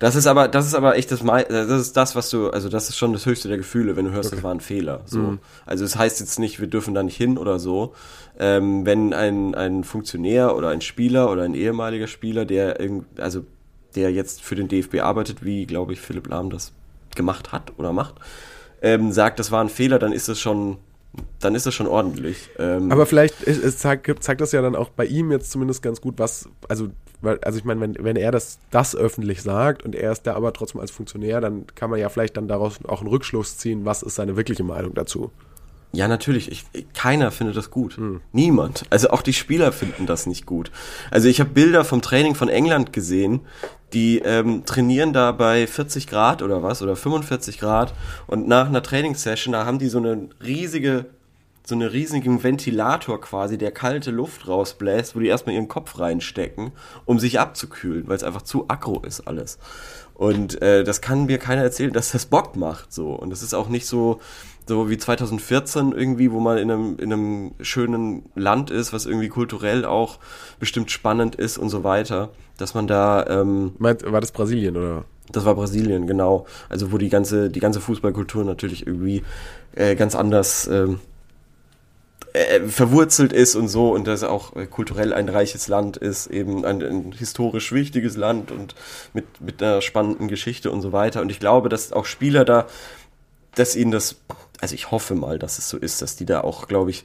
Das 0.00 0.14
ist 0.14 0.28
aber, 0.28 0.46
das 0.46 0.64
ist 0.66 0.74
aber 0.74 0.96
echt 0.96 1.10
das, 1.10 1.24
das 1.24 1.80
ist 1.80 1.96
das, 1.96 2.14
was 2.14 2.30
du, 2.30 2.50
also 2.50 2.68
das 2.68 2.88
ist 2.88 2.96
schon 2.96 3.12
das 3.12 3.26
höchste 3.26 3.48
der 3.48 3.56
Gefühle, 3.56 3.96
wenn 3.96 4.04
du 4.04 4.12
hörst, 4.12 4.32
das 4.32 4.44
war 4.44 4.54
ein 4.54 4.60
Fehler. 4.60 5.00
So. 5.06 5.38
Also 5.66 5.84
es 5.84 5.96
heißt 5.96 6.20
jetzt 6.20 6.38
nicht, 6.38 6.60
wir 6.60 6.68
dürfen 6.68 6.94
da 6.94 7.02
nicht 7.02 7.16
hin 7.16 7.36
oder 7.36 7.58
so. 7.58 7.94
Ähm, 8.38 8.86
wenn 8.86 9.12
ein, 9.12 9.56
ein 9.56 9.82
Funktionär 9.82 10.54
oder 10.54 10.68
ein 10.68 10.82
Spieler 10.82 11.32
oder 11.32 11.42
ein 11.42 11.54
ehemaliger 11.54 12.06
Spieler, 12.06 12.44
der 12.44 12.78
irgend, 12.78 13.06
also 13.18 13.44
der 13.96 14.12
jetzt 14.12 14.40
für 14.42 14.54
den 14.54 14.68
DFB 14.68 15.00
arbeitet, 15.00 15.44
wie 15.44 15.66
glaube 15.66 15.94
ich 15.94 16.00
Philipp 16.00 16.28
Lahm 16.28 16.50
das 16.50 16.70
gemacht 17.16 17.50
hat 17.50 17.72
oder 17.76 17.92
macht, 17.92 18.14
ähm, 18.82 19.10
sagt, 19.10 19.40
das 19.40 19.50
war 19.50 19.60
ein 19.64 19.68
Fehler, 19.68 19.98
dann 19.98 20.12
ist 20.12 20.28
es 20.28 20.38
schon, 20.38 20.76
dann 21.40 21.54
ist 21.54 21.66
es 21.66 21.74
schon 21.74 21.86
ordentlich. 21.86 22.50
Ähm, 22.58 22.90
Aber 22.92 23.06
vielleicht 23.06 23.46
es, 23.46 23.58
es 23.58 23.78
zeigt, 23.78 24.22
zeigt 24.22 24.40
das 24.40 24.52
ja 24.52 24.62
dann 24.62 24.76
auch 24.76 24.90
bei 24.90 25.06
ihm 25.06 25.30
jetzt 25.32 25.50
zumindest 25.50 25.82
ganz 25.82 26.00
gut, 26.00 26.14
was, 26.18 26.48
also, 26.68 26.88
weil, 27.20 27.38
also 27.40 27.58
ich 27.58 27.64
meine, 27.64 27.80
wenn, 27.80 27.96
wenn 27.98 28.16
er 28.16 28.30
das, 28.30 28.58
das 28.70 28.94
öffentlich 28.94 29.42
sagt 29.42 29.84
und 29.84 29.94
er 29.94 30.12
ist 30.12 30.22
da 30.26 30.34
aber 30.34 30.52
trotzdem 30.52 30.80
als 30.80 30.90
Funktionär, 30.90 31.40
dann 31.40 31.66
kann 31.74 31.90
man 31.90 31.98
ja 31.98 32.08
vielleicht 32.08 32.36
dann 32.36 32.48
daraus 32.48 32.78
auch 32.84 33.00
einen 33.00 33.10
Rückschluss 33.10 33.56
ziehen, 33.56 33.84
was 33.84 34.02
ist 34.02 34.16
seine 34.16 34.36
wirkliche 34.36 34.64
Meinung 34.64 34.94
dazu. 34.94 35.30
Ja, 35.92 36.06
natürlich. 36.06 36.52
Ich, 36.52 36.66
keiner 36.92 37.30
findet 37.30 37.56
das 37.56 37.70
gut. 37.70 37.98
Niemand. 38.32 38.84
Also 38.90 39.10
auch 39.10 39.22
die 39.22 39.32
Spieler 39.32 39.72
finden 39.72 40.06
das 40.06 40.26
nicht 40.26 40.44
gut. 40.44 40.70
Also 41.10 41.28
ich 41.28 41.40
habe 41.40 41.50
Bilder 41.50 41.84
vom 41.84 42.02
Training 42.02 42.34
von 42.34 42.48
England 42.48 42.92
gesehen, 42.92 43.40
die 43.94 44.18
ähm, 44.18 44.64
trainieren 44.66 45.14
da 45.14 45.32
bei 45.32 45.66
40 45.66 46.06
Grad 46.06 46.42
oder 46.42 46.62
was 46.62 46.82
oder 46.82 46.94
45 46.94 47.58
Grad 47.58 47.94
und 48.26 48.46
nach 48.46 48.66
einer 48.66 48.82
Trainingssession, 48.82 49.52
da 49.52 49.64
haben 49.64 49.78
die 49.78 49.88
so 49.88 49.96
eine 49.96 50.28
riesige, 50.44 51.06
so 51.64 51.74
einen 51.74 51.88
riesigen 51.88 52.42
Ventilator 52.42 53.18
quasi, 53.18 53.56
der 53.56 53.70
kalte 53.70 54.10
Luft 54.10 54.46
rausbläst, 54.46 55.16
wo 55.16 55.20
die 55.20 55.28
erstmal 55.28 55.54
ihren 55.54 55.68
Kopf 55.68 55.98
reinstecken, 55.98 56.72
um 57.06 57.18
sich 57.18 57.40
abzukühlen, 57.40 58.08
weil 58.08 58.16
es 58.16 58.24
einfach 58.24 58.42
zu 58.42 58.66
aggro 58.68 59.00
ist 59.00 59.26
alles. 59.26 59.58
Und 60.18 60.60
äh, 60.60 60.82
das 60.82 61.00
kann 61.00 61.26
mir 61.26 61.38
keiner 61.38 61.62
erzählen, 61.62 61.92
dass 61.92 62.10
das 62.10 62.26
Bock 62.26 62.56
macht 62.56 62.92
so. 62.92 63.12
Und 63.12 63.32
es 63.32 63.42
ist 63.42 63.54
auch 63.54 63.68
nicht 63.68 63.86
so, 63.86 64.20
so 64.68 64.90
wie 64.90 64.98
2014 64.98 65.92
irgendwie, 65.92 66.30
wo 66.30 66.40
man 66.40 66.58
in 66.58 66.70
einem, 66.70 66.98
in 66.98 67.12
einem 67.12 67.52
schönen 67.60 68.30
Land 68.34 68.70
ist, 68.70 68.92
was 68.92 69.06
irgendwie 69.06 69.28
kulturell 69.28 69.84
auch 69.84 70.18
bestimmt 70.60 70.90
spannend 70.90 71.34
ist 71.34 71.58
und 71.58 71.70
so 71.70 71.84
weiter, 71.84 72.30
dass 72.58 72.74
man 72.74 72.86
da, 72.86 73.26
ähm, 73.26 73.72
Meint, 73.78 74.10
war 74.10 74.20
das 74.20 74.32
Brasilien 74.32 74.76
oder? 74.76 75.04
das 75.32 75.44
war 75.44 75.54
Brasilien, 75.54 76.06
genau, 76.06 76.46
also 76.68 76.92
wo 76.92 76.98
die 76.98 77.08
ganze, 77.08 77.50
die 77.50 77.60
ganze 77.60 77.80
Fußballkultur 77.80 78.44
natürlich 78.44 78.86
irgendwie 78.86 79.24
äh, 79.74 79.94
ganz 79.94 80.14
anders 80.14 80.66
ähm, 80.68 81.00
äh, 82.32 82.60
verwurzelt 82.60 83.32
ist 83.32 83.54
und 83.54 83.68
so 83.68 83.92
und 83.92 84.06
das 84.06 84.22
auch 84.22 84.56
äh, 84.56 84.66
kulturell 84.66 85.12
ein 85.12 85.28
reiches 85.28 85.68
Land 85.68 85.96
ist, 85.96 86.28
eben 86.28 86.64
ein, 86.64 86.82
ein 86.82 87.12
historisch 87.12 87.72
wichtiges 87.72 88.16
Land 88.16 88.50
und 88.50 88.74
mit, 89.12 89.40
mit 89.40 89.62
einer 89.62 89.82
spannenden 89.82 90.28
Geschichte 90.28 90.70
und 90.70 90.82
so 90.82 90.92
weiter. 90.92 91.20
Und 91.20 91.30
ich 91.30 91.40
glaube, 91.40 91.68
dass 91.68 91.92
auch 91.92 92.04
Spieler 92.04 92.44
da, 92.44 92.66
dass 93.54 93.76
ihnen 93.76 93.90
das, 93.90 94.16
also 94.60 94.74
ich 94.74 94.90
hoffe 94.90 95.14
mal, 95.14 95.38
dass 95.38 95.58
es 95.58 95.68
so 95.68 95.76
ist, 95.76 96.02
dass 96.02 96.16
die 96.16 96.26
da 96.26 96.40
auch, 96.40 96.68
glaube 96.68 96.90
ich, 96.90 97.04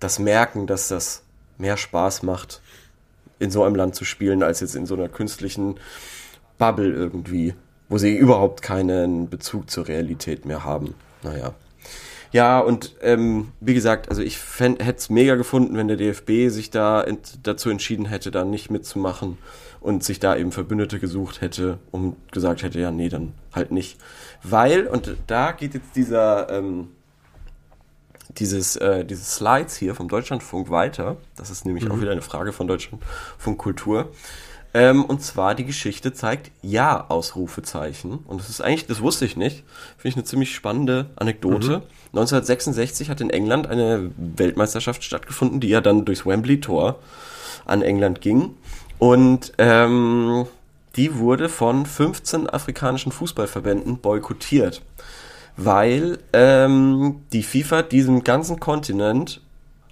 das 0.00 0.18
merken, 0.18 0.66
dass 0.66 0.88
das 0.88 1.22
mehr 1.58 1.76
Spaß 1.76 2.22
macht, 2.22 2.60
in 3.38 3.50
so 3.50 3.62
einem 3.64 3.74
Land 3.74 3.94
zu 3.94 4.04
spielen, 4.04 4.42
als 4.42 4.60
jetzt 4.60 4.74
in 4.74 4.86
so 4.86 4.94
einer 4.94 5.08
künstlichen 5.08 5.78
Bubble 6.58 6.92
irgendwie, 6.92 7.54
wo 7.88 7.98
sie 7.98 8.16
überhaupt 8.16 8.62
keinen 8.62 9.28
Bezug 9.28 9.70
zur 9.70 9.88
Realität 9.88 10.44
mehr 10.44 10.64
haben. 10.64 10.94
Naja. 11.22 11.54
Ja, 12.30 12.58
und 12.60 12.94
ähm, 13.00 13.52
wie 13.60 13.72
gesagt, 13.72 14.10
also 14.10 14.20
ich 14.20 14.38
hätte 14.58 14.94
es 14.96 15.08
mega 15.08 15.36
gefunden, 15.36 15.76
wenn 15.76 15.88
der 15.88 15.96
DFB 15.96 16.50
sich 16.50 16.70
da 16.70 17.02
ent 17.02 17.38
dazu 17.44 17.70
entschieden 17.70 18.04
hätte, 18.04 18.30
da 18.30 18.44
nicht 18.44 18.70
mitzumachen 18.70 19.38
und 19.80 20.04
sich 20.04 20.20
da 20.20 20.36
eben 20.36 20.52
Verbündete 20.52 20.98
gesucht 20.98 21.40
hätte 21.40 21.78
und 21.90 22.16
gesagt 22.30 22.62
hätte, 22.62 22.80
ja, 22.80 22.90
nee, 22.90 23.08
dann 23.08 23.32
halt 23.54 23.72
nicht. 23.72 23.96
Weil, 24.42 24.86
und 24.86 25.16
da 25.26 25.52
geht 25.52 25.74
jetzt 25.74 25.96
dieser, 25.96 26.50
ähm, 26.50 26.88
dieses, 28.38 28.76
äh, 28.76 29.04
diese 29.04 29.24
Slides 29.24 29.76
hier 29.76 29.94
vom 29.94 30.08
Deutschlandfunk 30.08 30.70
weiter. 30.70 31.16
Das 31.36 31.50
ist 31.50 31.64
nämlich 31.64 31.90
auch 31.90 32.00
wieder 32.00 32.12
eine 32.12 32.22
Frage 32.22 32.52
von 32.52 32.68
Deutschlandfunk 32.68 33.58
Kultur. 33.58 34.12
Ähm, 34.74 35.04
und 35.04 35.22
zwar 35.22 35.54
die 35.54 35.64
Geschichte 35.64 36.12
zeigt 36.12 36.50
Ja, 36.62 37.06
Ausrufezeichen. 37.08 38.18
Und 38.26 38.40
das 38.40 38.50
ist 38.50 38.60
eigentlich, 38.60 38.86
das 38.86 39.00
wusste 39.00 39.24
ich 39.24 39.36
nicht. 39.36 39.64
Finde 39.96 40.08
ich 40.08 40.16
eine 40.16 40.24
ziemlich 40.24 40.54
spannende 40.54 41.06
Anekdote. 41.16 41.82
1966 42.12 43.10
hat 43.10 43.20
in 43.20 43.30
England 43.30 43.66
eine 43.66 44.10
Weltmeisterschaft 44.16 45.02
stattgefunden, 45.02 45.60
die 45.60 45.68
ja 45.68 45.80
dann 45.80 46.04
durchs 46.04 46.26
Wembley-Tor 46.26 46.98
an 47.64 47.82
England 47.82 48.20
ging. 48.20 48.56
Und 48.98 49.52
ähm, 49.58 50.46
die 50.98 51.16
wurde 51.18 51.48
von 51.48 51.86
15 51.86 52.50
afrikanischen 52.50 53.12
Fußballverbänden 53.12 53.98
boykottiert. 53.98 54.82
Weil 55.56 56.18
ähm, 56.32 57.22
die 57.32 57.42
FIFA 57.42 57.82
diesem 57.82 58.22
ganzen 58.24 58.60
Kontinent 58.60 59.40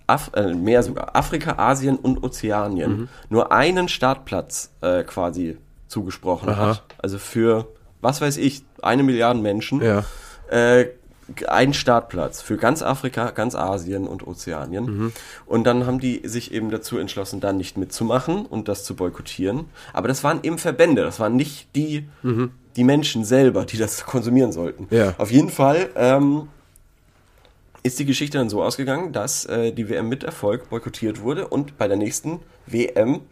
Af 0.09 0.31
äh, 0.35 0.55
mehr 0.55 0.85
sogar, 0.85 1.17
Afrika, 1.17 1.55
Asien 1.59 1.97
und 1.97 2.23
Ozeanien, 2.23 2.91
Mhm. 2.91 3.09
nur 3.29 3.51
einen 3.51 3.89
Startplatz 3.89 4.71
äh, 4.81 5.03
quasi 5.03 5.59
zugesprochen 5.89 6.49
Aha. 6.51 6.67
hat. 6.69 6.83
Also 7.03 7.19
für, 7.19 7.67
was 8.01 8.21
weiß 8.21 8.37
ich, 8.37 8.63
eine 8.83 9.03
Milliarde 9.03 9.41
Menschen, 9.41 9.81
Ja. 9.83 10.05
äh, 10.49 10.87
ein 11.49 11.75
Startplatz 11.75 12.41
für 12.41 12.57
ganz 12.57 12.83
Afrika, 12.83 13.31
ganz 13.31 13.55
Asien 13.55 14.07
und 14.07 14.27
Ozeanien. 14.27 14.85
Mhm. 14.85 15.13
Und 15.47 15.65
dann 15.65 15.87
haben 15.87 15.99
die 15.99 16.23
sich 16.25 16.53
eben 16.53 16.71
dazu 16.71 16.99
entschlossen, 16.99 17.41
da 17.41 17.53
nicht 17.53 17.77
mitzumachen 17.77 18.47
und 18.47 18.69
das 18.69 18.85
zu 18.85 18.95
boykottieren. 18.95 19.67
Aber 19.93 20.09
das 20.09 20.23
waren 20.23 20.41
eben 20.43 20.59
Verbände, 20.59 21.03
das 21.03 21.19
waren 21.19 21.37
nicht 21.37 21.69
die, 21.75 22.09
die 22.77 22.85
Menschen 22.85 23.25
selber, 23.25 23.65
die 23.65 23.77
das 23.77 24.05
konsumieren 24.07 24.53
sollten. 24.53 24.85
Mhm. 24.91 24.97
Ja. 24.97 25.15
Auf 25.19 25.33
jeden 25.33 25.51
Fall 25.51 25.89
ähm, 25.97 26.49
ist 27.83 27.99
die 27.99 28.05
Geschichte 28.05 28.39
dann 28.39 28.51
so 28.51 28.63
ausgegangen, 28.63 29.13
dass 29.13 29.47
äh, 29.47 29.73
die 29.73 29.89
WM 29.89 30.09
mit 30.09 30.25
Erfolg 30.25 30.69
boykottiert 30.71 31.23
wurde 31.23 31.49
und 31.49 31.79
bei 31.79 31.89
der 31.89 31.97
nächsten 31.97 32.41
WM 32.67 33.23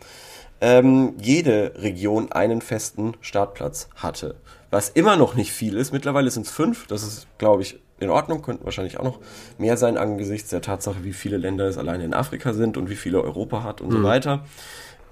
ähm, 0.60 1.14
jede 1.20 1.74
Region 1.76 2.32
einen 2.32 2.62
festen 2.62 3.14
Startplatz 3.20 3.88
hatte. 3.96 4.36
Was 4.70 4.88
immer 4.88 5.16
noch 5.16 5.34
nicht 5.34 5.52
viel 5.52 5.76
ist. 5.76 5.92
Mittlerweile 5.92 6.30
sind 6.30 6.46
es 6.46 6.52
fünf. 6.52 6.86
Das 6.86 7.02
ist, 7.02 7.26
glaube 7.38 7.62
ich, 7.62 7.78
in 8.00 8.10
Ordnung. 8.10 8.42
Könnten 8.42 8.64
wahrscheinlich 8.64 8.98
auch 8.98 9.04
noch 9.04 9.18
mehr 9.58 9.76
sein 9.76 9.96
angesichts 9.96 10.50
der 10.50 10.62
Tatsache, 10.62 11.04
wie 11.04 11.12
viele 11.12 11.36
Länder 11.36 11.66
es 11.66 11.78
alleine 11.78 12.04
in 12.04 12.14
Afrika 12.14 12.52
sind 12.52 12.76
und 12.76 12.90
wie 12.90 12.96
viele 12.96 13.22
Europa 13.22 13.62
hat 13.62 13.80
und 13.80 13.90
so 13.90 14.02
weiter. 14.02 14.44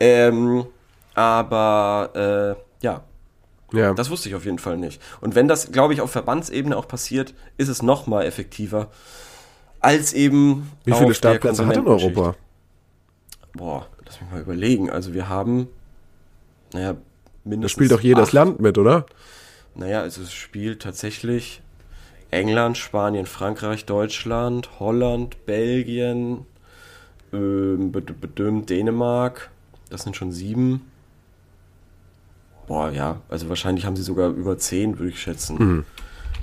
Ähm, 0.01 0.67
aber 1.15 2.57
äh, 2.59 2.85
ja, 2.85 3.03
Ja. 3.73 3.95
das 3.95 4.11
wusste 4.11 4.29
ich 4.29 4.35
auf 4.35 4.45
jeden 4.45 4.59
Fall 4.59 4.77
nicht. 4.77 5.01
Und 5.21 5.35
wenn 5.35 5.49
das, 5.49 5.71
glaube 5.73 5.95
ich, 5.95 6.01
auf 6.01 6.11
Verbandsebene 6.11 6.77
auch 6.77 6.89
passiert, 6.89 7.35
ist 7.59 7.69
es 7.69 7.83
noch 7.83 8.07
mal 8.07 8.25
effektiver 8.25 8.91
als 9.81 10.13
eben. 10.13 10.71
Wie 10.85 10.93
viele 10.93 11.15
Startplätze 11.15 11.67
hat 11.67 11.77
in. 11.77 11.87
Europa? 11.87 12.35
Boah, 13.55 13.87
lass 14.07 14.21
mich 14.21 14.31
mal 14.31 14.41
überlegen. 14.41 14.91
Also 14.91 15.13
wir 15.15 15.29
haben, 15.29 15.69
naja, 16.73 16.95
Da 16.95 16.99
mindestens. 17.45 17.73
spielt 17.73 17.93
doch 17.93 18.01
jedes 18.01 18.29
acht. 18.29 18.33
Land 18.33 18.61
mit, 18.61 18.79
oder? 18.79 19.07
Naja, 19.75 20.01
also 20.03 20.23
es 20.23 20.33
spielt 20.33 20.83
tatsächlich 20.83 21.62
England, 22.33 22.79
Spanien, 22.79 23.27
Frankreich, 23.27 23.85
Deutschland, 23.85 24.81
Holland, 24.81 25.45
Belgien, 25.47 26.47
ähm, 27.33 27.93
Dänemark. 28.67 29.51
Das 29.91 30.03
sind 30.03 30.17
schon 30.17 30.33
sieben. 30.33 30.91
Boah, 32.67 32.91
ja, 32.91 33.21
also 33.29 33.49
wahrscheinlich 33.49 33.85
haben 33.85 33.97
sie 33.97 34.03
sogar 34.03 34.31
über 34.31 34.57
zehn, 34.57 34.99
würde 34.99 35.11
ich 35.11 35.21
schätzen. 35.21 35.85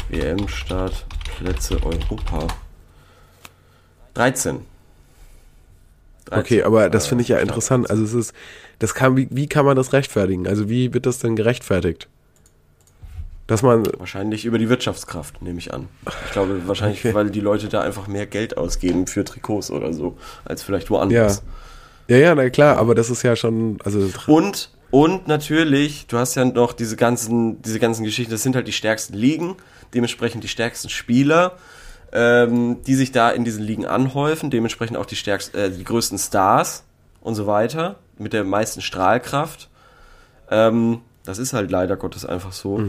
WM-Start, 0.10 1.06
Plätze 1.38 1.82
Europa. 1.84 2.48
13. 4.14 4.60
13. 6.26 6.40
Okay, 6.40 6.64
aber 6.64 6.90
das 6.90 7.06
äh, 7.06 7.10
finde 7.10 7.24
ich 7.24 7.30
ja 7.30 7.40
interessant. 7.40 7.90
Also 7.90 8.04
es 8.04 8.14
ist, 8.14 8.34
das 8.78 8.94
kann, 8.94 9.18
wie, 9.18 9.28
wie 9.32 9.48
kann 9.48 9.66
man 9.66 9.76
das 9.76 9.94
rechtfertigen? 9.94 10.48
Also 10.48 10.70
wie 10.70 10.94
wird 10.94 11.08
das 11.08 11.18
denn 11.18 11.36
gerechtfertigt? 11.36 12.08
Dass 13.50 13.64
man, 13.64 13.86
Wahrscheinlich 13.98 14.46
über 14.46 14.58
die 14.60 14.70
Wirtschaftskraft, 14.70 15.42
nehme 15.42 15.58
ich 15.60 15.74
an. 15.74 15.88
Ich 16.28 16.32
glaube, 16.32 16.62
wahrscheinlich, 16.68 17.00
Okay. 17.00 17.14
weil 17.16 17.30
die 17.32 17.40
Leute 17.42 17.68
da 17.68 17.82
einfach 17.82 18.08
mehr 18.08 18.26
Geld 18.28 18.58
ausgeben 18.58 19.08
für 19.08 19.26
Trikots 19.26 19.72
oder 19.72 19.92
so, 19.92 20.18
als 20.46 20.62
vielleicht 20.64 20.86
ja, 20.86 20.92
woanders. 20.92 21.42
ja, 22.08 22.18
ja, 22.18 22.36
na 22.36 22.50
klar, 22.52 22.78
aber 22.78 22.94
das 22.96 23.10
ist 23.10 23.24
ja 23.24 23.36
schon, 23.36 23.78
also 23.84 24.08
Und, 24.28 24.70
und 24.92 25.28
natürlich, 25.28 26.06
du 26.08 26.18
hast 26.18 26.36
ja 26.36 26.46
noch 26.46 26.74
diese 26.74 26.96
ganzen, 26.96 27.62
diese 27.64 27.80
ganzen 27.80 28.04
Geschichten, 28.04 28.32
das 28.32 28.44
sind 28.44 28.56
halt 28.56 28.68
die 28.68 28.72
stärksten 28.72 29.16
Ligen, 29.16 29.56
dementsprechend 29.96 30.44
die 30.44 30.48
stärksten 30.48 30.90
Spieler, 30.90 31.54
ähm, 32.12 32.78
die 32.86 32.96
sich 32.96 33.12
da 33.12 33.30
in 33.32 33.46
diesen 33.46 33.64
Ligen 33.64 33.86
anhäufen, 33.88 34.50
dementsprechend 34.52 34.96
auch 34.98 35.06
die 35.08 35.16
stärksten, 35.16 35.58
äh, 35.58 35.72
die 35.72 35.84
größten 35.84 36.18
Stars 36.20 36.84
und 37.22 37.34
so 37.36 37.48
weiter, 37.48 37.96
mit 38.20 38.34
der 38.34 38.44
meisten 38.44 38.82
Strahlkraft. 38.82 39.70
Ähm, 40.52 41.02
das 41.24 41.38
ist 41.38 41.54
halt 41.54 41.70
leider 41.72 41.96
Gottes 41.98 42.26
einfach 42.26 42.52
so, 42.54 42.80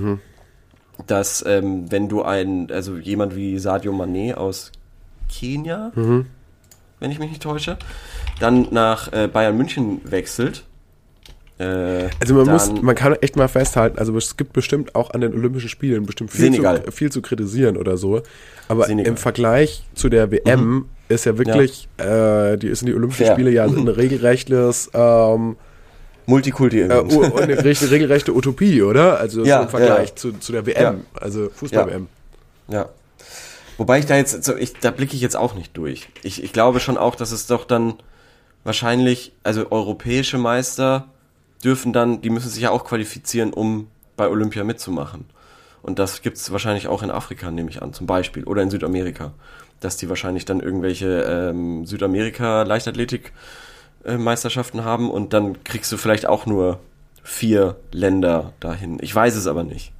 dass 1.06 1.44
ähm, 1.46 1.90
wenn 1.90 2.08
du 2.08 2.22
ein, 2.22 2.70
also 2.70 2.96
jemand 2.96 3.36
wie 3.36 3.58
Sadio 3.58 3.92
Mané 3.92 4.34
aus 4.34 4.72
Kenia, 5.28 5.92
wenn 5.94 7.10
ich 7.10 7.18
mich 7.18 7.30
nicht 7.30 7.42
täusche, 7.42 7.78
dann 8.40 8.68
nach 8.70 9.12
äh, 9.12 9.28
Bayern 9.28 9.56
München 9.56 10.00
wechselt. 10.04 10.64
Äh, 11.58 12.08
Also 12.20 12.34
man 12.34 12.46
muss, 12.48 12.72
man 12.82 12.94
kann 12.94 13.14
echt 13.20 13.36
mal 13.36 13.48
festhalten, 13.48 13.98
also 13.98 14.16
es 14.16 14.36
gibt 14.36 14.52
bestimmt 14.52 14.94
auch 14.94 15.10
an 15.10 15.20
den 15.20 15.34
Olympischen 15.34 15.68
Spielen 15.68 16.06
bestimmt 16.06 16.30
viel, 16.30 16.52
zu, 16.52 16.92
viel 16.92 17.12
zu 17.12 17.22
kritisieren 17.22 17.76
oder 17.76 17.96
so. 17.96 18.22
Aber 18.68 18.84
Senegal. 18.86 19.10
Mhm. 19.10 19.16
im 19.16 19.16
Vergleich 19.18 19.82
zu 19.94 20.08
der 20.08 20.30
WM 20.30 20.86
ist 21.08 21.26
ja 21.26 21.36
wirklich, 21.38 21.88
äh, 21.98 22.56
die 22.56 22.68
ist 22.68 22.82
in 22.82 22.86
die 22.86 22.94
Olympischen 22.94 23.26
Fair. 23.26 23.34
Spiele 23.34 23.50
ja 23.50 23.64
ein 23.64 23.88
regelrechtes, 23.88 24.90
ähm, 24.94 25.52
äh, 25.52 25.69
Multikulti-Event. 26.26 27.12
u- 27.12 27.36
eine 27.36 27.56
reg- 27.64 27.90
regelrechte 27.90 28.34
Utopie, 28.34 28.82
oder? 28.82 29.18
Also 29.18 29.44
Ja, 29.44 29.58
so 29.58 29.62
im 29.64 29.68
Vergleich 29.70 30.08
ja. 30.10 30.16
zu, 30.16 30.32
zu 30.34 30.52
der 30.52 30.66
WM, 30.66 31.04
also 31.14 31.48
Fußball-WM. 31.50 32.08
Ja. 32.68 32.88
Wobei 33.78 33.98
ich 33.98 34.06
da 34.06 34.16
jetzt, 34.16 34.48
ich, 34.58 34.74
da 34.74 34.90
blicke 34.90 35.14
ich 35.14 35.22
jetzt 35.22 35.36
auch 35.36 35.54
nicht 35.54 35.76
durch. 35.76 36.08
Ich, 36.22 36.42
ich 36.44 36.52
glaube 36.52 36.80
schon 36.80 36.98
auch, 36.98 37.14
dass 37.14 37.32
es 37.32 37.46
doch 37.46 37.64
dann 37.64 37.94
wahrscheinlich, 38.64 39.32
also 39.42 39.70
europäische 39.70 40.36
Meister 40.38 41.08
dürfen 41.64 41.92
dann, 41.92 42.20
die 42.20 42.30
müssen 42.30 42.48
sich 42.50 42.62
ja 42.62 42.70
auch 42.70 42.84
qualifizieren, 42.84 43.52
um 43.52 43.88
bei 44.16 44.28
Olympia 44.28 44.64
mitzumachen. 44.64 45.24
Und 45.82 45.98
das 45.98 46.20
gibt's 46.20 46.52
wahrscheinlich 46.52 46.88
auch 46.88 47.02
in 47.02 47.10
Afrika, 47.10 47.50
nehme 47.50 47.70
ich 47.70 47.80
an, 47.80 47.94
zum 47.94 48.06
Beispiel. 48.06 48.44
Oder 48.44 48.60
in 48.62 48.68
Südamerika. 48.70 49.32
Dass 49.80 49.96
die 49.96 50.10
wahrscheinlich 50.10 50.44
dann 50.44 50.60
irgendwelche 50.60 51.22
ähm, 51.22 51.86
Südamerika-Leichtathletik 51.86 53.32
äh, 54.04 54.16
Meisterschaften 54.16 54.84
haben 54.84 55.10
und 55.10 55.32
dann 55.32 55.62
kriegst 55.64 55.90
du 55.92 55.96
vielleicht 55.96 56.26
auch 56.26 56.46
nur 56.46 56.80
vier 57.22 57.76
Länder 57.92 58.52
dahin. 58.60 58.98
Ich 59.02 59.14
weiß 59.14 59.36
es 59.36 59.46
aber 59.46 59.62
nicht. 59.62 59.92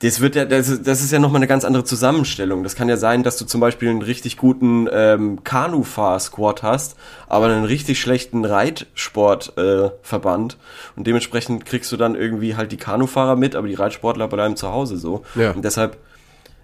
Das 0.00 0.20
wird 0.20 0.34
ja, 0.34 0.44
das, 0.44 0.68
ist- 0.68 0.86
das 0.86 1.00
ist 1.02 1.10
ja 1.10 1.18
nochmal 1.18 1.38
eine 1.38 1.46
ganz 1.46 1.64
andere 1.64 1.84
Zusammenstellung. 1.84 2.62
Das 2.62 2.76
kann 2.76 2.88
ja 2.90 2.98
sein, 2.98 3.22
dass 3.22 3.38
du 3.38 3.46
zum 3.46 3.62
Beispiel 3.62 3.88
einen 3.88 4.02
richtig 4.02 4.36
guten 4.36 4.86
ähm, 4.92 5.42
Kanufahr-Squad 5.42 6.62
hast, 6.62 6.96
aber 7.28 7.46
einen 7.46 7.64
richtig 7.64 7.98
schlechten 7.98 8.44
Reitsport-Verband. 8.44 10.52
Äh, 10.54 10.98
und 10.98 11.06
dementsprechend 11.06 11.64
kriegst 11.64 11.90
du 11.92 11.96
dann 11.96 12.14
irgendwie 12.14 12.56
halt 12.56 12.72
die 12.72 12.76
Kanufahrer 12.76 13.36
mit, 13.36 13.56
aber 13.56 13.68
die 13.68 13.74
Reitsportler 13.74 14.28
bleiben 14.28 14.56
zu 14.56 14.70
Hause 14.70 14.98
so. 14.98 15.22
Ja. 15.34 15.52
Und 15.52 15.64
deshalb 15.64 15.96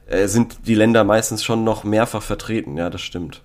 äh, 0.08 0.26
sind 0.28 0.66
die 0.66 0.74
Länder 0.74 1.04
meistens 1.04 1.42
schon 1.44 1.64
noch 1.64 1.84
mehrfach 1.84 2.22
vertreten. 2.22 2.76
Ja, 2.76 2.90
das 2.90 3.00
stimmt. 3.00 3.40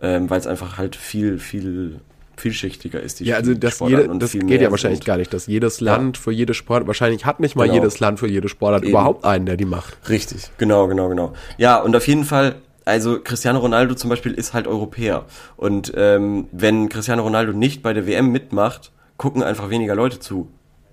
Ähm, 0.00 0.30
Weil 0.30 0.38
es 0.40 0.46
einfach 0.46 0.78
halt 0.78 0.94
viel, 0.96 1.38
viel 1.38 2.00
vielschichtiger 2.36 3.00
ist. 3.00 3.20
Die 3.20 3.24
Ja, 3.24 3.36
also 3.36 3.52
das, 3.54 3.80
jede, 3.80 4.08
und 4.08 4.22
das 4.22 4.32
geht 4.32 4.60
ja 4.60 4.70
wahrscheinlich 4.70 5.00
sind. 5.00 5.06
gar 5.06 5.16
nicht, 5.16 5.32
dass 5.34 5.46
jedes 5.48 5.80
Land 5.80 6.16
für 6.18 6.30
jede 6.30 6.54
Sport, 6.54 6.86
wahrscheinlich 6.86 7.24
hat 7.26 7.40
nicht 7.40 7.56
mal 7.56 7.64
Genau. 7.64 7.74
jedes 7.74 7.98
Land 8.00 8.20
für 8.20 8.28
jede 8.28 8.48
Sportart 8.48 8.82
Eben. 8.82 8.90
überhaupt 8.90 9.24
einen, 9.24 9.44
der 9.46 9.56
die 9.56 9.64
macht. 9.64 9.96
Richtig, 10.08 10.50
genau, 10.56 10.86
genau, 10.86 11.08
genau. 11.08 11.32
Ja, 11.56 11.80
und 11.80 11.96
auf 11.96 12.06
jeden 12.06 12.24
Fall, 12.24 12.56
also 12.84 13.18
Cristiano 13.20 13.58
Ronaldo 13.58 13.94
zum 13.96 14.08
Beispiel 14.10 14.32
ist 14.32 14.54
halt 14.54 14.68
Europäer. 14.68 15.24
Und 15.56 15.92
ähm, 15.96 16.46
wenn 16.52 16.88
Cristiano 16.88 17.22
Ronaldo 17.24 17.52
nicht 17.52 17.82
bei 17.82 17.92
der 17.92 18.06
WM 18.06 18.30
mitmacht, 18.30 18.92
gucken 19.16 19.42
einfach 19.42 19.68
weniger 19.68 19.96
Leute 19.96 20.20
zu. 20.20 20.48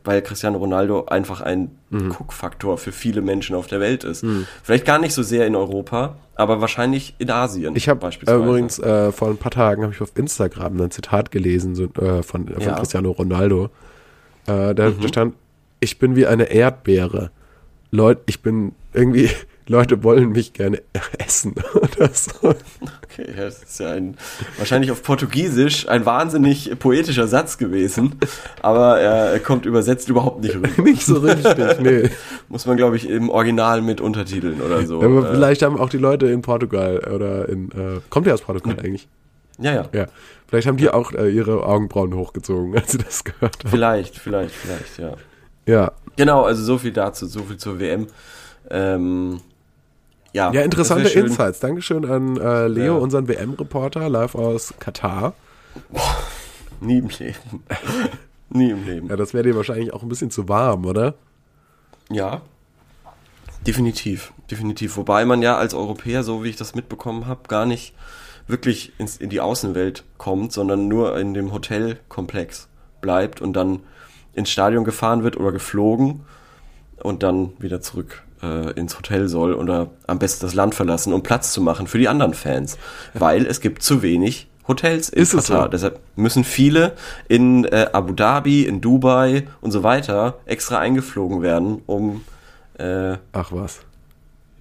Weil 0.06 0.22
Cristiano 0.22 0.58
Ronaldo 0.58 1.06
einfach 1.06 1.42
ein 1.42 1.72
Mhm. 1.90 2.10
Guckfaktor 2.10 2.78
für 2.78 2.92
viele 2.92 3.22
Menschen 3.22 3.56
auf 3.56 3.68
der 3.68 3.80
Welt 3.80 4.04
ist. 4.04 4.26
Vielleicht 4.64 4.86
gar 4.86 5.00
nicht 5.00 5.14
so 5.14 5.24
sehr 5.24 5.46
in 5.48 5.56
Europa, 5.56 6.16
aber 6.36 6.60
wahrscheinlich 6.62 7.16
in 7.20 7.30
Asien 7.32 7.76
Ich 7.76 7.88
habe 7.90 8.00
äh, 8.00 8.02
beispielsweise. 8.02 8.44
übrigens 8.44 8.80
äh, 8.80 9.12
vor 9.12 9.30
ein 9.30 9.38
paar 9.38 9.52
Tagen 9.52 9.84
habe 9.84 9.94
ich 9.94 10.02
auf 10.02 10.12
Instagram 10.16 10.80
ein 10.82 10.92
Zitat 10.92 11.32
gelesen 11.32 11.76
so, 11.76 11.86
äh, 11.86 12.22
von, 12.24 12.48
von 12.48 12.62
Ja. 12.62 12.72
Mhm. 12.72 12.76
Cristiano 12.78 13.12
Ronaldo. 13.12 13.66
Äh, 14.48 14.74
da, 14.76 14.92
da 14.92 15.08
stand, 15.08 15.36
ich 15.80 16.00
bin 16.00 16.16
wie 16.16 16.26
eine 16.28 16.46
Erdbeere. 16.46 17.32
Leute, 17.92 18.22
ich 18.26 18.42
bin 18.42 18.74
irgendwie, 18.94 19.30
Leute 19.68 20.04
wollen 20.04 20.30
mich 20.30 20.54
gerne 20.54 20.82
essen. 21.18 21.56
Oder 21.74 22.10
so. 22.14 22.50
Okay, 23.04 23.34
das 23.36 23.64
ist 23.64 23.80
ja 23.80 23.92
ein, 23.92 24.18
wahrscheinlich 24.58 24.92
auf 24.92 25.02
Portugiesisch 25.02 25.88
ein 25.88 26.06
wahnsinnig 26.06 26.78
poetischer 26.80 27.28
Satz 27.28 27.58
gewesen, 27.58 28.16
aber 28.62 29.00
er 29.00 29.40
kommt 29.40 29.66
übersetzt 29.66 30.10
überhaupt 30.10 30.42
nicht 30.42 30.56
rüber. 30.56 30.70
Nicht 30.84 31.06
so 31.06 31.18
richtig, 31.18 31.80
nee. 31.82 32.10
Muss 32.50 32.66
man, 32.66 32.78
glaube 32.78 32.96
ich, 32.98 33.10
im 33.10 33.30
Original 33.30 33.82
mit 33.82 34.02
Untertiteln 34.02 34.62
oder 34.62 34.86
so. 34.86 35.02
Aber 35.02 35.30
äh, 35.30 35.34
vielleicht 35.34 35.62
haben 35.62 35.80
auch 35.80 35.90
die 35.90 35.98
Leute 35.98 36.28
in 36.28 36.42
Portugal 36.42 37.00
oder 37.14 37.50
in, 37.50 37.72
äh, 37.72 38.02
kommt 38.10 38.28
der 38.28 38.34
aus 38.36 38.42
Portugal 38.42 38.78
eigentlich? 38.80 39.08
ja, 39.60 39.74
ja. 39.74 39.86
Ja. 39.94 40.06
Vielleicht 40.48 40.68
haben 40.68 40.78
die 40.78 40.90
auch 40.90 41.12
äh, 41.14 41.30
ihre 41.30 41.66
Augenbrauen 41.66 42.14
hochgezogen, 42.14 42.76
als 42.78 42.92
sie 42.92 42.98
das 42.98 43.24
gehört 43.24 43.58
haben. 43.60 43.70
Vielleicht, 43.70 44.18
vielleicht, 44.18 44.54
vielleicht, 44.54 45.00
ja. 45.00 45.16
Ja. 45.66 45.92
Genau, 46.16 46.44
also 46.44 46.64
so 46.64 46.78
viel 46.78 46.92
dazu, 46.92 47.26
so 47.26 47.42
viel 47.42 47.58
zur 47.58 47.80
WM. 47.80 48.08
Ähm, 48.70 49.42
ja, 50.36 50.52
Ja, 50.52 50.62
interessante. 50.62 51.08
Insights. 51.10 51.60
Dankeschön 51.62 52.06
an 52.06 52.38
äh, 52.38 52.68
Leo, 52.68 52.96
Ja. 52.96 53.00
unseren 53.02 53.28
WM-Reporter, 53.28 54.10
live 54.10 54.36
aus 54.36 54.74
Katar. 54.80 55.34
Nie 56.82 56.98
im 57.00 57.08
Leben. 57.10 57.64
Nie 58.50 58.70
im 58.72 58.86
Leben. 58.86 59.08
Ja, 59.10 59.16
das 59.16 59.34
wäre 59.34 59.44
dir 59.46 59.56
wahrscheinlich 59.56 59.94
auch 59.94 60.04
ein 60.04 60.10
bisschen 60.10 60.30
zu 60.32 60.48
warm, 60.50 60.86
oder? 60.86 61.16
Ja. 62.10 62.42
Definitiv, 63.66 64.32
definitiv. 64.52 64.98
Wobei 64.98 65.26
man 65.26 65.42
ja 65.42 65.58
als 65.58 65.74
Europäer, 65.74 66.24
so 66.24 66.44
wie 66.44 66.50
ich 66.50 66.56
das 66.56 66.76
mitbekommen 66.76 67.26
habe, 67.28 67.48
gar 67.48 67.66
nicht 67.66 67.96
wirklich 68.48 68.94
ins, 69.00 69.18
in 69.18 69.30
die 69.30 69.42
Außenwelt 69.42 70.04
kommt, 70.18 70.52
sondern 70.54 70.88
nur 70.88 71.18
in 71.18 71.34
dem 71.34 71.52
Hotelkomplex 71.52 72.68
bleibt 73.02 73.42
und 73.42 73.54
dann 73.54 73.80
ins 74.34 74.52
Stadion 74.52 74.84
gefahren 74.84 75.24
wird 75.24 75.38
oder 75.38 75.52
geflogen 75.52 76.22
und 77.02 77.24
dann 77.24 77.54
wieder 77.58 77.82
zurück 77.82 78.22
äh, 78.46 78.80
ins 78.80 78.98
Hotel 78.98 79.28
soll 79.28 79.54
oder 79.54 79.90
am 80.08 80.20
besten 80.20 80.46
das 80.46 80.54
Land 80.54 80.76
verlassen, 80.76 81.14
um 81.14 81.24
Platz 81.24 81.52
zu 81.54 81.62
machen 81.62 81.88
für 81.88 81.98
die 81.98 82.08
anderen 82.08 82.34
Fans. 82.34 82.78
Weil 83.14 83.46
es 83.46 83.60
gibt 83.62 83.82
zu 83.84 84.02
wenig 84.02 84.48
Hotels 84.68 85.10
in 85.10 85.22
Ist 85.22 85.34
es 85.34 85.48
Katar. 85.48 85.64
so? 85.64 85.70
Deshalb 85.70 86.00
müssen 86.16 86.44
viele 86.44 86.94
in 87.28 87.66
äh, 87.66 87.88
Abu 87.94 88.14
Dhabi, 88.14 88.64
in 88.64 88.82
Dubai 88.82 89.48
und 89.62 89.72
so 89.72 89.84
weiter 89.84 90.36
extra 90.46 90.80
eingeflogen 90.80 91.42
werden, 91.42 91.82
um 91.86 92.24
äh, 92.78 93.18
Ach 93.32 93.52
was. 93.52 93.80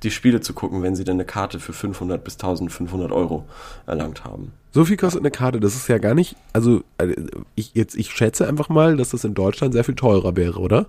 die 0.03 0.11
Spiele 0.11 0.41
zu 0.41 0.53
gucken, 0.53 0.83
wenn 0.83 0.95
sie 0.95 1.05
dann 1.05 1.17
eine 1.17 1.25
Karte 1.25 1.59
für 1.59 1.73
500 1.73 2.23
bis 2.23 2.35
1500 2.35 3.13
Euro 3.13 3.45
erlangt 3.87 4.25
haben. 4.25 4.53
So 4.73 4.85
viel 4.85 4.97
kostet 4.97 5.23
eine 5.23 5.31
Karte, 5.31 5.59
das 5.61 5.75
ist 5.75 5.89
ja 5.89 5.99
gar 5.99 6.15
nicht, 6.15 6.37
also 6.53 6.83
äh, 6.99 7.15
ich 7.55 7.71
jetzt 7.75 7.95
ich 7.97 8.11
schätze 8.11 8.47
einfach 8.47 8.69
mal, 8.69 8.97
dass 8.97 9.11
das 9.11 9.25
in 9.25 9.33
Deutschland 9.35 9.73
sehr 9.73 9.85
viel 9.85 9.95
teurer 9.95 10.37
wäre, 10.37 10.59
oder? 10.59 10.87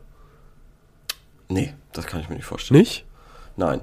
Nee, 1.49 1.73
das 1.93 2.05
kann 2.07 2.19
ich 2.21 2.29
mir 2.29 2.35
nicht 2.35 2.45
vorstellen. 2.45 2.79
Nicht? 2.79 3.05
Nein. 3.57 3.81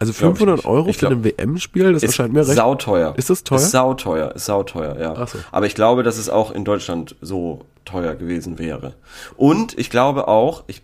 Also 0.00 0.12
Glaub 0.12 0.32
ich 0.32 0.38
500 0.38 0.56
nicht. 0.56 0.66
Euro 0.66 0.88
Ich 0.88 0.96
für 0.98 1.06
glaub- 1.08 1.12
ein 1.12 1.24
WM-Spiel, 1.24 1.92
das 1.92 2.02
erscheint 2.02 2.32
mir 2.32 2.46
recht. 2.46 2.56
sauteuer. 2.56 3.14
Ist 3.16 3.30
das 3.30 3.44
teuer? 3.44 3.58
Ist 3.58 3.70
sauteuer, 3.70 4.34
ist 4.34 4.44
sauteuer, 4.46 4.98
ja. 5.00 5.14
Ach 5.16 5.28
so. 5.28 5.38
Aber 5.52 5.66
ich 5.66 5.74
glaube, 5.74 6.02
dass 6.02 6.18
es 6.18 6.28
auch 6.28 6.50
in 6.50 6.64
Deutschland 6.64 7.16
so 7.20 7.64
teuer 7.84 8.14
gewesen 8.14 8.58
wäre. 8.58 8.94
Und 9.36 9.78
ich 9.78 9.90
glaube 9.90 10.28
auch, 10.28 10.64
ich 10.66 10.82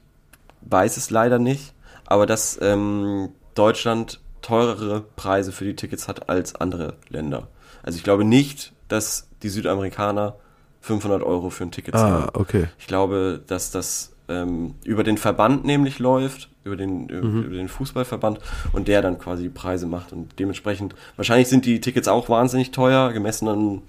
weiß 0.63 0.97
es 0.97 1.11
leider 1.11 1.39
nicht, 1.39 1.75
aber 2.07 2.27
dass 2.27 2.59
ähm, 2.63 3.31
Deutschland 3.55 4.21
teurere 4.43 5.03
Preise 5.17 5.53
für 5.53 5.65
die 5.65 5.77
Tickets 5.77 6.09
hat 6.09 6.29
als 6.31 6.55
andere 6.55 6.95
Länder. 7.09 7.49
Also 7.83 7.97
ich 7.99 8.05
glaube 8.05 8.25
nicht, 8.25 8.73
dass 8.89 9.29
die 9.43 9.49
Südamerikaner 9.49 10.37
500 10.83 11.23
Euro 11.23 11.51
für 11.51 11.65
ein 11.65 11.73
Ticket 11.73 11.95
zahlen. 11.95 12.25
ah, 12.29 12.31
okay. 12.35 12.69
Ich 12.79 12.87
glaube, 12.87 13.41
dass 13.47 13.71
das 13.71 14.13
ähm, 14.31 14.75
über 14.85 15.03
den 15.05 15.19
Verband 15.19 15.65
nämlich 15.65 15.99
läuft, 15.99 16.49
über 16.65 16.77
den, 16.77 17.09
über, 17.09 17.27
Mhm. 17.27 17.43
über 17.43 17.57
den 17.57 17.69
Fußballverband 17.69 18.39
und 18.73 18.89
der 18.89 19.03
dann 19.03 19.19
quasi 19.19 19.43
die 19.45 19.49
Preise 19.49 19.87
macht 19.87 20.13
und 20.13 20.39
dementsprechend, 20.39 20.95
wahrscheinlich 21.17 21.49
sind 21.49 21.67
die 21.67 21.81
Tickets 21.81 22.09
auch 22.09 22.29
wahnsinnig 22.29 22.71
teuer, 22.71 23.13
gemessen 23.13 23.49
an 23.49 23.83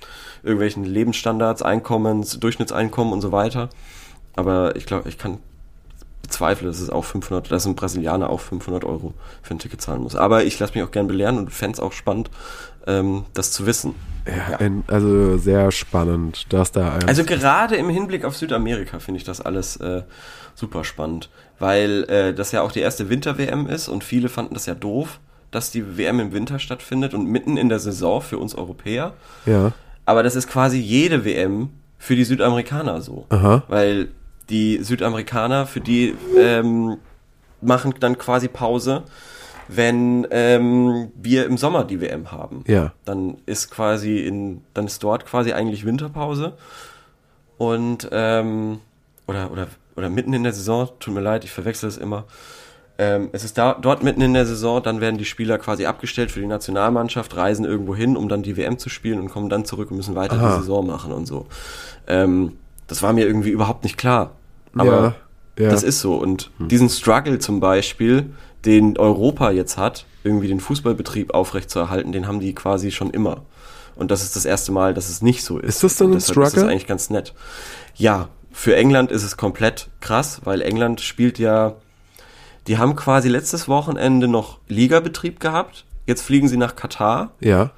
irgendwelchen 0.43 0.83
Lebensstandards, 0.83 1.61
Einkommens, 1.61 2.39
Durchschnittseinkommen 2.39 3.13
und 3.13 3.21
so 3.21 3.31
weiter. 3.31 3.69
Aber 4.35 4.75
ich 4.75 4.85
glaube, 4.85 5.09
ich 5.09 5.17
kann 5.17 5.37
bezweifle, 6.21 6.67
dass 6.67 6.79
es 6.79 6.89
auch 6.89 7.03
500, 7.03 7.51
dass 7.51 7.65
ein 7.65 7.75
Brasilianer 7.75 8.29
auch 8.29 8.39
500 8.39 8.85
Euro 8.85 9.13
für 9.41 9.53
ein 9.53 9.59
Ticket 9.59 9.81
zahlen 9.81 10.01
muss. 10.01 10.15
Aber 10.15 10.43
ich 10.45 10.57
lasse 10.59 10.73
mich 10.73 10.83
auch 10.83 10.91
gern 10.91 11.07
belehren 11.07 11.37
und 11.37 11.51
fände 11.51 11.73
es 11.73 11.79
auch 11.81 11.91
spannend, 11.91 12.29
ähm, 12.87 13.25
das 13.33 13.51
zu 13.51 13.65
wissen. 13.65 13.95
Ja, 14.27 14.57
Ein, 14.57 14.83
also 14.87 15.37
sehr 15.37 15.71
spannend, 15.71 16.45
dass 16.53 16.71
da 16.71 16.99
Also 17.07 17.23
gerade 17.23 17.75
im 17.75 17.89
Hinblick 17.89 18.23
auf 18.23 18.37
Südamerika 18.37 18.99
finde 18.99 19.17
ich 19.17 19.23
das 19.23 19.41
alles 19.41 19.77
äh, 19.77 20.03
super 20.53 20.83
spannend, 20.83 21.29
weil 21.59 22.03
äh, 22.03 22.33
das 22.33 22.51
ja 22.51 22.61
auch 22.61 22.71
die 22.71 22.81
erste 22.81 23.09
Winter-WM 23.09 23.67
ist 23.67 23.87
und 23.87 24.03
viele 24.03 24.29
fanden 24.29 24.53
das 24.53 24.67
ja 24.67 24.75
doof, 24.75 25.19
dass 25.49 25.71
die 25.71 25.97
WM 25.97 26.19
im 26.19 26.33
Winter 26.33 26.59
stattfindet 26.59 27.13
und 27.13 27.25
mitten 27.25 27.57
in 27.57 27.69
der 27.69 27.79
Saison 27.79 28.21
für 28.21 28.37
uns 28.37 28.55
Europäer. 28.55 29.13
ja. 29.45 29.71
Aber 30.03 30.23
das 30.23 30.35
ist 30.35 30.49
quasi 30.49 30.79
jede 30.79 31.25
WM 31.25 31.69
für 31.99 32.15
die 32.15 32.23
Südamerikaner 32.23 33.01
so. 33.01 33.27
Aha. 33.29 33.63
Weil 33.67 34.09
die 34.49 34.83
Südamerikaner, 34.83 35.67
für 35.67 35.79
die 35.79 36.15
ähm, 36.37 36.97
machen 37.61 37.93
dann 37.99 38.17
quasi 38.17 38.47
Pause, 38.47 39.03
wenn 39.75 40.27
ähm, 40.31 41.11
wir 41.15 41.45
im 41.45 41.57
Sommer 41.57 41.83
die 41.83 42.01
WM 42.01 42.31
haben. 42.31 42.63
Ja. 42.67 42.93
Dann 43.05 43.37
ist 43.45 43.71
quasi 43.71 44.19
in, 44.19 44.61
dann 44.73 44.85
ist 44.85 45.03
dort 45.03 45.25
quasi 45.25 45.53
eigentlich 45.53 45.85
Winterpause. 45.85 46.53
Und 47.57 48.09
ähm, 48.11 48.79
oder, 49.27 49.51
oder, 49.51 49.67
oder 49.95 50.09
mitten 50.09 50.33
in 50.33 50.43
der 50.43 50.53
Saison, 50.53 50.89
tut 50.99 51.13
mir 51.13 51.21
leid, 51.21 51.43
ich 51.43 51.51
verwechsel 51.51 51.87
es 51.87 51.97
immer. 51.97 52.25
Ähm, 52.97 53.29
es 53.31 53.43
ist 53.43 53.57
da, 53.57 53.73
dort 53.73 54.03
mitten 54.03 54.21
in 54.21 54.33
der 54.33 54.45
Saison, 54.45 54.83
dann 54.83 54.99
werden 54.99 55.17
die 55.17 55.25
Spieler 55.25 55.57
quasi 55.57 55.85
abgestellt 55.85 56.31
für 56.31 56.39
die 56.39 56.47
Nationalmannschaft, 56.47 57.35
reisen 57.35 57.65
irgendwo 57.65 57.95
hin, 57.95 58.17
um 58.17 58.29
dann 58.29 58.43
die 58.43 58.57
WM 58.57 58.77
zu 58.77 58.89
spielen 58.89 59.19
und 59.19 59.29
kommen 59.29 59.49
dann 59.49 59.65
zurück 59.65 59.89
und 59.91 59.97
müssen 59.97 60.15
weiter 60.15 60.35
Aha. 60.35 60.55
die 60.55 60.61
Saison 60.61 60.85
machen 60.85 61.11
und 61.11 61.25
so. 61.25 61.47
Ähm, 62.07 62.57
das 62.87 63.01
war 63.01 63.13
mir 63.13 63.25
irgendwie 63.25 63.51
überhaupt 63.51 63.83
nicht 63.83 63.97
klar. 63.97 64.31
Aber 64.75 65.15
ja, 65.57 65.63
ja. 65.63 65.69
das 65.69 65.83
ist 65.83 66.01
so. 66.01 66.15
Und 66.15 66.51
diesen 66.59 66.89
Struggle 66.89 67.39
zum 67.39 67.59
Beispiel, 67.59 68.31
den 68.65 68.97
Europa 68.97 69.51
jetzt 69.51 69.77
hat, 69.77 70.05
irgendwie 70.23 70.47
den 70.47 70.59
Fußballbetrieb 70.59 71.33
aufrechtzuerhalten, 71.33 72.11
den 72.11 72.27
haben 72.27 72.39
die 72.39 72.53
quasi 72.53 72.91
schon 72.91 73.09
immer. 73.11 73.41
Und 73.95 74.11
das 74.11 74.23
ist 74.23 74.35
das 74.35 74.45
erste 74.45 74.71
Mal, 74.71 74.93
dass 74.93 75.09
es 75.09 75.21
nicht 75.21 75.43
so 75.43 75.57
ist. 75.59 75.75
Ist 75.75 75.83
das 75.83 75.95
denn 75.97 76.07
Und 76.07 76.13
ein 76.13 76.17
Ist 76.17 76.29
das 76.29 76.49
Struggle? 76.51 76.69
eigentlich 76.69 76.87
ganz 76.87 77.09
nett. 77.09 77.33
Ja, 77.95 78.29
für 78.51 78.75
England 78.75 79.11
ist 79.11 79.23
es 79.23 79.37
komplett 79.37 79.89
krass, 79.99 80.41
weil 80.43 80.61
England 80.61 81.01
spielt 81.01 81.39
ja, 81.39 81.75
die 82.67 82.77
haben 82.77 82.95
quasi 82.95 83.29
letztes 83.29 83.67
Wochenende 83.67 84.27
noch 84.27 84.59
Ligabetrieb 84.67 85.39
gehabt. 85.39 85.85
Jetzt 86.07 86.21
fliegen 86.21 86.47
sie 86.47 86.57
nach 86.57 86.75
Katar. 86.75 87.31
ja. 87.39 87.71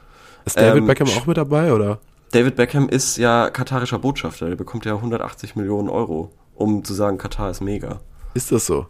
Ist 0.46 0.58
David 0.58 0.82
Ähm, 0.82 0.88
Beckham 0.88 1.08
auch 1.08 1.26
mit 1.26 1.38
dabei, 1.38 1.72
oder? 1.72 2.00
David 2.32 2.58
Beckham 2.58 2.90
ist 2.90 3.16
ja 3.18 3.50
katarischer 3.50 3.98
Botschafter. 4.00 4.50
Der 4.50 4.58
bekommt 4.58 4.84
ja 4.84 4.94
180 4.96 5.56
Millionen 5.56 5.88
Euro, 5.88 6.32
um 6.54 6.84
zu 6.84 6.94
sagen, 6.94 7.18
Katar 7.18 7.50
ist 7.50 7.62
mega. 7.62 8.02
Ist 8.34 8.52
das 8.52 8.66
so? 8.66 8.88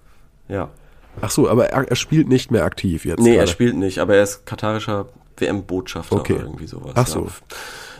Ja. 0.48 0.70
Ach 1.22 1.32
so, 1.32 1.50
aber 1.50 1.70
er, 1.70 1.88
er 1.90 1.96
spielt 1.96 2.28
nicht 2.28 2.52
mehr 2.52 2.66
aktiv 2.66 3.06
jetzt. 3.06 3.20
Nee, 3.22 3.32
er 3.32 3.36
gerade. 3.38 3.52
spielt 3.52 3.76
nicht, 3.76 4.00
aber 4.00 4.16
er 4.16 4.24
ist 4.24 4.46
katarischer 4.46 5.08
WM-Botschafter 5.38 6.16
Okay. 6.18 6.34
oder 6.34 6.44
irgendwie 6.44 6.68
sowas. 6.68 6.92
Ach 6.96 7.08
so. 7.08 7.28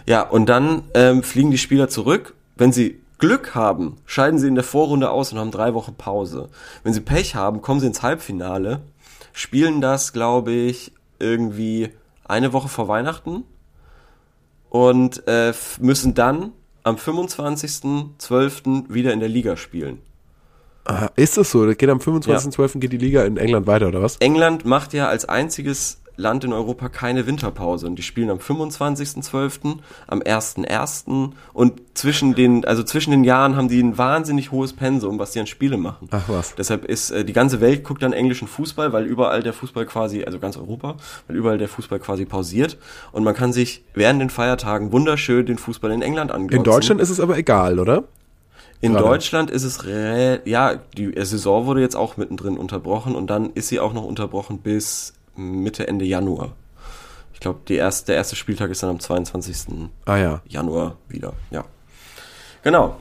Ja, 0.06 0.22
ja 0.22 0.22
und 0.30 0.48
dann 0.48 0.84
ähm, 0.94 1.24
fliegen 1.24 1.52
die 1.52 1.58
Spieler 1.58 1.90
zurück. 1.90 2.34
Wenn 2.56 2.72
sie 2.72 3.00
Glück 3.20 3.56
haben, 3.56 3.98
scheiden 4.06 4.38
sie 4.40 4.48
in 4.48 4.56
der 4.56 4.64
Vorrunde 4.64 5.10
aus 5.10 5.32
und 5.32 5.40
haben 5.40 5.52
drei 5.52 5.74
Wochen 5.74 5.96
Pause. 5.96 6.50
Wenn 6.84 6.94
sie 6.94 7.02
Pech 7.02 7.36
haben, 7.36 7.62
kommen 7.62 7.80
sie 7.80 7.88
ins 7.88 8.02
Halbfinale, 8.02 8.82
spielen 9.32 9.80
das, 9.82 10.12
glaube 10.14 10.52
ich, 10.52 10.92
irgendwie 11.20 11.90
eine 12.26 12.52
Woche 12.54 12.68
vor 12.68 12.88
Weihnachten 12.88 13.44
und 14.70 15.26
äh, 15.28 15.54
müssen 15.80 16.14
dann 16.14 16.52
am 16.84 16.98
25.12. 16.98 18.94
wieder 18.94 19.14
in 19.14 19.20
der 19.20 19.30
Liga 19.30 19.56
spielen. 19.56 20.00
Aha, 20.86 21.12
ist 21.16 21.38
das 21.38 21.52
so? 21.52 21.66
Das 21.66 21.78
geht 21.78 21.90
am 21.90 22.00
25.12. 22.00 22.80
geht 22.80 22.92
die 22.92 22.98
Liga 22.98 23.24
in 23.24 23.38
England 23.38 23.68
weiter, 23.68 23.88
oder 23.88 24.02
was? 24.02 24.18
England 24.18 24.66
macht 24.66 24.94
ja 24.94 25.08
als 25.08 25.26
einziges 25.26 26.00
Land 26.16 26.44
in 26.44 26.54
Europa 26.54 26.90
keine 26.90 27.26
Winterpause 27.26 27.88
und 27.88 27.96
die 27.96 28.04
spielen 28.04 28.30
am 28.30 28.38
25.12., 28.38 29.78
am 30.08 30.20
1.1. 30.20 31.32
und 31.54 31.82
zwischen 31.96 32.36
den, 32.36 32.66
also 32.66 32.84
zwischen 32.84 33.12
den 33.12 33.24
Jahren 33.24 33.56
haben 33.56 33.68
die 33.68 33.82
ein 33.82 33.98
wahnsinnig 33.98 34.52
hohes 34.52 34.74
Pensum, 34.74 35.18
was 35.18 35.32
die 35.32 35.40
an 35.40 35.48
Spiele 35.48 35.78
machen. 35.78 36.08
Ach 36.12 36.24
was. 36.28 36.56
Deshalb 36.56 36.86
ist 36.86 37.12
äh, 37.12 37.26
die 37.26 37.34
ganze 37.34 37.62
Welt 37.62 37.84
guckt 37.84 38.04
dann 38.04 38.14
englischen 38.14 38.48
Fußball, 38.48 38.94
weil 38.94 39.06
überall 39.06 39.42
der 39.42 39.54
Fußball 39.54 39.86
quasi, 39.86 40.24
also 40.24 40.40
ganz 40.40 40.58
Europa, 40.58 40.98
weil 41.28 41.36
überall 41.36 41.58
der 41.58 41.70
Fußball 41.70 42.00
quasi 42.00 42.26
pausiert 42.26 42.78
und 43.12 43.24
man 43.24 43.34
kann 43.34 43.54
sich 43.54 43.84
während 43.94 44.22
den 44.22 44.30
Feiertagen 44.30 44.92
wunderschön 44.92 45.46
den 45.46 45.58
Fußball 45.58 45.92
in 45.92 46.02
England 46.02 46.32
anglotzen. 46.32 46.58
In 46.58 46.64
Deutschland 46.64 47.02
ist 47.02 47.10
es 47.10 47.20
aber 47.20 47.38
egal, 47.38 47.80
oder? 47.80 48.04
In 48.84 48.92
Gerade. 48.94 49.06
Deutschland 49.06 49.50
ist 49.50 49.64
es, 49.64 49.80
ja, 50.46 50.76
die 50.98 51.14
Saison 51.24 51.66
wurde 51.66 51.80
jetzt 51.80 51.96
auch 51.96 52.18
mittendrin 52.18 52.58
unterbrochen 52.58 53.16
und 53.16 53.28
dann 53.28 53.52
ist 53.54 53.70
sie 53.70 53.80
auch 53.80 53.94
noch 53.94 54.04
unterbrochen 54.04 54.58
bis 54.58 55.14
Mitte, 55.38 55.88
Ende 55.88 56.04
Januar. 56.04 56.52
Ich 57.34 57.40
glaube, 57.40 57.60
erste, 57.74 58.08
der 58.08 58.16
erste 58.18 58.36
Spieltag 58.36 58.72
ist 58.72 58.84
dann 58.84 58.90
am 58.90 59.00
22. 59.00 59.88
Ah 60.06 60.18
ja. 60.18 60.42
Januar 60.46 60.98
wieder, 61.08 61.32
ja. 61.50 61.64
Genau, 62.64 62.98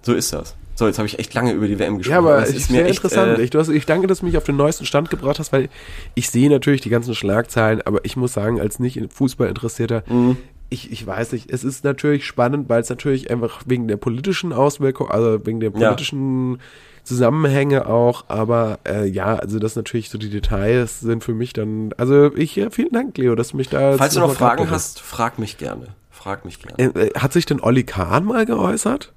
so 0.00 0.14
ist 0.14 0.32
das. 0.32 0.56
So, 0.74 0.86
jetzt 0.86 0.96
habe 0.98 1.06
ich 1.06 1.18
echt 1.18 1.34
lange 1.34 1.52
über 1.52 1.66
die 1.68 1.78
WM 1.78 1.98
gesprochen. 1.98 2.12
Ja, 2.12 2.18
aber 2.20 2.42
es 2.42 2.54
ist 2.54 2.68
sehr 2.68 2.86
interessant. 2.86 3.38
äh, 3.38 3.42
ich, 3.42 3.50
du 3.50 3.58
hast, 3.58 3.68
ich 3.68 3.84
danke, 3.84 4.06
dass 4.06 4.20
du 4.20 4.26
mich 4.26 4.38
auf 4.38 4.44
den 4.44 4.56
neuesten 4.56 4.86
Stand 4.86 5.10
gebracht 5.10 5.38
hast, 5.40 5.52
weil 5.52 5.68
ich 6.14 6.30
sehe 6.30 6.48
natürlich 6.48 6.80
die 6.80 6.88
ganzen 6.88 7.14
Schlagzeilen, 7.14 7.82
aber 7.82 8.02
ich 8.06 8.16
muss 8.16 8.32
sagen, 8.32 8.60
als 8.60 8.78
nicht 8.78 8.96
in 8.96 9.10
Fußball 9.10 9.48
interessierter, 9.48 10.04
Mhm. 10.08 10.38
Ich, 10.70 10.92
ich 10.92 11.06
weiß 11.06 11.32
nicht, 11.32 11.50
es 11.50 11.64
ist 11.64 11.84
natürlich 11.84 12.26
spannend, 12.26 12.68
weil 12.68 12.80
es 12.82 12.90
natürlich 12.90 13.30
einfach 13.30 13.62
wegen 13.66 13.88
der 13.88 13.96
politischen 13.96 14.52
Auswirkung, 14.52 15.10
also 15.10 15.44
wegen 15.46 15.60
der 15.60 15.70
Ja. 15.70 15.88
politischen 15.88 16.58
Zusammenhänge 17.04 17.86
auch, 17.86 18.24
aber 18.28 18.80
äh, 18.86 19.06
ja, 19.06 19.36
also 19.36 19.58
das 19.58 19.76
natürlich 19.76 20.10
so 20.10 20.18
die 20.18 20.28
Details 20.28 21.00
sind 21.00 21.24
für 21.24 21.32
mich 21.32 21.54
dann, 21.54 21.94
also 21.96 22.34
ich, 22.36 22.54
ja, 22.56 22.68
vielen 22.68 22.92
Dank, 22.92 23.16
Leo, 23.16 23.34
dass 23.34 23.48
du 23.48 23.56
mich 23.56 23.70
da. 23.70 23.96
falls 23.96 24.12
du 24.14 24.20
noch 24.20 24.34
Fragen 24.34 24.64
hast. 24.70 24.98
hast, 24.98 25.00
frag 25.00 25.38
mich 25.38 25.56
gerne. 25.56 25.86
Frag 26.10 26.44
mich 26.44 26.60
gerne. 26.60 26.94
Äh, 26.94 27.06
äh, 27.06 27.18
hat 27.18 27.32
sich 27.32 27.46
denn 27.46 27.60
Olli 27.60 27.84
Kahn 27.84 28.24
mal 28.26 28.44
geäußert? 28.44 29.12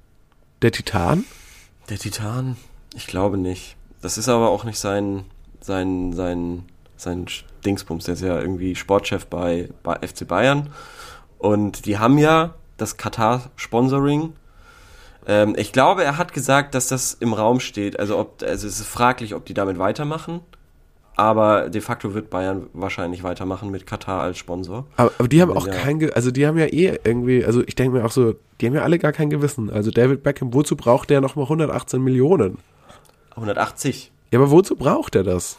Der 0.62 0.72
Titan? 0.72 1.24
Der 1.90 1.98
Titan? 1.98 2.56
Ich 2.94 3.06
glaube 3.06 3.36
nicht. 3.36 3.76
Das 4.00 4.16
ist 4.16 4.28
aber 4.28 4.48
auch 4.48 4.64
nicht 4.64 4.78
sein, 4.78 5.24
sein, 5.60 6.12
sein, 6.14 6.62
sein 6.96 7.26
Dingsbums. 7.66 8.04
Der 8.04 8.14
ist 8.14 8.22
ja 8.22 8.40
irgendwie 8.40 8.74
Sportchef 8.74 9.26
bei, 9.26 9.68
bei 9.82 9.96
FC 9.96 10.26
Bayern. 10.26 10.68
Und 11.42 11.86
die 11.86 11.98
haben 11.98 12.18
ja 12.18 12.54
das 12.76 12.96
Katar-Sponsoring. 12.96 14.32
Ähm, 15.26 15.54
ich 15.58 15.72
glaube, 15.72 16.04
er 16.04 16.16
hat 16.16 16.32
gesagt, 16.32 16.76
dass 16.76 16.86
das 16.86 17.14
im 17.14 17.32
Raum 17.32 17.58
steht. 17.58 17.98
Also, 17.98 18.16
ob, 18.16 18.44
also 18.44 18.68
es 18.68 18.78
ist 18.78 18.86
fraglich, 18.86 19.34
ob 19.34 19.44
die 19.44 19.52
damit 19.52 19.76
weitermachen. 19.76 20.38
Aber 21.16 21.68
de 21.68 21.80
facto 21.80 22.14
wird 22.14 22.30
Bayern 22.30 22.68
wahrscheinlich 22.74 23.24
weitermachen 23.24 23.72
mit 23.72 23.88
Katar 23.88 24.22
als 24.22 24.38
Sponsor. 24.38 24.86
Aber, 24.96 25.10
aber 25.18 25.26
die 25.26 25.42
haben 25.42 25.50
auch 25.50 25.66
Ja. 25.66 25.72
kein, 25.72 25.98
Ge 25.98 26.12
also 26.12 26.30
die 26.30 26.46
haben 26.46 26.56
ja 26.58 26.66
eh 26.66 26.96
irgendwie, 27.02 27.44
also 27.44 27.60
ich 27.66 27.74
denke 27.74 27.98
mir 27.98 28.04
auch 28.04 28.12
so, 28.12 28.36
die 28.60 28.66
haben 28.66 28.74
ja 28.74 28.82
alle 28.82 29.00
gar 29.00 29.12
kein 29.12 29.28
Gewissen. 29.28 29.68
Also 29.68 29.90
David 29.90 30.22
Beckham, 30.22 30.54
wozu 30.54 30.76
braucht 30.76 31.10
der 31.10 31.20
nochmal 31.20 31.46
118 31.46 32.00
Millionen? 32.00 32.58
180. 33.32 34.12
Ja, 34.30 34.38
aber 34.38 34.52
wozu 34.52 34.76
braucht 34.76 35.16
er 35.16 35.24
das? 35.24 35.58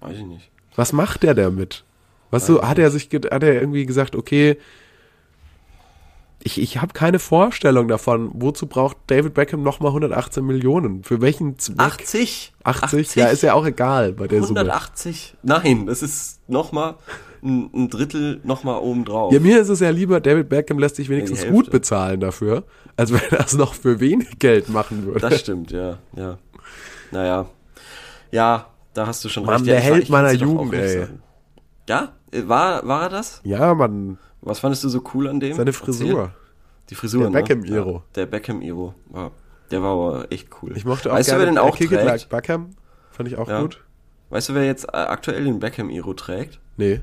Weiß 0.00 0.16
ich 0.16 0.24
nicht. 0.24 0.50
Was 0.76 0.92
macht 0.92 1.24
der 1.24 1.34
damit? 1.34 1.84
Was 2.30 2.46
so, 2.46 2.62
hat 2.62 2.78
er 2.78 2.90
sich, 2.92 3.10
hat 3.12 3.42
er 3.42 3.54
irgendwie 3.54 3.86
gesagt, 3.86 4.14
okay, 4.14 4.56
ich, 6.46 6.60
ich 6.60 6.80
habe 6.80 6.92
keine 6.92 7.18
Vorstellung 7.18 7.88
davon, 7.88 8.30
wozu 8.34 8.66
braucht 8.68 8.96
David 9.08 9.34
Beckham 9.34 9.62
nochmal 9.62 9.90
118 9.90 10.44
Millionen? 10.44 11.02
Für 11.02 11.20
welchen 11.20 11.58
Zweck? 11.58 11.80
80? 11.80 12.54
80? 12.62 13.16
Ja, 13.16 13.26
ist 13.26 13.42
ja 13.42 13.54
auch 13.54 13.66
egal 13.66 14.12
bei 14.12 14.28
der 14.28 14.42
Summe. 14.42 14.60
180? 14.60 15.34
Nein, 15.42 15.86
das 15.86 16.02
ist 16.02 16.48
nochmal 16.48 16.94
ein, 17.42 17.68
ein 17.74 17.90
Drittel 17.90 18.40
nochmal 18.44 18.80
oben 18.80 19.04
drauf. 19.04 19.32
Ja, 19.32 19.40
mir 19.40 19.60
ist 19.60 19.68
es 19.68 19.80
ja 19.80 19.90
lieber, 19.90 20.20
David 20.20 20.48
Beckham 20.48 20.78
lässt 20.78 20.96
sich 20.96 21.08
wenigstens 21.08 21.46
gut 21.48 21.70
bezahlen 21.72 22.20
dafür, 22.20 22.62
als 22.96 23.12
wenn 23.12 23.20
er 23.30 23.38
das 23.38 23.54
noch 23.54 23.74
für 23.74 23.98
wenig 23.98 24.38
Geld 24.38 24.68
machen 24.68 25.04
würde. 25.04 25.20
Das 25.20 25.40
stimmt, 25.40 25.72
ja, 25.72 25.98
ja. 26.16 26.38
Naja. 27.10 27.46
Ja, 28.30 28.66
da 28.94 29.06
hast 29.08 29.24
du 29.24 29.28
schon 29.28 29.44
Mann, 29.44 29.56
recht. 29.56 29.66
der 29.66 29.74
Ja, 29.76 29.80
Held 29.80 30.08
meiner 30.10 30.32
Jugend, 30.32 30.74
ey. 30.74 31.00
sagen. 31.00 31.22
Ja? 31.88 32.12
War, 32.32 32.86
war 32.86 33.02
er 33.02 33.08
das? 33.08 33.40
Ja, 33.44 33.74
Mann, 33.74 34.18
Was 34.46 34.60
fandest 34.60 34.84
du 34.84 34.88
so 34.88 35.02
cool 35.14 35.28
an 35.28 35.40
dem? 35.40 35.54
seine 35.56 35.70
Erzähl. 35.70 35.84
Frisur. 35.84 36.30
Die 36.88 36.94
Frisur, 36.94 37.22
Der 37.22 37.30
ne? 37.30 37.38
Beckham-Iro. 37.42 37.92
Ja, 37.92 38.02
der 38.14 38.26
Beckham-Iro. 38.26 38.94
Ja, 39.14 39.30
der 39.70 39.82
war 39.82 39.90
aber 39.92 40.32
echt 40.32 40.48
cool. 40.62 40.76
Ich 40.76 40.84
mochte 40.84 41.10
auch 41.12 41.16
weißt 41.16 41.28
gerne 41.28 41.40
du, 41.42 41.46
wer 41.46 41.52
den 41.52 41.58
auch 41.58 41.76
trägt? 41.76 41.90
Like 41.92 42.28
Beckham. 42.28 42.70
Fand 43.10 43.28
ich 43.28 43.36
auch 43.36 43.48
Ja. 43.48 43.60
gut. 43.62 43.82
Weißt 44.30 44.48
du, 44.48 44.54
wer 44.54 44.64
jetzt 44.64 44.92
aktuell 44.94 45.44
den 45.44 45.58
Beckham-Iro 45.60 46.14
trägt? 46.14 46.60
Nee. 46.76 47.00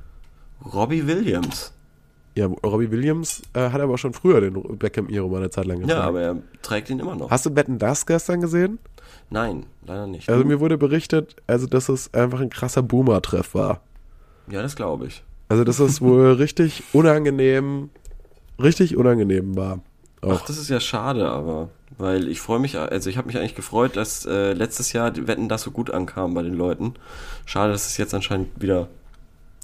Robbie 0.73 1.05
Williams. 1.07 1.73
Ja, 2.35 2.47
Robbie 2.47 2.89
Williams 2.91 3.41
äh, 3.53 3.69
hat 3.69 3.79
aber 3.81 3.97
schon 3.97 4.13
früher 4.13 4.41
den 4.41 4.53
Beckham-Iro 4.77 5.27
mal 5.27 5.37
eine 5.37 5.49
Zeit 5.49 5.65
lang 5.65 5.79
getragen. 5.81 5.99
Ja, 5.99 6.07
aber 6.07 6.21
er 6.21 6.37
trägt 6.61 6.89
ihn 6.89 6.99
immer 6.99 7.15
noch. 7.15 7.29
Hast 7.29 7.45
du 7.45 7.51
Betten 7.51 7.77
das 7.77 8.05
gestern 8.05 8.41
gesehen? 8.41 8.79
Nein, 9.29 9.65
leider 9.85 10.07
nicht. 10.07 10.29
Also 10.29 10.43
mir 10.45 10.59
wurde 10.59 10.77
berichtet, 10.77 11.35
also 11.47 11.67
dass 11.67 11.89
es 11.89 12.13
einfach 12.13 12.39
ein 12.39 12.49
krasser 12.49 12.81
Boomer-Treff 12.81 13.53
war. 13.53 13.81
ja, 14.49 14.61
das 14.61 14.75
glaube 14.75 15.07
ich. 15.07 15.23
Also 15.53 15.63
dass 15.63 15.79
es 15.79 16.01
wohl 16.01 16.33
richtig 16.33 16.83
unangenehm, 16.93 17.89
richtig 18.61 18.97
unangenehm 18.97 19.55
war. 19.55 19.79
Ach, 20.21 20.27
Auch. 20.29 20.45
das 20.45 20.57
ist 20.57 20.69
ja 20.69 20.79
schade, 20.79 21.27
aber 21.29 21.69
weil 21.97 22.27
ich 22.27 22.41
freue 22.41 22.59
mich, 22.59 22.77
also 22.77 23.07
ich 23.09 23.17
habe 23.17 23.27
mich 23.27 23.37
eigentlich 23.37 23.53
gefreut, 23.55 23.95
dass 23.95 24.25
äh, 24.25 24.53
letztes 24.53 24.93
Jahr 24.93 25.11
die 25.11 25.27
Wetten 25.27 25.47
das 25.49 25.61
so 25.61 25.69
gut 25.71 25.91
ankam 25.91 26.33
bei 26.33 26.41
den 26.41 26.55
Leuten. 26.55 26.95
Schade, 27.45 27.71
dass 27.71 27.85
es 27.85 27.97
jetzt 27.97 28.13
anscheinend 28.15 28.49
wieder, 28.59 28.87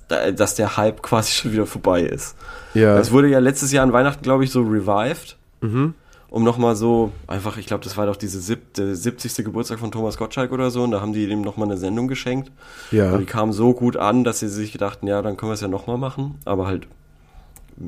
da- 0.10 0.30
dass 0.32 0.54
der 0.56 0.78
Hype 0.78 1.02
quasi 1.02 1.32
schon 1.32 1.54
wieder 1.54 1.66
vorbei 1.66 2.02
ist. 2.04 2.36
ja. 2.76 2.98
Es 3.00 3.12
wurde 3.12 3.30
ja 3.30 3.40
letztes 3.40 3.72
Jahr 3.72 3.84
an 3.84 3.94
Weihnachten, 3.94 4.22
glaube 4.22 4.44
ich, 4.44 4.52
so 4.52 4.62
revived, 4.62 5.38
mhm. 5.62 5.96
Um 6.30 6.44
nochmal 6.44 6.76
so, 6.76 7.12
einfach, 7.28 7.58
ich 7.58 7.66
glaube, 7.66 7.84
das 7.84 7.98
war 7.98 8.06
doch 8.06 8.16
diese 8.16 8.40
sieb, 8.40 8.74
der 8.76 8.96
70. 8.96 9.46
Geburtstag 9.46 9.80
von 9.80 9.92
Thomas 9.92 10.18
Gottschalk 10.18 10.52
oder 10.52 10.72
so, 10.72 10.84
und 10.84 10.92
da 10.92 11.02
haben 11.02 11.14
die 11.14 11.28
dem 11.28 11.42
nochmal 11.42 11.68
eine 11.68 11.78
Sendung 11.78 12.08
geschenkt. 12.08 12.52
Ja. 12.92 13.14
Und 13.14 13.20
die 13.22 13.26
kam 13.26 13.52
so 13.52 13.74
gut 13.74 13.98
an, 13.98 14.24
dass 14.24 14.40
sie 14.40 14.50
sich 14.50 14.72
gedachten, 14.72 15.08
ja, 15.08 15.22
dann 15.22 15.38
können 15.38 15.50
wir 15.50 15.56
es 15.56 15.62
ja 15.62 15.68
nochmal 15.68 15.98
machen, 15.98 16.36
aber 16.46 16.68
halt 16.68 16.88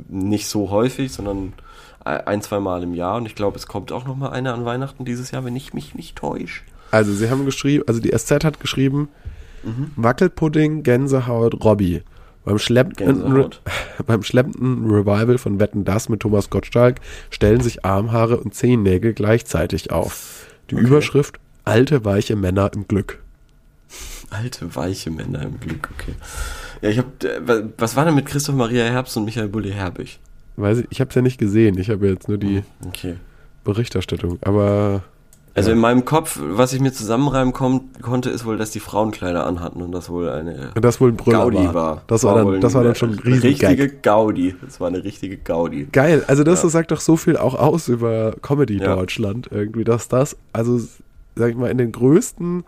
nicht 0.10 0.48
so 0.48 0.70
häufig, 0.70 1.12
sondern 1.12 1.54
ein, 2.04 2.42
zwei 2.42 2.60
Mal 2.60 2.82
im 2.84 2.94
Jahr. 2.94 3.18
Und 3.18 3.26
ich 3.26 3.36
glaube, 3.36 3.58
es 3.58 3.68
kommt 3.68 3.92
auch 3.92 4.06
nochmal 4.06 4.32
eine 4.32 4.54
an 4.54 4.66
Weihnachten 4.66 5.06
dieses 5.06 5.32
Jahr, 5.32 5.46
wenn 5.46 5.56
ich 5.56 5.74
mich 5.74 5.94
nicht 5.94 6.16
täusche. 6.16 6.64
Also 6.90 7.14
sie 7.14 7.30
haben 7.30 7.46
geschrieben, 7.46 7.84
also 7.88 8.00
die 8.00 8.12
SZ 8.12 8.44
hat 8.44 8.60
geschrieben, 8.60 9.10
Mhm. 9.64 9.92
Wackelpudding, 9.96 10.84
Gänsehaut, 10.84 11.64
Robby. 11.64 12.04
Beim 12.44 12.58
schleppenden, 12.58 13.50
beim 14.08 14.24
schleppenden 14.24 14.90
Revival 14.90 15.38
von 15.38 15.60
Wetten 15.60 15.86
Das 15.86 16.10
mit 16.10 16.22
Thomas 16.22 16.50
Gottschalk 16.50 17.00
stellen 17.30 17.62
sich 17.62 17.86
Armhaare 17.86 18.38
und 18.38 18.56
Zehennägel 18.56 19.14
gleichzeitig 19.14 19.92
auf. 19.92 20.48
Die 20.70 20.76
Okay. 20.76 20.86
Überschrift 20.86 21.40
Alte, 21.64 22.04
weiche 22.06 22.36
Männer 22.36 22.72
im 22.74 22.88
Glück. 22.88 23.20
Alte, 24.32 24.76
weiche 24.76 25.12
Männer 25.12 25.44
im 25.44 25.60
Glück, 25.60 25.90
okay. 25.94 26.14
Ja, 26.82 26.90
ich 26.90 26.98
habe, 26.98 27.70
was 27.78 27.96
war 27.96 28.06
denn 28.06 28.16
mit 28.16 28.26
Christoph 28.26 28.56
Maria 28.56 28.86
Herbst 28.86 29.16
und 29.18 29.26
Michael 29.26 29.50
Bulli 29.50 29.72
Herbig? 29.72 30.20
Weiß 30.56 30.80
ich, 30.80 30.88
ich 30.90 31.00
habe 31.00 31.10
es 31.10 31.16
ja 31.16 31.22
nicht 31.22 31.38
gesehen, 31.38 31.78
ich 31.78 31.90
habe 31.90 32.08
jetzt 32.08 32.28
nur 32.28 32.38
die 32.40 32.64
Okay. 32.88 33.16
Berichterstattung, 33.64 34.40
aber 34.42 35.04
Also 35.54 35.70
Ja. 35.70 35.76
in 35.76 35.82
meinem 35.82 36.06
Kopf, 36.06 36.40
was 36.42 36.72
ich 36.72 36.80
mir 36.80 36.94
zusammenreimen 36.94 37.54
kon 37.54 37.90
konnte, 38.02 38.30
ist 38.30 38.46
wohl, 38.46 38.58
dass 38.58 38.72
die 38.72 38.80
Frauenkleider 38.80 39.46
anhatten 39.46 39.82
und 39.82 39.92
das 39.92 40.10
wohl 40.10 40.30
eine 40.30 40.72
das 40.80 41.02
wohl 41.02 41.10
ein 41.10 41.18
Brüller 41.18 41.40
Gaudi 41.40 41.58
war. 41.58 41.74
war. 41.74 42.02
Das 42.08 42.24
war, 42.24 42.36
dann, 42.36 42.62
das 42.62 42.74
war 42.74 42.84
dann 42.86 42.96
schon 42.96 43.12
riesen 43.20 43.42
Richtige 43.42 43.76
Gag. 43.90 44.04
Gaudi. 44.04 44.56
Das 44.62 44.80
war 44.80 44.88
eine 44.88 45.04
richtige 45.04 45.36
Gaudi. 45.38 45.88
Geil, 45.92 46.24
also 46.28 46.44
das 46.46 46.64
Ja. 46.64 46.70
sagt 46.70 46.92
doch 46.92 47.02
so 47.02 47.18
viel 47.18 47.36
auch 47.36 47.56
aus 47.56 47.90
über 47.90 48.34
Comedy 48.42 48.78
Ja. 48.78 48.96
Deutschland 48.96 49.50
irgendwie, 49.52 49.84
dass 49.84 50.08
das, 50.08 50.38
also 50.54 50.80
sag 51.36 51.50
ich 51.50 51.58
mal, 51.58 51.70
in 51.70 51.78
den 51.80 51.92
größten, 51.92 52.64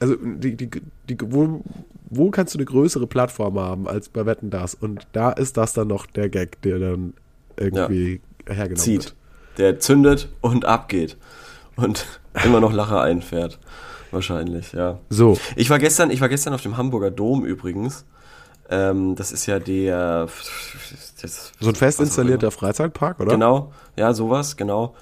also 0.00 0.16
die, 0.16 0.56
die, 0.56 0.70
die, 1.08 1.16
wo, 1.24 1.62
wo 2.10 2.30
kannst 2.32 2.54
du 2.54 2.58
eine 2.58 2.64
größere 2.66 3.06
Plattform 3.06 3.60
haben 3.60 3.86
als 3.86 4.08
bei 4.08 4.26
Wetten 4.26 4.50
das? 4.50 4.74
Und 4.74 5.06
da 5.12 5.30
ist 5.30 5.56
das 5.56 5.72
dann 5.72 5.86
noch 5.86 6.06
der 6.06 6.28
Gag, 6.30 6.60
der 6.62 6.80
dann 6.80 7.14
irgendwie 7.56 8.20
hergenommen 8.46 8.76
Zieht. 8.76 9.04
wird. 9.04 9.14
Der 9.58 9.78
zündet 9.78 10.28
und 10.40 10.64
abgeht. 10.64 11.16
Und 11.76 12.06
immer 12.44 12.60
noch 12.60 12.72
Lacher 12.72 13.00
einfährt. 13.00 13.58
Wahrscheinlich, 14.10 14.72
ja. 14.72 14.98
So, 15.10 15.36
Ich 15.56 15.70
war 15.70 15.78
gestern, 15.78 16.10
ich 16.10 16.20
war 16.20 16.28
gestern 16.28 16.54
auf 16.54 16.62
dem 16.62 16.76
Hamburger 16.76 17.10
Dom 17.10 17.44
übrigens. 17.44 18.04
Ähm, 18.70 19.14
das 19.16 19.32
ist 19.32 19.46
ja 19.46 19.58
der. 19.58 20.28
Das, 21.20 21.52
so 21.58 21.68
ein 21.68 21.74
fest 21.74 22.00
installierter 22.00 22.50
Freizeitpark, 22.50 23.20
oder? 23.20 23.32
Genau, 23.32 23.72
ja, 23.96 24.12
sowas, 24.14 24.56
genau. 24.56 24.94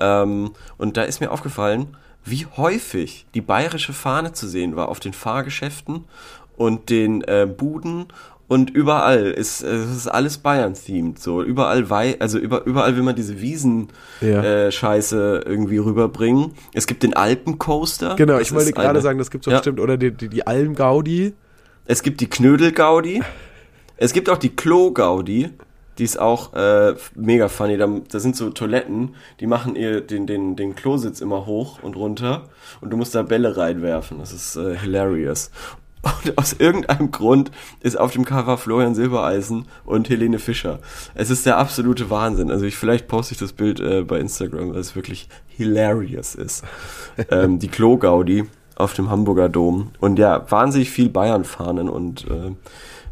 Ähm, 0.00 0.52
und 0.78 0.96
da 0.96 1.02
ist 1.02 1.20
mir 1.20 1.30
aufgefallen, 1.30 1.96
wie 2.24 2.46
häufig 2.56 3.26
die 3.34 3.40
bayerische 3.40 3.92
Fahne 3.92 4.32
zu 4.32 4.48
sehen 4.48 4.76
war 4.76 4.88
auf 4.88 4.98
den 4.98 5.12
Fahrgeschäften 5.12 6.04
und 6.56 6.90
den 6.90 7.22
äh, 7.22 7.46
Buden 7.46 8.06
und 8.48 8.70
überall 8.70 9.26
ist 9.30 9.62
es 9.62 9.90
ist 9.96 10.06
alles 10.08 10.38
Bayern-themed 10.38 11.18
so 11.18 11.42
überall 11.42 11.88
wei 11.90 12.16
also 12.20 12.38
über, 12.38 12.64
überall 12.66 12.94
will 12.96 13.02
man 13.02 13.16
diese 13.16 13.40
Wiesen 13.40 13.88
Ja. 14.20 14.42
äh, 14.42 14.70
Scheiße 14.72 15.42
irgendwie 15.46 15.78
rüberbringen 15.78 16.52
es 16.74 16.86
gibt 16.86 17.02
den 17.02 17.14
Alpencoaster 17.14 18.16
Genau, 18.16 18.38
ich 18.38 18.52
wollte 18.52 18.72
gerade 18.72 18.90
eine- 18.90 19.00
sagen, 19.00 19.18
das 19.18 19.30
gibt's 19.30 19.46
Ja. 19.46 19.54
bestimmt, 19.54 19.80
oder 19.80 19.96
die, 19.96 20.10
die, 20.10 20.28
die 20.28 20.46
Alm-Gaudi. 20.46 21.32
es 21.86 22.02
gibt 22.02 22.20
die 22.20 22.28
Knödel-Gaudi. 22.28 23.22
Es 23.96 24.12
gibt 24.12 24.28
auch 24.28 24.38
die 24.38 24.50
Klo-Gaudi. 24.54 25.50
Die 25.98 26.02
ist 26.04 26.18
auch 26.18 26.52
äh, 26.54 26.94
mega 27.14 27.48
funny. 27.48 27.76
Da, 27.76 27.86
da 28.10 28.18
sind 28.18 28.34
so 28.34 28.50
Toiletten, 28.50 29.14
die 29.38 29.46
machen 29.46 29.76
ihr 29.76 30.00
den, 30.00 30.26
den, 30.26 30.56
den 30.56 30.74
Klositz 30.74 31.20
immer 31.20 31.46
hoch 31.46 31.78
und 31.82 31.94
runter. 31.94 32.48
Und 32.80 32.90
du 32.90 32.96
musst 32.96 33.14
da 33.14 33.22
Bälle 33.22 33.56
reinwerfen. 33.56 34.18
Das 34.18 34.32
ist 34.32 34.56
äh, 34.56 34.76
hilarious. 34.76 35.52
Und 36.04 36.38
aus 36.38 36.52
irgendeinem 36.52 37.10
Grund 37.10 37.50
ist 37.80 37.98
auf 37.98 38.12
dem 38.12 38.24
Cover 38.24 38.58
Florian 38.58 38.94
Silbereisen 38.94 39.66
und 39.84 40.08
Helene 40.08 40.38
Fischer. 40.38 40.80
Es 41.14 41.30
ist 41.30 41.46
der 41.46 41.58
absolute 41.58 42.10
Wahnsinn. 42.10 42.50
Also 42.50 42.66
ich 42.66 42.76
vielleicht 42.76 43.08
poste 43.08 43.32
ich 43.32 43.38
das 43.38 43.52
Bild 43.52 43.80
äh, 43.80 44.02
bei 44.02 44.18
Instagram, 44.18 44.74
weil 44.74 44.80
es 44.80 44.96
wirklich 44.96 45.28
hilarious 45.48 46.34
ist. 46.34 46.64
ähm, 47.30 47.58
die 47.58 47.68
Klo-Gaudi 47.68 48.44
auf 48.76 48.94
dem 48.94 49.10
Hamburger 49.10 49.48
Dom. 49.48 49.90
Und 50.00 50.18
ja, 50.18 50.50
wahnsinnig 50.50 50.90
viel 50.90 51.08
Bayern-Fahnen 51.08 51.88
und 51.88 52.26
äh, 52.26 52.52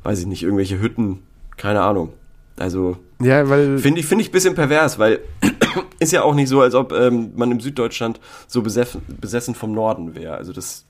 weiß 0.03 0.21
ich 0.21 0.27
nicht, 0.27 0.43
irgendwelche 0.43 0.81
Hütten, 0.81 1.23
keine 1.57 1.83
Ahnung. 1.83 2.13
Also 2.59 2.97
Ja, 3.21 3.49
weil. 3.49 3.79
Finde 3.79 4.01
ich, 4.01 4.07
finde 4.07 4.23
ich 4.23 4.29
ein 4.29 4.33
bisschen 4.33 4.55
pervers, 4.55 4.99
weil 4.99 5.21
ist 5.99 6.13
ja 6.13 6.23
auch 6.23 6.35
nicht 6.35 6.49
so, 6.49 6.61
als 6.61 6.75
ob 6.75 6.93
ähm, 6.93 7.33
man 7.37 7.51
im 7.51 7.61
Süddeutschland 7.61 8.21
so 8.47 8.63
besessen, 8.63 9.03
besessen 9.21 9.55
vom 9.55 9.73
Norden 9.73 10.15
wäre. 10.15 10.35
Also 10.37 10.53
das, 10.53 10.85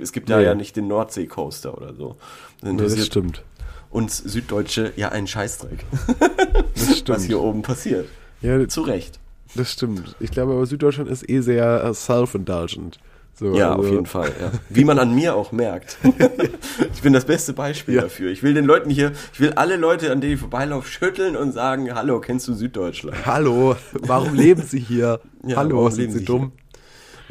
es 0.00 0.12
gibt 0.12 0.28
ja, 0.28 0.38
Nee. 0.38 0.44
ja 0.44 0.54
nicht 0.54 0.76
den 0.76 0.88
Nordsee-Coaster 0.88 1.76
oder 1.76 1.94
so. 1.94 2.16
Das 2.60 2.72
nee, 2.72 2.78
das 2.82 3.06
stimmt. 3.06 3.42
uns 3.90 4.18
Süddeutsche 4.18 4.92
ja 4.96 5.10
einen 5.10 5.26
Scheißdreck, 5.26 5.84
Das 6.74 6.88
was 6.88 6.98
stimmt. 6.98 7.20
hier 7.22 7.40
oben 7.40 7.62
passiert. 7.62 8.06
Ja, 8.40 8.66
Zu 8.68 8.82
Recht. 8.82 9.18
das 9.54 9.70
stimmt. 9.72 10.16
Ich 10.20 10.30
glaube, 10.30 10.52
aber 10.52 10.66
Süddeutschland 10.66 11.08
ist 11.10 11.28
eh 11.28 11.40
sehr 11.40 11.84
äh, 11.84 11.94
self-indulgent. 11.94 12.98
So, 13.34 13.54
Ja, 13.56 13.70
also- 13.74 13.82
auf 13.88 13.90
jeden 13.90 14.06
Fall. 14.06 14.30
Ja. 14.40 14.52
Wie 14.68 14.84
man 14.84 14.98
an 14.98 15.14
mir 15.14 15.34
auch 15.34 15.52
merkt. 15.52 15.96
ich 16.94 17.00
bin 17.02 17.12
das 17.14 17.24
beste 17.24 17.52
Beispiel 17.54 17.94
Ja. 17.94 18.02
dafür. 18.02 18.30
Ich 18.30 18.42
will 18.42 18.52
den 18.54 18.64
Leuten 18.66 18.90
hier, 18.90 19.12
ich 19.32 19.40
will 19.40 19.52
alle 19.54 19.76
Leute, 19.76 20.12
an 20.12 20.20
denen 20.20 20.34
ich 20.34 20.40
vorbeilaufe, 20.40 20.86
schütteln 20.88 21.34
und 21.36 21.52
sagen, 21.52 21.94
hallo, 21.94 22.20
kennst 22.20 22.46
du 22.48 22.52
Süddeutschland? 22.54 23.24
Hallo, 23.24 23.76
warum 24.00 24.34
leben 24.34 24.62
Sie 24.62 24.80
hier? 24.80 25.20
Ja, 25.46 25.56
Hallo, 25.56 25.76
warum 25.78 25.90
sind 25.92 26.12
Sie 26.12 26.18
Sie 26.18 26.24
dumm? 26.26 26.52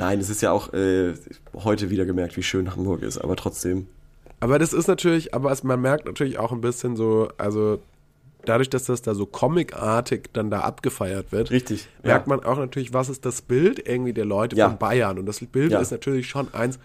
Nein, 0.02 0.20
es 0.20 0.30
ist 0.32 0.42
ja 0.42 0.52
auch 0.52 0.74
äh, 0.74 1.14
heute 1.54 1.92
wieder 1.92 2.06
gemerkt, 2.06 2.36
wie 2.36 2.42
schön 2.44 2.72
Hamburg 2.72 3.04
ist, 3.04 3.20
aber 3.20 3.36
trotzdem. 3.36 3.86
Aber 4.40 4.58
das 4.58 4.74
ist 4.74 4.88
natürlich, 4.88 5.36
aber 5.36 5.52
es, 5.52 5.64
man 5.64 5.80
merkt 5.80 6.06
natürlich 6.08 6.40
auch 6.40 6.52
ein 6.52 6.60
bisschen 6.62 6.96
so, 6.96 7.30
also 7.38 7.80
dadurch, 8.46 8.72
dass 8.72 8.86
das 8.86 9.04
da 9.04 9.14
so 9.14 9.28
comicartig 9.28 10.30
dann 10.34 10.50
da 10.50 10.62
abgefeiert 10.62 11.32
wird, 11.32 11.52
Richtig. 11.52 11.88
merkt 12.04 12.26
ja. 12.28 12.36
man 12.36 12.44
auch 12.44 12.58
natürlich, 12.58 12.92
was 12.94 13.10
ist 13.10 13.24
das 13.26 13.44
Bild 13.44 13.88
irgendwie 13.88 14.14
der 14.14 14.26
Leute 14.26 14.56
Ja. 14.56 14.70
von 14.70 14.80
Bayern. 14.80 15.20
Und 15.20 15.28
das 15.28 15.40
Bild 15.42 15.72
Ja. 15.72 15.80
ist 15.80 15.92
natürlich 15.92 16.28
schon 16.28 16.52
eins, 16.54 16.78
Ein 16.78 16.82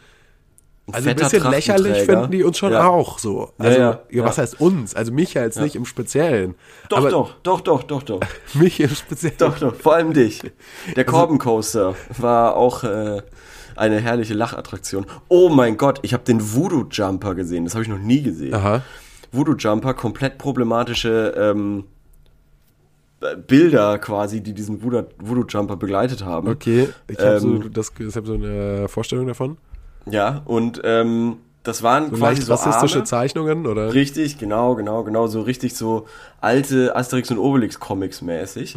also 0.93 1.09
ein 1.11 1.17
bisschen 1.17 1.51
lächerlich 1.51 1.99
finden 2.03 2.31
die 2.31 2.45
uns 2.45 2.59
schon 2.59 2.73
ja. 2.73 2.87
auch 2.87 3.19
so. 3.19 3.53
Also, 3.59 3.79
ja, 3.79 4.01
ja, 4.09 4.25
was 4.25 4.39
heißt 4.39 4.61
uns? 4.61 4.95
Also 4.95 5.13
mich 5.13 5.35
ja 5.35 5.43
jetzt 5.43 5.59
nicht 5.61 5.75
im 5.75 5.85
Speziellen. 5.85 6.55
Doch, 6.89 6.99
aber 6.99 7.11
doch, 7.11 7.35
doch, 7.43 7.61
doch, 7.61 7.83
doch, 7.83 8.03
doch. 8.05 8.21
Mich 8.55 8.79
im 8.79 8.91
Speziellen. 8.91 9.37
Doch, 9.39 9.59
doch, 9.59 9.75
vor 9.75 9.95
allem 9.95 10.13
dich. 10.13 10.43
Der 10.95 11.07
Also 11.07 11.11
Corbin 11.19 11.39
Coaster 11.39 11.95
war 12.19 12.57
auch 12.57 12.85
äh, 12.85 13.23
eine 13.75 14.01
herrliche 14.01 14.35
Lachattraktion. 14.35 15.07
Oh 15.29 15.49
mein 15.49 15.77
Gott, 15.77 15.99
ich 16.03 16.13
habe 16.15 16.23
den 16.23 16.55
Voodoo 16.55 16.87
Jumper 16.91 17.35
gesehen. 17.35 17.65
Das 17.65 17.75
habe 17.75 17.83
ich 17.83 17.89
noch 17.91 17.99
nie 17.99 18.23
gesehen. 18.23 18.55
Aha. 18.55 18.83
Voodoo 19.33 19.55
Jumper, 19.57 19.93
komplett 19.95 20.39
problematische 20.39 21.35
ähm, 21.37 21.85
äh, 23.21 23.37
Bilder 23.37 23.99
quasi, 23.99 24.41
die 24.41 24.55
diesen 24.55 24.83
Voodoo, 24.83 25.03
Voodoo 25.19 25.45
Jumper 25.49 25.77
begleitet 25.77 26.25
haben. 26.25 26.49
Okay, 26.49 26.89
ich 27.09 27.19
habe 27.19 27.37
Ähm, 27.37 27.63
so, 27.63 27.69
das- 27.69 27.93
ich 27.99 28.17
hab 28.17 28.27
so 28.27 28.35
eine 28.35 28.89
Vorstellung 28.89 29.27
davon. 29.27 29.59
Ja, 30.09 30.43
und 30.45 30.81
ähm, 30.85 31.39
das 31.63 31.83
waren 31.83 32.11
So 32.11 32.17
quasi 32.17 32.43
so 32.43 32.53
rassistische 32.53 32.99
Arme. 32.99 33.05
Zeichnungen, 33.05 33.67
oder? 33.67 33.93
Richtig, 33.93 34.39
genau, 34.39 34.77
genau, 34.77 35.03
genau, 35.03 35.27
so 35.27 35.41
richtig 35.41 35.75
so 35.75 36.07
alte 36.41 36.95
Asterix 36.95 37.31
und 37.33 37.39
Obelix 37.39 37.81
Comics 37.81 38.23
mäßig. 38.23 38.77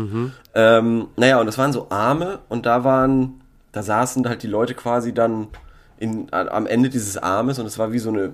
Ähm, 0.56 1.08
naja, 1.16 1.40
und 1.40 1.46
das 1.46 1.58
waren 1.60 1.72
so 1.72 1.88
Arme 1.92 2.40
und 2.50 2.66
da 2.66 2.84
waren, 2.84 3.42
da 3.72 3.84
saßen 3.84 4.28
halt 4.28 4.42
die 4.42 4.48
Leute 4.48 4.74
quasi 4.74 5.14
dann 5.14 5.50
in, 6.00 6.28
am 6.32 6.66
Ende 6.66 6.90
dieses 6.90 7.18
Armes 7.18 7.60
und 7.60 7.68
es 7.68 7.78
war 7.78 7.92
wie 7.92 8.00
so 8.00 8.10
eine, 8.10 8.34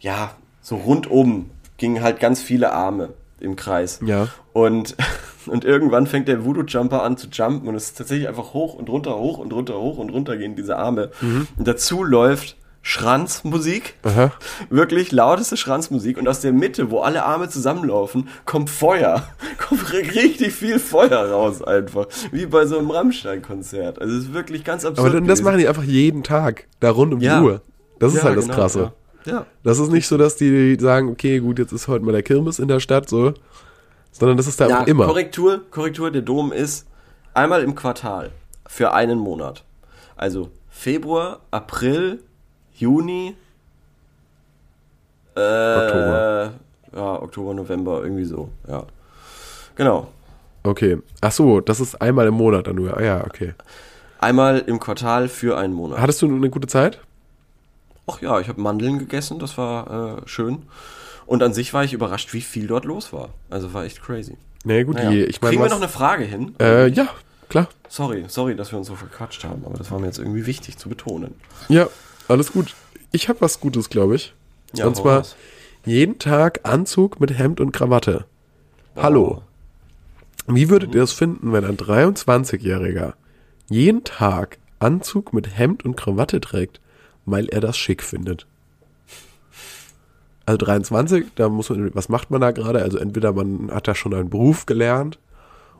ja, 0.00 0.32
so 0.60 0.76
rundum 0.76 1.50
gingen 1.78 2.02
halt 2.02 2.20
ganz 2.20 2.42
viele 2.42 2.72
Arme 2.72 3.10
im 3.40 3.56
Kreis. 3.56 4.00
Ja. 4.04 4.28
Und, 4.52 4.94
und 5.48 5.64
irgendwann 5.64 6.06
fängt 6.06 6.28
der 6.28 6.44
Voodoo 6.44 6.62
Jumper 6.64 7.02
an 7.02 7.16
zu 7.16 7.28
jumpen 7.32 7.68
und 7.68 7.74
es 7.74 7.84
ist 7.86 7.98
tatsächlich 7.98 8.28
einfach 8.28 8.52
hoch 8.54 8.74
und 8.74 8.88
runter, 8.88 9.16
hoch 9.18 9.38
und 9.38 9.52
runter, 9.52 9.74
hoch 9.80 9.98
und 9.98 10.10
runter 10.10 10.36
gehen 10.36 10.56
diese 10.56 10.76
Arme. 10.76 11.10
Und 11.20 11.68
dazu 11.68 12.02
läuft 12.04 12.56
Schranzmusik. 12.84 13.94
Aha. 14.02 14.32
Wirklich 14.70 15.12
lauteste 15.12 15.56
Schranzmusik. 15.56 16.18
Und 16.18 16.28
aus 16.28 16.40
der 16.40 16.52
Mitte, 16.52 16.90
wo 16.90 17.00
alle 17.00 17.24
Arme 17.24 17.48
zusammenlaufen, 17.48 18.28
kommt 18.44 18.70
Feuer. 18.70 19.22
Kommt 19.58 19.92
richtig 19.92 20.52
viel 20.52 20.78
Feuer 20.78 21.30
raus 21.30 21.62
einfach. 21.62 22.06
Wie 22.32 22.46
bei 22.46 22.66
so 22.66 22.78
einem 22.78 22.90
Rammstein-Konzert. 22.90 24.00
Also 24.00 24.16
es 24.16 24.24
ist 24.24 24.34
wirklich 24.34 24.64
ganz 24.64 24.84
absurd. 24.84 25.06
Aber 25.06 25.14
dann, 25.16 25.28
das 25.28 25.42
machen 25.42 25.58
die 25.58 25.68
einfach 25.68 25.84
jeden 25.84 26.22
Tag, 26.24 26.66
da 26.80 26.90
rund 26.90 27.14
um 27.14 27.20
Ja. 27.20 27.38
die 27.38 27.44
Uhr. 27.46 27.60
Das 28.00 28.12
ist 28.12 28.18
Ja, 28.18 28.24
halt 28.24 28.36
das 28.38 28.44
genau, 28.46 28.56
Krasse. 28.56 28.92
Ja. 29.26 29.32
ja. 29.32 29.46
Das 29.62 29.78
ist 29.78 29.90
nicht 29.92 30.06
so, 30.08 30.16
dass 30.18 30.34
die 30.36 30.76
sagen, 30.80 31.08
okay, 31.10 31.38
gut, 31.38 31.58
jetzt 31.60 31.72
ist 31.72 31.86
heute 31.88 32.04
mal 32.04 32.12
der 32.12 32.22
Kirmes 32.24 32.58
in 32.58 32.66
der 32.68 32.80
Stadt, 32.80 33.08
so. 33.08 33.32
Sondern 34.12 34.36
das 34.36 34.46
ist 34.46 34.60
da 34.60 34.68
Ja, 34.68 34.82
immer. 34.82 35.06
Korrektur, 35.06 35.62
Korrektur, 35.70 36.10
der 36.10 36.22
Dom 36.22 36.52
ist 36.52 36.86
einmal 37.34 37.62
im 37.62 37.74
Quartal 37.74 38.30
für 38.66 38.92
einen 38.92 39.18
Monat. 39.18 39.64
Also 40.16 40.50
Februar, 40.68 41.40
April, 41.50 42.22
Juni, 42.74 43.34
äh, 45.34 45.40
Oktober. 45.40 46.52
Ja, 46.94 47.22
Oktober, 47.22 47.54
November, 47.54 48.02
irgendwie 48.02 48.24
so, 48.24 48.50
ja. 48.68 48.84
Genau. 49.74 50.08
Okay. 50.62 50.98
Ach 51.20 51.32
so, 51.32 51.60
das 51.60 51.80
ist 51.80 52.00
einmal 52.00 52.26
im 52.26 52.34
Monat 52.34 52.66
dann 52.66 52.76
nur. 52.76 52.96
Ah 52.96 53.02
ja, 53.02 53.24
okay. 53.24 53.54
Einmal 54.20 54.58
im 54.60 54.78
Quartal 54.78 55.28
für 55.28 55.56
einen 55.56 55.72
Monat. 55.72 55.98
Hattest 56.00 56.22
du 56.22 56.26
eine 56.26 56.50
gute 56.50 56.68
Zeit? 56.68 57.00
Ach 58.06 58.20
ja, 58.20 58.38
ich 58.40 58.48
habe 58.48 58.60
Mandeln 58.60 58.98
gegessen, 58.98 59.38
das 59.38 59.56
war 59.58 60.18
äh, 60.18 60.28
schön. 60.28 60.62
Und 61.32 61.42
an 61.42 61.54
sich 61.54 61.72
war 61.72 61.82
ich 61.82 61.94
überrascht, 61.94 62.34
wie 62.34 62.42
viel 62.42 62.66
dort 62.66 62.84
los 62.84 63.10
war. 63.14 63.30
Also 63.48 63.72
war 63.72 63.84
echt 63.86 64.02
crazy. 64.02 64.36
Nee, 64.64 64.84
gut, 64.84 64.96
Naja. 64.96 65.08
die, 65.10 65.20
ich 65.24 65.40
meine, 65.40 65.52
Kriegen 65.52 65.62
wir 65.62 65.64
was, 65.64 65.70
noch 65.72 65.78
eine 65.80 65.88
Frage 65.88 66.24
hin? 66.24 66.54
äh, 66.60 66.88
ja, 66.88 67.08
klar. 67.48 67.68
Sorry, 67.88 68.26
sorry, 68.28 68.54
dass 68.54 68.70
wir 68.70 68.78
uns 68.78 68.88
so 68.88 68.96
verquatscht 68.96 69.42
haben, 69.44 69.64
aber 69.64 69.78
das 69.78 69.90
war 69.90 69.98
mir 69.98 70.04
jetzt 70.08 70.18
irgendwie 70.18 70.44
wichtig 70.44 70.76
zu 70.76 70.90
betonen. 70.90 71.34
Ja, 71.70 71.88
alles 72.28 72.52
gut. 72.52 72.74
Ich 73.12 73.30
habe 73.30 73.40
was 73.40 73.60
Gutes, 73.60 73.88
glaube 73.88 74.14
ich. 74.16 74.34
Ja, 74.74 74.86
Und 74.86 74.94
zwar 74.94 75.20
raus. 75.20 75.34
jeden 75.86 76.18
Tag 76.18 76.60
Anzug 76.64 77.18
mit 77.18 77.30
Hemd 77.38 77.60
und 77.60 77.72
Krawatte. 77.72 78.26
Hallo. 78.94 79.40
Wie 80.46 80.68
würdet 80.68 80.94
ihr 80.94 81.02
es 81.02 81.12
finden, 81.14 81.54
wenn 81.54 81.64
ein 81.64 81.78
23-Jähriger 81.78 83.14
jeden 83.70 84.04
Tag 84.04 84.58
Anzug 84.80 85.32
mit 85.32 85.56
Hemd 85.56 85.82
und 85.86 85.96
Krawatte 85.96 86.42
trägt, 86.42 86.78
weil 87.24 87.48
er 87.48 87.60
das 87.62 87.78
schick 87.78 88.02
findet? 88.02 88.46
Also 90.46 90.58
23, 90.58 91.26
da 91.36 91.48
muss 91.48 91.70
man, 91.70 91.94
was 91.94 92.08
macht 92.08 92.30
man 92.30 92.40
da 92.40 92.50
gerade? 92.50 92.82
Also 92.82 92.98
entweder 92.98 93.32
man 93.32 93.70
hat 93.70 93.86
da 93.88 93.94
schon 93.94 94.12
einen 94.14 94.28
Beruf 94.30 94.66
gelernt 94.66 95.18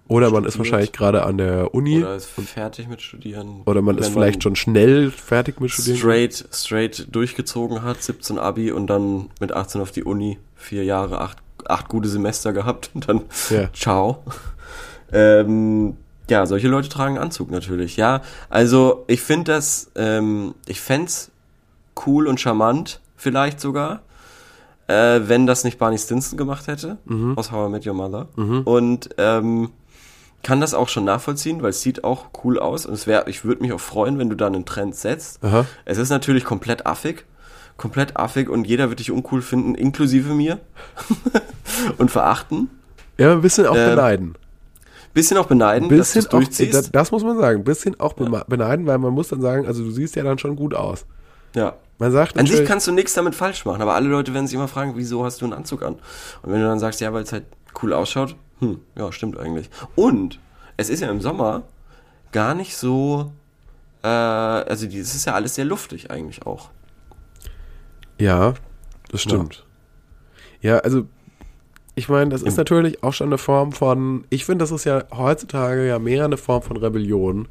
oder 0.09 0.31
man 0.31 0.45
ist 0.45 0.55
Studiert. 0.55 0.73
wahrscheinlich 0.73 0.93
gerade 0.93 1.25
an 1.25 1.39
der 1.39 1.75
Uni 1.75 1.99
Oder 1.99 2.09
oder, 2.09 2.17
ist 2.17 2.27
fertig 2.27 2.89
mit 2.89 3.01
Studieren. 3.03 3.63
man 3.65 3.99
ist 3.99 4.09
vielleicht 4.11 4.43
schon 4.43 4.57
schnell 4.57 5.11
fertig 5.11 5.61
mit 5.61 5.71
Studieren. 5.71 5.99
straight, 5.99 6.45
straight 6.53 7.07
durchgezogen 7.11 7.83
hat, 7.83 8.03
17 8.03 8.39
Abi 8.39 8.71
und 8.73 8.87
dann 8.89 9.31
mit 9.41 9.53
18 9.53 9.81
auf 9.81 9.91
die 9.91 10.05
Uni, 10.05 10.39
vier 10.55 10.85
Jahre, 10.85 11.21
acht, 11.21 11.39
acht 11.67 11.89
gute 11.89 12.09
Semester 12.09 12.53
gehabt 12.53 12.91
und 12.95 13.09
dann 13.09 13.23
Ja. 13.51 13.69
ciao. 13.73 14.23
Ähm, 15.13 15.97
ja, 16.31 16.47
solche 16.47 16.69
Leute 16.69 16.89
tragen 16.89 17.19
Anzug 17.19 17.51
natürlich. 17.51 17.97
Ja, 17.97 18.23
also 18.49 19.05
ich 19.07 19.21
finde 19.21 19.53
das, 19.53 19.91
ähm, 19.97 20.55
ich 20.67 20.81
fänd's 20.81 21.31
cool 22.07 22.27
und 22.27 22.41
charmant, 22.41 23.01
vielleicht 23.17 23.61
sogar, 23.61 24.03
äh, 24.89 25.21
wenn 25.27 25.47
das 25.47 25.65
nicht 25.65 25.79
Barney 25.79 25.99
Stinson 25.99 26.37
gemacht 26.37 26.67
hätte, 26.67 26.99
aus 27.37 27.53
How 27.53 27.69
I 27.69 27.71
Met 27.71 27.87
Your 27.87 27.95
Mother. 27.95 28.29
Und 28.37 29.11
ähm, 29.19 29.71
kann 30.43 30.61
das 30.61 30.75
auch 30.75 30.89
schon 30.89 31.05
nachvollziehen, 31.05 31.63
weil 31.63 31.71
es 31.71 31.83
sieht 31.83 32.03
auch 32.05 32.27
cool 32.43 32.59
aus 32.59 32.85
und 32.87 32.95
es 32.95 33.07
wäre, 33.07 33.29
ich 33.29 33.45
würde 33.45 33.63
mich 33.63 33.73
auch 33.73 33.81
freuen, 33.81 34.19
wenn 34.19 34.29
du 34.29 34.35
da 34.37 34.49
einen 34.49 34.65
Trend 34.65 34.97
setzt. 34.97 35.43
Aha. 35.45 35.65
Es 35.85 35.99
ist 35.99 36.11
natürlich 36.11 36.45
komplett 36.45 36.85
affig, 36.85 37.25
komplett 37.77 38.17
affig 38.17 38.49
und 38.49 38.67
jeder 38.67 38.89
wird 38.89 38.99
dich 38.99 39.13
uncool 39.13 39.41
finden, 39.41 39.75
inklusive 39.77 40.35
mir 40.35 40.59
und 41.99 42.11
verachten. 42.11 42.71
Ja, 43.19 43.33
ein 43.33 43.41
bisschen 43.41 43.67
auch 43.67 43.77
Ähm, 43.77 43.91
beneiden. 43.91 44.35
Bisschen 45.15 45.37
auch 45.37 45.47
beneiden, 45.47 45.91
Ein 45.91 45.99
dass 45.99 46.13
du 46.13 46.19
bisschen 46.19 46.21
es 46.21 46.27
auch, 46.29 46.31
durchziehst. 46.31 46.75
das, 46.75 46.91
das 46.91 47.13
muss 47.13 47.23
man 47.23 47.39
sagen, 47.39 47.61
ein 47.61 47.65
bisschen 47.65 48.01
auch 48.01 48.15
bema- 48.15 48.45
beneiden, 48.49 48.87
weil 48.87 48.97
man 48.99 49.13
muss 49.13 49.29
dann 49.29 49.43
sagen, 49.43 49.67
also 49.67 49.85
du 49.85 49.91
siehst 49.91 50.17
ja 50.17 50.25
dann 50.25 50.39
schon 50.39 50.57
gut 50.57 50.75
aus. 50.75 51.05
ja. 51.55 51.75
Man 51.99 52.11
sagt 52.11 52.39
An 52.39 52.47
sich 52.47 52.65
kannst 52.65 52.87
du 52.87 52.93
nichts 52.93 53.15
damit 53.15 53.35
falsch 53.35 53.65
machen, 53.65 53.81
aber 53.81 53.95
alle 53.95 54.09
Leute 54.09 54.35
werden 54.35 54.47
sich 54.47 54.55
immer 54.55 54.69
fragen, 54.69 54.95
wieso 54.97 55.25
hast 55.25 55.41
du 55.41 55.45
einen 55.45 55.55
Anzug 55.55 55.83
an? 55.83 55.95
Und 56.43 56.53
wenn 56.53 56.61
du 56.61 56.67
dann 56.67 56.79
sagst, 56.81 57.01
ja, 57.01 57.13
weil 57.13 57.23
es 57.23 57.33
halt 57.33 57.45
cool 57.83 57.93
ausschaut, 57.93 58.35
hm, 58.59 58.81
ja, 58.97 59.13
stimmt 59.13 59.39
eigentlich. 59.39 59.71
Und 59.95 60.41
es 60.77 60.89
ist 60.89 61.01
ja 61.01 61.11
im 61.11 61.21
Sommer 61.21 61.63
gar 62.33 62.55
nicht 62.55 62.77
so, 62.77 63.33
äh, 64.03 64.09
also 64.09 64.87
es 64.87 65.15
ist 65.15 65.27
ja 65.27 65.35
alles 65.35 65.55
sehr 65.55 65.65
luftig 65.65 66.11
eigentlich 66.11 66.45
auch. 66.47 66.71
ja, 68.19 68.55
das 69.11 69.23
stimmt. 69.23 69.65
Ja, 70.61 70.79
also 70.79 71.05
ich 71.95 72.09
meine, 72.09 72.31
das 72.31 72.43
ist 72.43 72.57
natürlich 72.57 73.03
auch 73.03 73.13
schon 73.13 73.29
eine 73.29 73.39
Form 73.39 73.73
von, 73.73 74.25
ich 74.31 74.45
finde, 74.47 74.63
das 74.63 74.71
ist 74.71 74.85
ja 74.85 75.05
heutzutage 75.15 75.87
ja 75.87 75.99
mehr 75.99 76.25
eine 76.25 76.39
Form 76.39 76.63
von 76.63 76.77
Rebellion, 76.79 77.49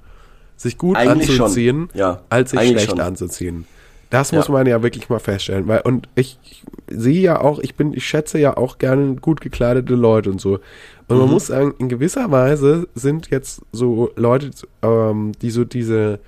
sich 0.58 0.78
gut 0.78 0.98
Eigentlich 0.98 1.40
anzuziehen, 1.40 1.90
ja, 1.94 2.22
als 2.30 2.52
sich 2.52 2.60
eigentlich 2.60 2.72
schlecht 2.74 2.90
schon. 2.90 3.00
anzuziehen. 3.00 3.68
Das 4.12 4.32
muss 4.32 4.48
Ja. 4.48 4.54
man 4.54 4.68
ja 4.68 4.84
wirklich 4.84 5.10
mal 5.10 5.20
feststellen. 5.20 5.68
Weil, 5.68 5.82
und 5.82 6.08
ich, 6.16 6.38
ich 6.44 6.64
sehe 6.90 7.20
ja 7.22 7.42
auch, 7.42 7.58
ich 7.60 7.74
bin, 7.76 7.94
ich 7.94 8.06
schätze 8.06 8.38
ja 8.38 8.56
auch 8.58 8.78
gerne 8.78 9.16
gut 9.16 9.42
gekleidete 9.42 9.96
Leute 9.96 10.30
und 10.30 10.40
so. 10.40 10.60
Und 11.08 11.18
man 11.18 11.30
muss 11.30 11.48
sagen, 11.48 11.74
in 11.80 11.90
gewisser 11.90 12.30
Weise 12.30 12.88
sind 12.94 13.30
jetzt 13.32 13.62
so 13.72 14.12
Leute, 14.16 14.52
ähm, 14.84 15.32
die 15.42 15.50
so 15.50 15.64
diese, 15.66 16.20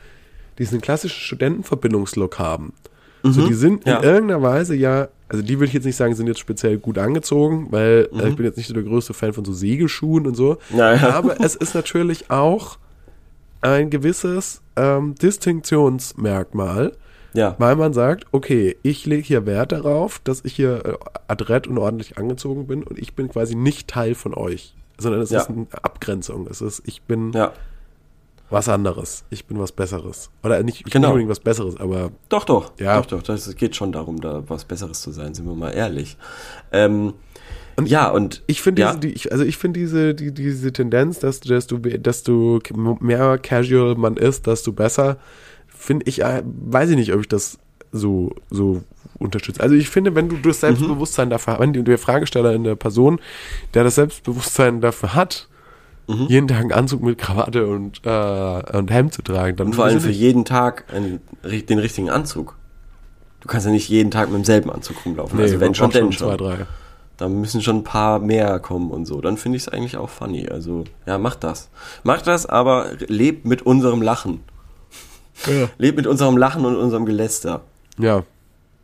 diesen 0.59 0.81
klassischen 0.81 1.19
Studentenverbindungslook 1.21 2.39
haben. 2.39 2.73
So, 3.25 3.47
die 3.47 3.53
sind 3.53 3.85
Ja. 3.85 3.99
in 3.99 4.03
irgendeiner 4.03 4.41
Weise 4.41 4.75
ja, 4.75 5.07
also 5.29 5.41
die 5.43 5.53
würde 5.57 5.67
ich 5.67 5.73
jetzt 5.73 5.85
nicht 5.85 5.95
sagen, 5.95 6.13
sind 6.13 6.27
jetzt 6.27 6.39
speziell 6.41 6.77
gut 6.77 6.97
angezogen, 6.97 7.67
weil 7.71 8.09
äh, 8.13 8.27
ich 8.29 8.35
bin 8.35 8.45
jetzt 8.45 8.57
nicht 8.57 8.67
so 8.67 8.73
der 8.73 8.83
größte 8.83 9.13
Fan 9.13 9.31
von 9.31 9.45
so 9.45 9.53
Segelschuhen 9.53 10.27
und 10.27 10.35
so. 10.35 10.57
Ja, 10.75 10.93
ja. 10.93 11.09
Aber 11.11 11.39
es 11.39 11.55
ist 11.55 11.73
natürlich 11.75 12.29
auch 12.29 12.77
ein 13.61 13.89
gewisses 13.89 14.61
ähm, 14.75 15.15
Distinktionsmerkmal, 15.15 16.91
Ja. 17.33 17.55
weil 17.57 17.75
man 17.75 17.93
sagt, 17.93 18.25
okay, 18.31 18.77
ich 18.83 19.05
lege 19.05 19.23
hier 19.23 19.45
Wert 19.45 19.71
darauf, 19.71 20.19
dass 20.23 20.45
ich 20.45 20.53
hier 20.55 20.85
äh, 20.85 20.93
adrett 21.27 21.67
und 21.67 21.77
ordentlich 21.77 22.17
angezogen 22.17 22.67
bin 22.67 22.83
und 22.83 22.99
ich 22.99 23.13
bin 23.15 23.27
quasi 23.29 23.55
nicht 23.55 23.87
Teil 23.87 24.13
von 24.15 24.33
euch, 24.33 24.75
sondern 24.99 25.21
es 25.21 25.31
Ja. 25.31 25.41
ist 25.41 25.49
eine 25.49 25.65
Abgrenzung. 25.81 26.47
Es 26.49 26.61
ist, 26.61 26.83
ich 26.85 27.01
bin 27.01 27.31
Ja. 27.33 27.51
was 28.49 28.69
anderes, 28.69 29.23
ich 29.31 29.45
bin 29.45 29.57
was 29.57 29.71
Besseres. 29.71 30.29
Oder 30.43 30.61
nicht, 30.61 30.77
ich 30.77 30.83
bin 30.83 30.91
Genau. 30.91 31.07
nicht 31.07 31.13
unbedingt 31.13 31.31
was 31.31 31.39
Besseres, 31.39 31.77
aber 31.79 32.11
Doch, 32.29 32.43
doch. 32.45 32.71
Ja. 32.79 33.01
Doch, 33.01 33.07
doch. 33.07 33.23
Das 33.23 33.55
geht 33.55 33.75
schon 33.75 33.91
darum, 33.91 34.21
da 34.21 34.43
was 34.47 34.65
Besseres 34.65 35.01
zu 35.01 35.11
sein, 35.11 35.33
sind 35.33 35.45
wir 35.47 35.55
mal 35.55 35.71
ehrlich. 35.71 36.17
Ähm, 36.71 37.13
ja, 37.83 38.09
und 38.11 38.43
Ich 38.45 38.61
finde 38.61 38.83
ja, 38.83 38.93
diese, 38.95 39.31
also 39.31 39.43
ich 39.43 39.57
finde 39.57 39.79
diese, 39.79 40.13
die, 40.13 40.31
diese 40.31 40.71
Tendenz, 40.71 41.17
dass 41.17 41.39
du, 41.39 41.49
dass 41.49 41.65
du, 41.65 41.79
dass 41.79 42.21
du 42.21 42.59
mehr 42.99 43.39
casual 43.39 43.95
man 43.95 44.17
ist, 44.17 44.45
desto 44.45 44.71
besser, 44.71 45.17
finde 45.83 46.05
ich, 46.07 46.21
äh, 46.21 46.41
weiß 46.45 46.89
ich 46.91 46.95
nicht, 46.95 47.13
ob 47.13 47.19
ich 47.21 47.27
das 47.27 47.57
so, 47.91 48.31
so 48.49 48.81
unterstütze. 49.19 49.61
Also 49.61 49.75
ich 49.75 49.89
finde, 49.89 50.15
wenn 50.15 50.29
du 50.29 50.37
das 50.37 50.61
Selbstbewusstsein 50.61 51.29
dafür, 51.29 51.59
wenn 51.59 51.73
die- 51.73 51.83
der 51.83 51.97
Fragesteller 51.99 52.53
in 52.53 52.63
der 52.63 52.75
Person, 52.75 53.19
der 53.73 53.83
das 53.83 53.95
Selbstbewusstsein 53.95 54.81
dafür 54.81 55.13
hat, 55.15 55.47
jeden 56.27 56.49
Tag 56.49 56.59
einen 56.59 56.73
Anzug 56.73 57.01
mit 57.01 57.17
Krawatte 57.17 57.65
und, 57.67 58.01
äh, 58.03 58.77
und 58.77 58.91
Hemd 58.91 59.13
zu 59.13 59.21
tragen, 59.21 59.55
dann 59.55 59.67
und 59.67 59.75
vor 59.75 59.85
allem 59.85 60.01
für 60.01 60.09
jeden 60.11 60.43
Tag 60.43 60.83
einen, 60.93 61.21
den 61.43 61.79
richtigen 61.79 62.09
Anzug. 62.09 62.57
Du 63.39 63.47
kannst 63.47 63.65
ja 63.65 63.71
nicht 63.71 63.87
jeden 63.89 64.11
Tag 64.11 64.27
mit 64.29 64.37
demselben 64.37 64.69
Anzug 64.69 64.97
rumlaufen. 65.05 65.39
also 65.39 65.59
wenn 65.61 65.73
schon, 65.75 65.91
denn 65.91 66.11
schon. 66.11 66.27
zwei, 66.29 66.37
drei. 66.37 66.57
Da 67.17 67.29
müssen 67.29 67.61
schon 67.61 67.77
ein 67.77 67.83
paar 67.83 68.19
mehr 68.19 68.59
kommen 68.59 68.89
und 68.91 69.05
so. 69.05 69.21
Dann 69.21 69.37
finde 69.37 69.55
ich 69.57 69.63
es 69.63 69.69
eigentlich 69.69 69.95
auch 69.97 70.09
funny. 70.09 70.47
Also, 70.49 70.83
ja, 71.05 71.17
macht 71.17 71.43
das. 71.43 71.69
Macht 72.03 72.27
das, 72.27 72.45
aber 72.47 72.87
lebt 73.07 73.45
mit 73.45 73.61
unserem 73.61 74.01
Lachen. 74.01 74.41
Ja. 75.47 75.69
Lebt 75.77 75.97
mit 75.97 76.07
unserem 76.07 76.37
Lachen 76.37 76.65
und 76.65 76.75
unserem 76.75 77.05
Geläster, 77.05 77.61
ja. 77.97 78.23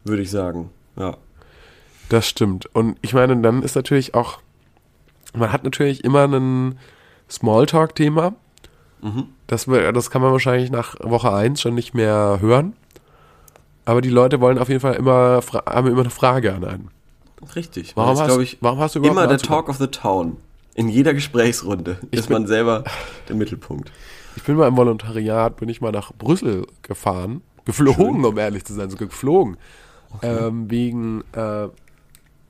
würde 0.03 0.21
ich 0.21 0.31
sagen. 0.31 0.69
Ja. 0.97 1.15
Das 2.09 2.27
stimmt. 2.27 2.65
Und 2.73 2.97
ich 3.01 3.13
meine, 3.13 3.37
dann 3.37 3.61
ist 3.63 3.75
natürlich 3.75 4.13
auch, 4.15 4.39
man 5.35 5.51
hat 5.51 5.63
natürlich 5.63 6.03
immer 6.03 6.25
ein 6.27 6.79
Smalltalk-Thema. 7.29 8.33
Das, 9.47 9.67
wir- 9.67 9.93
das 9.93 10.09
kann 10.11 10.21
man 10.21 10.31
wahrscheinlich 10.33 10.71
nach 10.71 10.95
Woche 10.99 11.31
1 11.31 11.61
schon 11.61 11.73
nicht 11.75 11.93
mehr 11.93 12.39
hören. 12.41 12.73
Aber 13.85 14.01
die 14.01 14.09
Leute 14.09 14.41
wollen 14.41 14.57
auf 14.59 14.67
jeden 14.67 14.81
Fall 14.81 14.95
immer, 14.95 15.39
haben 15.65 15.87
immer 15.87 16.01
eine 16.01 16.09
Frage 16.09 16.53
an 16.53 16.65
einen. 16.65 16.89
Richtig. 17.55 17.95
Warum 17.95 18.13
ist, 18.15 18.19
hast- 18.21 18.37
ich, 18.39 18.57
warum 18.59 18.79
hast 18.79 18.95
du 18.95 18.99
überhaupt 18.99 19.17
immer 19.17 19.27
der 19.27 19.37
Talk 19.37 19.69
of 19.69 19.77
the 19.77 19.87
Town? 19.87 20.35
In 20.75 20.89
jeder 20.89 21.13
Gesprächsrunde 21.13 21.97
ist 22.11 22.27
bin- 22.27 22.33
man 22.33 22.47
selber 22.47 22.83
der 23.29 23.35
Mittelpunkt. 23.37 23.91
Ich 24.49 24.51
bin 24.51 24.57
mal 24.57 24.67
im 24.67 24.77
Volontariat, 24.77 25.57
bin 25.57 25.69
ich 25.69 25.79
mal 25.79 25.91
nach 25.91 26.11
Brüssel 26.11 26.65
gefahren. 26.81 27.43
Geflogen, 27.65 28.25
um 28.25 28.35
ehrlich 28.35 28.65
zu 28.65 28.73
sein, 28.73 28.89
sogar 28.89 29.07
geflogen. 29.07 29.57
Ähm, 30.23 30.71
wegen, 30.71 31.21
äh, 31.33 31.67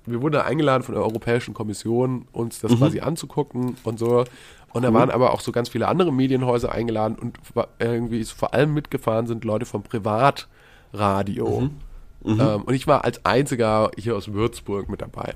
wir 0.06 0.22
wurden 0.22 0.32
da 0.32 0.44
eingeladen 0.44 0.84
von 0.84 0.96
der 0.96 1.04
Europäischen 1.04 1.54
Kommission, 1.54 2.26
uns 2.32 2.62
das 2.62 2.74
quasi 2.78 3.02
anzugucken 3.02 3.76
und 3.84 4.00
so. 4.00 4.24
Und 4.72 4.84
da 4.84 4.94
waren 4.94 5.10
aber 5.12 5.34
auch 5.34 5.42
so 5.42 5.52
ganz 5.52 5.68
viele 5.68 5.90
andere 5.90 6.14
Medienhäuser 6.14 6.72
eingeladen 6.72 7.18
und 7.20 7.38
irgendwie 7.80 8.22
ist 8.22 8.32
vor 8.32 8.54
allem 8.54 8.74
mitgefahren 8.74 9.28
sind 9.28 9.44
Leute 9.44 9.66
vom 9.66 9.84
Privatradio. 9.84 11.70
Ähm, 12.24 12.62
und 12.62 12.74
ich 12.74 12.88
war 12.88 13.04
als 13.04 13.26
einziger 13.26 13.92
hier 13.98 14.16
aus 14.16 14.32
Würzburg 14.32 14.88
mit 14.88 15.02
dabei. 15.02 15.34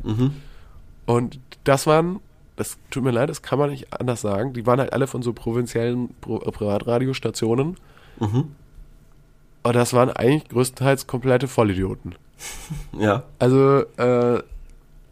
Und 1.08 1.42
das 1.66 1.88
waren, 1.88 2.22
das 2.56 2.78
tut 2.92 3.04
mir 3.04 3.12
leid, 3.12 3.30
das 3.30 3.42
kann 3.42 3.58
man 3.60 3.70
nicht 3.72 3.92
anders 4.00 4.22
sagen, 4.22 4.54
die 4.54 4.66
waren 4.68 4.80
halt 4.80 4.94
alle 4.94 5.08
von 5.08 5.22
so 5.24 5.34
provinziellen 5.34 6.14
Pro 6.22 6.38
äh, 6.40 6.52
Privatradiostationen. 6.52 7.78
Und 8.20 9.76
das 9.76 9.94
waren 9.94 10.10
eigentlich 10.10 10.48
größtenteils 10.50 11.08
komplette 11.08 11.48
Vollidioten. 11.48 12.16
Ja. 13.00 13.24
Also, 13.40 13.84
äh, 13.98 14.42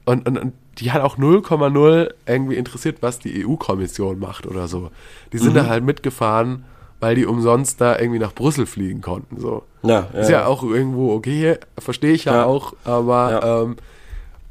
und, 0.05 0.27
und, 0.27 0.37
und 0.37 0.53
die 0.79 0.91
hat 0.91 1.01
auch 1.01 1.17
0,0 1.17 2.13
irgendwie 2.25 2.55
interessiert, 2.55 2.97
was 3.01 3.19
die 3.19 3.45
EU-Kommission 3.45 4.19
macht 4.19 4.45
oder 4.47 4.67
so. 4.67 4.91
Die 5.31 5.37
sind 5.37 5.55
da 5.55 5.65
halt 5.67 5.83
mitgefahren, 5.83 6.65
weil 6.99 7.15
die 7.15 7.25
umsonst 7.25 7.79
da 7.81 7.97
irgendwie 7.97 8.19
nach 8.19 8.33
Brüssel 8.33 8.65
fliegen 8.65 9.01
konnten. 9.01 9.39
So. 9.39 9.63
Ja, 9.83 10.07
ja, 10.13 10.19
Ist 10.19 10.29
ja 10.29 10.45
auch 10.45 10.63
irgendwo 10.63 11.13
okay, 11.13 11.57
verstehe 11.77 12.13
ich 12.13 12.25
ja, 12.25 12.35
Ja. 12.35 12.45
auch, 12.45 12.73
aber 12.83 13.31
Ja. 13.31 13.61
ähm, 13.63 13.75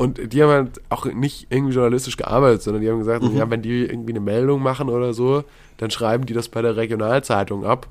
und 0.00 0.32
die 0.32 0.42
haben 0.42 0.50
halt 0.50 0.80
auch 0.88 1.04
nicht 1.06 1.46
irgendwie 1.50 1.74
journalistisch 1.74 2.16
gearbeitet, 2.16 2.62
sondern 2.62 2.82
die 2.82 2.90
haben 2.90 2.98
gesagt, 2.98 3.22
Mhm. 3.22 3.36
ja, 3.36 3.48
wenn 3.50 3.62
die 3.62 3.84
irgendwie 3.84 4.12
eine 4.12 4.20
Meldung 4.20 4.62
machen 4.62 4.88
oder 4.88 5.12
so, 5.14 5.44
dann 5.76 5.90
schreiben 5.90 6.26
die 6.26 6.32
das 6.34 6.48
bei 6.48 6.62
der 6.62 6.76
Regionalzeitung 6.76 7.64
ab 7.64 7.86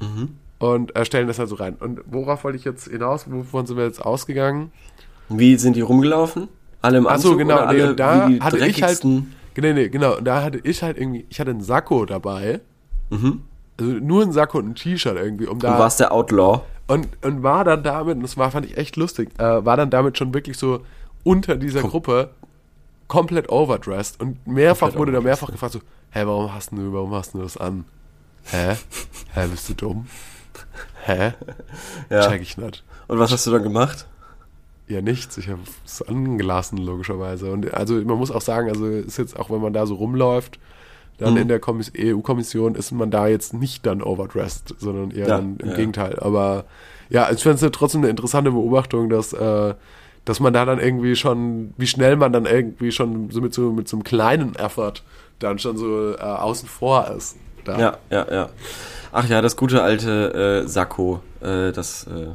Mhm. 0.00 0.30
und 0.58 0.96
äh, 0.96 1.04
stellen 1.04 1.26
das 1.26 1.38
halt 1.38 1.48
so 1.48 1.56
rein. 1.56 1.74
Und 1.78 2.00
worauf 2.06 2.44
wollte 2.44 2.56
ich 2.58 2.64
jetzt 2.64 2.88
hinaus? 2.88 3.26
Wovon 3.30 3.66
sind 3.66 3.76
wir 3.76 3.84
jetzt 3.84 4.00
ausgegangen? 4.00 4.72
Wie 5.28 5.56
sind 5.56 5.76
die 5.76 5.80
rumgelaufen? 5.82 6.48
Alle 6.82 6.98
im 6.98 7.06
Ach 7.06 7.12
Anzug 7.12 7.32
so, 7.32 7.36
genau, 7.36 7.56
oder 7.56 7.72
nee, 7.72 7.80
alle 7.82 7.90
und 7.90 8.00
da 8.00 8.28
wie 8.28 8.34
die 8.34 8.40
hatte 8.40 8.66
ich 8.66 8.82
halt, 8.82 9.04
nee, 9.04 9.22
nee, 9.74 9.88
genau, 9.90 10.16
und 10.16 10.24
da 10.24 10.42
hatte 10.42 10.60
ich 10.64 10.82
halt 10.82 10.96
irgendwie, 10.98 11.26
ich 11.28 11.38
hatte 11.40 11.50
einen 11.50 11.60
Sakko 11.60 12.06
dabei, 12.06 12.60
also 13.10 13.92
nur 14.00 14.22
ein 14.22 14.32
Sakko 14.32 14.58
und 14.58 14.68
ein 14.70 14.74
T-Shirt 14.74 15.16
irgendwie, 15.16 15.46
um 15.46 15.58
da 15.58 15.74
Du 15.74 15.78
warst 15.78 16.00
der 16.00 16.12
Outlaw. 16.12 16.60
und, 16.86 17.08
und 17.24 17.42
war 17.42 17.64
dann 17.64 17.82
damit, 17.82 18.16
und 18.16 18.22
das 18.22 18.36
war, 18.36 18.50
fand 18.50 18.66
ich 18.66 18.76
echt 18.76 18.96
lustig, 18.96 19.28
äh, 19.38 19.64
war 19.64 19.76
dann 19.76 19.90
damit 19.90 20.16
schon 20.18 20.32
wirklich 20.34 20.56
so 20.56 20.80
unter 21.24 21.56
dieser 21.56 21.82
Gruppe 21.82 22.30
komplett 23.08 23.48
overdressed 23.50 24.20
und 24.20 24.46
mehrfach 24.46 24.94
wurde 24.94 25.12
da 25.12 25.20
mehrfach 25.20 25.50
gefragt 25.50 25.72
so, 25.74 25.80
hä, 26.10 26.22
warum 26.26 26.52
hast 26.54 26.72
du, 26.72 26.92
warum 26.92 27.12
hast 27.12 27.34
du 27.34 27.38
das 27.42 27.56
an? 27.56 27.84
Hä? 28.44 28.76
Hä, 29.34 29.46
bist 29.48 29.68
du 29.68 29.74
dumm? 29.74 30.06
Hä? 31.04 31.32
Ja. 32.10 32.28
Check 32.28 32.42
ich 32.42 32.56
nicht. 32.56 32.82
Und 33.08 33.18
was 33.18 33.32
hast 33.32 33.46
du 33.46 33.50
dann 33.50 33.62
gemacht? 33.62 34.06
Ja, 34.88 35.00
nichts. 35.02 35.36
Ich 35.38 35.48
habe 35.48 35.60
es 35.86 36.02
angelassen, 36.02 36.78
logischerweise. 36.78 37.52
Und 37.52 37.72
also 37.74 37.94
man 37.94 38.18
muss 38.18 38.30
auch 38.32 38.40
sagen, 38.40 38.68
also 38.68 38.86
ist 38.86 39.18
jetzt 39.18 39.38
auch, 39.38 39.50
wenn 39.50 39.60
man 39.60 39.72
da 39.72 39.86
so 39.86 39.94
rumläuft, 39.94 40.58
dann 41.18 41.34
Mhm. 41.34 41.40
in 41.42 41.48
der 41.48 41.60
Kommis- 41.60 41.92
EU-Kommission 41.96 42.74
ist 42.74 42.90
man 42.92 43.10
da 43.10 43.26
jetzt 43.28 43.52
nicht 43.54 43.86
dann 43.86 44.02
overdressed, 44.02 44.74
sondern 44.78 45.10
eher 45.12 45.28
Ja, 45.28 45.36
dann 45.36 45.56
im 45.58 45.68
ja. 45.70 45.76
Gegenteil. 45.76 46.18
Aber 46.18 46.64
ja, 47.08 47.30
ich 47.30 47.40
finde 47.42 47.64
es 47.64 47.72
trotzdem 47.72 48.00
eine 48.00 48.10
interessante 48.10 48.50
Beobachtung, 48.50 49.10
dass, 49.10 49.32
äh, 49.32 49.74
dass 50.24 50.40
man 50.40 50.52
da 50.52 50.64
dann 50.64 50.78
irgendwie 50.78 51.16
schon, 51.16 51.74
wie 51.76 51.86
schnell 51.86 52.16
man 52.16 52.32
dann 52.32 52.46
irgendwie 52.46 52.92
schon 52.92 53.30
so 53.30 53.40
mit 53.40 53.54
so, 53.54 53.72
mit 53.72 53.88
so 53.88 53.96
einem 53.96 54.04
kleinen 54.04 54.54
Effort 54.54 54.94
dann 55.38 55.58
schon 55.58 55.76
so 55.76 56.12
äh, 56.14 56.20
außen 56.20 56.68
vor 56.68 57.10
ist. 57.16 57.36
Da. 57.64 57.78
Ja, 57.78 57.98
ja, 58.10 58.26
ja. 58.30 58.48
Ach 59.12 59.28
ja, 59.28 59.42
das 59.42 59.56
gute 59.56 59.82
alte 59.82 60.62
äh, 60.64 60.68
Sakko. 60.68 61.20
Äh, 61.40 61.72
das. 61.72 62.06
Äh, 62.06 62.28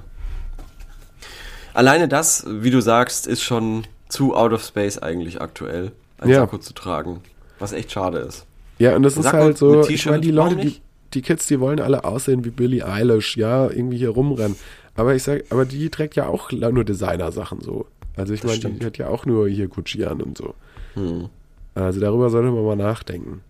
alleine 1.73 2.07
das, 2.07 2.45
wie 2.47 2.71
du 2.71 2.81
sagst, 2.81 3.27
ist 3.27 3.43
schon 3.43 3.85
zu 4.09 4.35
out 4.35 4.53
of 4.53 4.63
space 4.63 4.97
eigentlich 4.97 5.41
aktuell, 5.41 5.91
ein 6.19 6.29
Ja. 6.29 6.41
Sakko 6.41 6.57
zu 6.57 6.73
tragen. 6.73 7.21
Was 7.59 7.71
echt 7.73 7.91
schade 7.91 8.19
ist. 8.19 8.45
Ja, 8.77 8.95
und 8.95 9.03
das 9.03 9.15
ist 9.15 9.23
Sakko 9.23 9.37
halt 9.37 9.57
so, 9.57 9.87
ich 9.87 10.05
meine, 10.05 10.19
die 10.19 10.31
Leute, 10.31 10.57
die, 10.57 10.81
die 11.13 11.21
Kids, 11.21 11.47
die 11.47 11.59
wollen 11.59 11.79
alle 11.79 12.03
aussehen 12.03 12.43
wie 12.43 12.49
Billie 12.49 12.85
Eilish, 12.85 13.37
ja, 13.37 13.69
irgendwie 13.69 13.97
hier 13.97 14.09
rumrennen. 14.09 14.57
Aber 14.95 15.13
ich 15.15 15.23
sag, 15.23 15.43
aber 15.49 15.65
die 15.65 15.89
trägt 15.89 16.15
ja 16.15 16.27
auch 16.27 16.51
nur 16.51 16.83
Designer-Sachen 16.83 17.61
so. 17.61 17.85
Also 18.15 18.33
ich 18.33 18.43
meine, 18.43 18.59
die 18.59 18.85
hat 18.85 18.97
ja 18.97 19.09
auch 19.09 19.25
nur 19.25 19.47
hier 19.49 19.67
Gucci 19.67 20.05
an 20.05 20.21
und 20.21 20.37
so. 20.37 20.53
Hm. 20.93 21.29
Also 21.73 21.99
darüber 21.99 22.29
sollte 22.29 22.51
man 22.51 22.63
mal 22.63 22.75
nachdenken. 22.77 23.41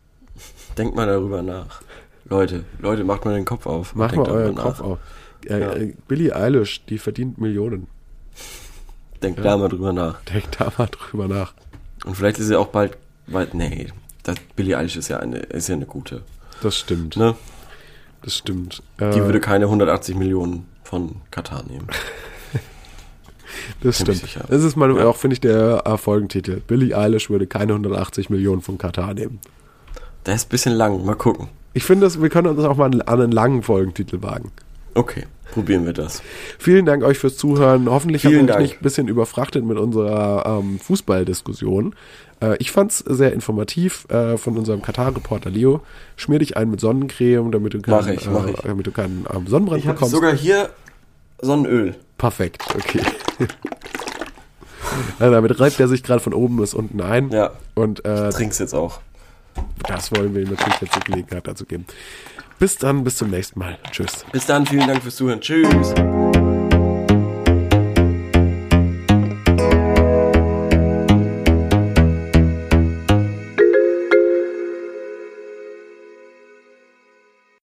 Denkt 0.77 0.95
mal 0.95 1.05
darüber 1.05 1.41
nach. 1.43 1.81
Leute, 2.27 2.63
Leute, 2.79 3.03
macht 3.03 3.23
mal 3.25 3.35
den 3.35 3.45
Kopf 3.45 3.67
auf. 3.67 3.93
Macht 3.93 4.15
mal 4.15 4.27
euren 4.27 4.55
nach. 4.55 4.63
Kopf 4.63 4.81
auf. 4.81 4.99
Äh, 5.45 5.59
Ja. 5.59 5.73
äh, 5.75 5.93
Billie 6.07 6.35
Eilish, 6.35 6.83
die 6.87 6.97
verdient 6.97 7.37
Millionen. 7.37 7.85
Denkt 9.21 9.45
da 9.45 9.55
mal 9.57 9.69
drüber 9.69 9.93
nach. 9.93 10.21
Denkt 10.23 10.57
da 10.59 10.71
mal 10.77 10.87
drüber 10.87 11.27
nach. 11.27 11.53
Und 12.05 12.15
vielleicht 12.15 12.39
ist 12.39 12.47
sie 12.47 12.55
auch 12.57 12.67
bald, 12.67 12.97
bald 13.27 13.53
nee, 13.53 13.87
das 14.23 14.35
Billie 14.55 14.75
Eilish 14.77 14.95
ist 14.97 15.07
ja 15.07 15.19
eine, 15.19 15.37
ist 15.37 15.69
ja 15.69 15.75
eine 15.75 15.85
gute. 15.85 16.23
Das 16.61 16.77
stimmt. 16.77 17.15
Ne? 17.15 17.35
Das 18.23 18.35
stimmt. 18.37 18.81
Die 18.99 19.03
Äh, 19.03 19.23
würde 19.25 19.39
keine 19.39 19.65
180 19.65 20.15
Millionen 20.15 20.65
von 20.85 21.17
Katar 21.31 21.63
nehmen. 21.63 21.87
das 23.81 23.99
stimmt. 23.99 24.37
Das 24.49 24.63
ist 24.63 24.75
mal 24.75 24.95
Ja. 24.95 25.05
auch, 25.05 25.17
finde 25.17 25.33
ich, 25.33 25.41
der 25.41 25.83
äh, 25.85 25.97
Folgentitel. 25.97 26.61
Billie 26.65 26.97
Eilish 26.97 27.29
würde 27.29 27.47
keine 27.47 27.73
180 27.73 28.29
Millionen 28.29 28.61
von 28.61 28.77
Katar 28.77 29.13
nehmen. 29.13 29.39
Der 30.25 30.35
ist 30.35 30.47
ein 30.47 30.49
bisschen 30.49 30.73
lang, 30.73 31.05
mal 31.05 31.15
gucken. 31.15 31.49
Ich 31.73 31.83
finde, 31.83 32.09
wir 32.21 32.29
können 32.29 32.47
uns 32.47 32.63
auch 32.63 32.77
mal 32.77 32.85
an 32.85 33.01
einen 33.01 33.31
langen 33.31 33.61
Folgentitel 33.61 34.21
wagen. 34.21 34.51
Okay, 34.93 35.25
Probieren 35.51 35.85
wir 35.85 35.93
das. 35.93 36.21
Vielen 36.57 36.85
Dank 36.85 37.03
euch 37.03 37.17
fürs 37.17 37.37
Zuhören. 37.37 37.89
Hoffentlich 37.89 38.25
haben 38.25 38.47
wir 38.47 38.55
euch 38.55 38.59
nicht 38.59 38.73
ein 38.77 38.83
bisschen 38.83 39.07
überfrachtet 39.07 39.63
mit 39.63 39.77
unserer 39.77 40.43
ähm, 40.45 40.79
Fußballdiskussion. 40.79 41.95
Äh, 42.45 42.57
ich 42.59 42.71
fand's 42.71 42.99
sehr 42.99 43.33
informativ 43.33 44.07
äh, 44.09 44.37
von 44.37 44.57
unserem 44.57 44.81
Katar-Reporter 44.81 45.49
Leo. 45.49 45.81
Schmier 46.15 46.39
dich 46.39 46.57
ein 46.57 46.69
mit 46.69 46.79
Sonnencreme, 46.79 47.51
damit 47.51 47.73
du, 47.73 47.81
keinen, 47.81 47.95
Mach 47.95 48.07
ich, 48.07 48.29
mach 48.29 48.47
ich. 48.47 48.59
Äh, 48.59 48.67
damit 48.67 48.87
du 48.87 48.91
keinen 48.91 49.25
ähm, 49.33 49.47
Sonnenbrand 49.47 49.79
Ich 49.81 49.87
habe 49.87 49.95
bekommst. 49.95 50.13
sogar 50.13 50.33
hier 50.35 50.69
Sonnenöl. 51.41 51.95
Perfekt, 52.17 52.63
okay. 52.75 53.01
also 55.19 55.33
damit 55.33 55.59
reibt 55.59 55.79
er 55.79 55.87
sich 55.87 56.03
gerade 56.03 56.21
von 56.21 56.33
oben 56.33 56.57
bis 56.57 56.73
unten 56.73 57.01
ein. 57.01 57.29
Ja. 57.31 57.51
Und 57.73 58.05
äh, 58.05 58.29
Trink's 58.29 58.59
jetzt 58.59 58.73
auch. 58.73 59.01
das 59.87 60.11
wollen 60.11 60.33
wir 60.33 60.43
ihm 60.43 60.49
natürlich 60.49 60.81
jetzt 60.81 60.95
die 60.95 61.11
Gelegenheit 61.11 61.47
dazu 61.47 61.65
geben. 61.65 61.85
Bis 62.57 62.77
dann, 62.77 63.03
bis 63.03 63.17
zum 63.17 63.29
nächsten 63.31 63.59
Mal. 63.59 63.77
Tschüss. 63.91 64.25
Bis 64.31 64.45
dann, 64.45 64.65
vielen 64.65 64.87
Dank 64.87 65.01
fürs 65.03 65.17
Zuhören. 65.17 65.41
Tschüss. 65.41 65.93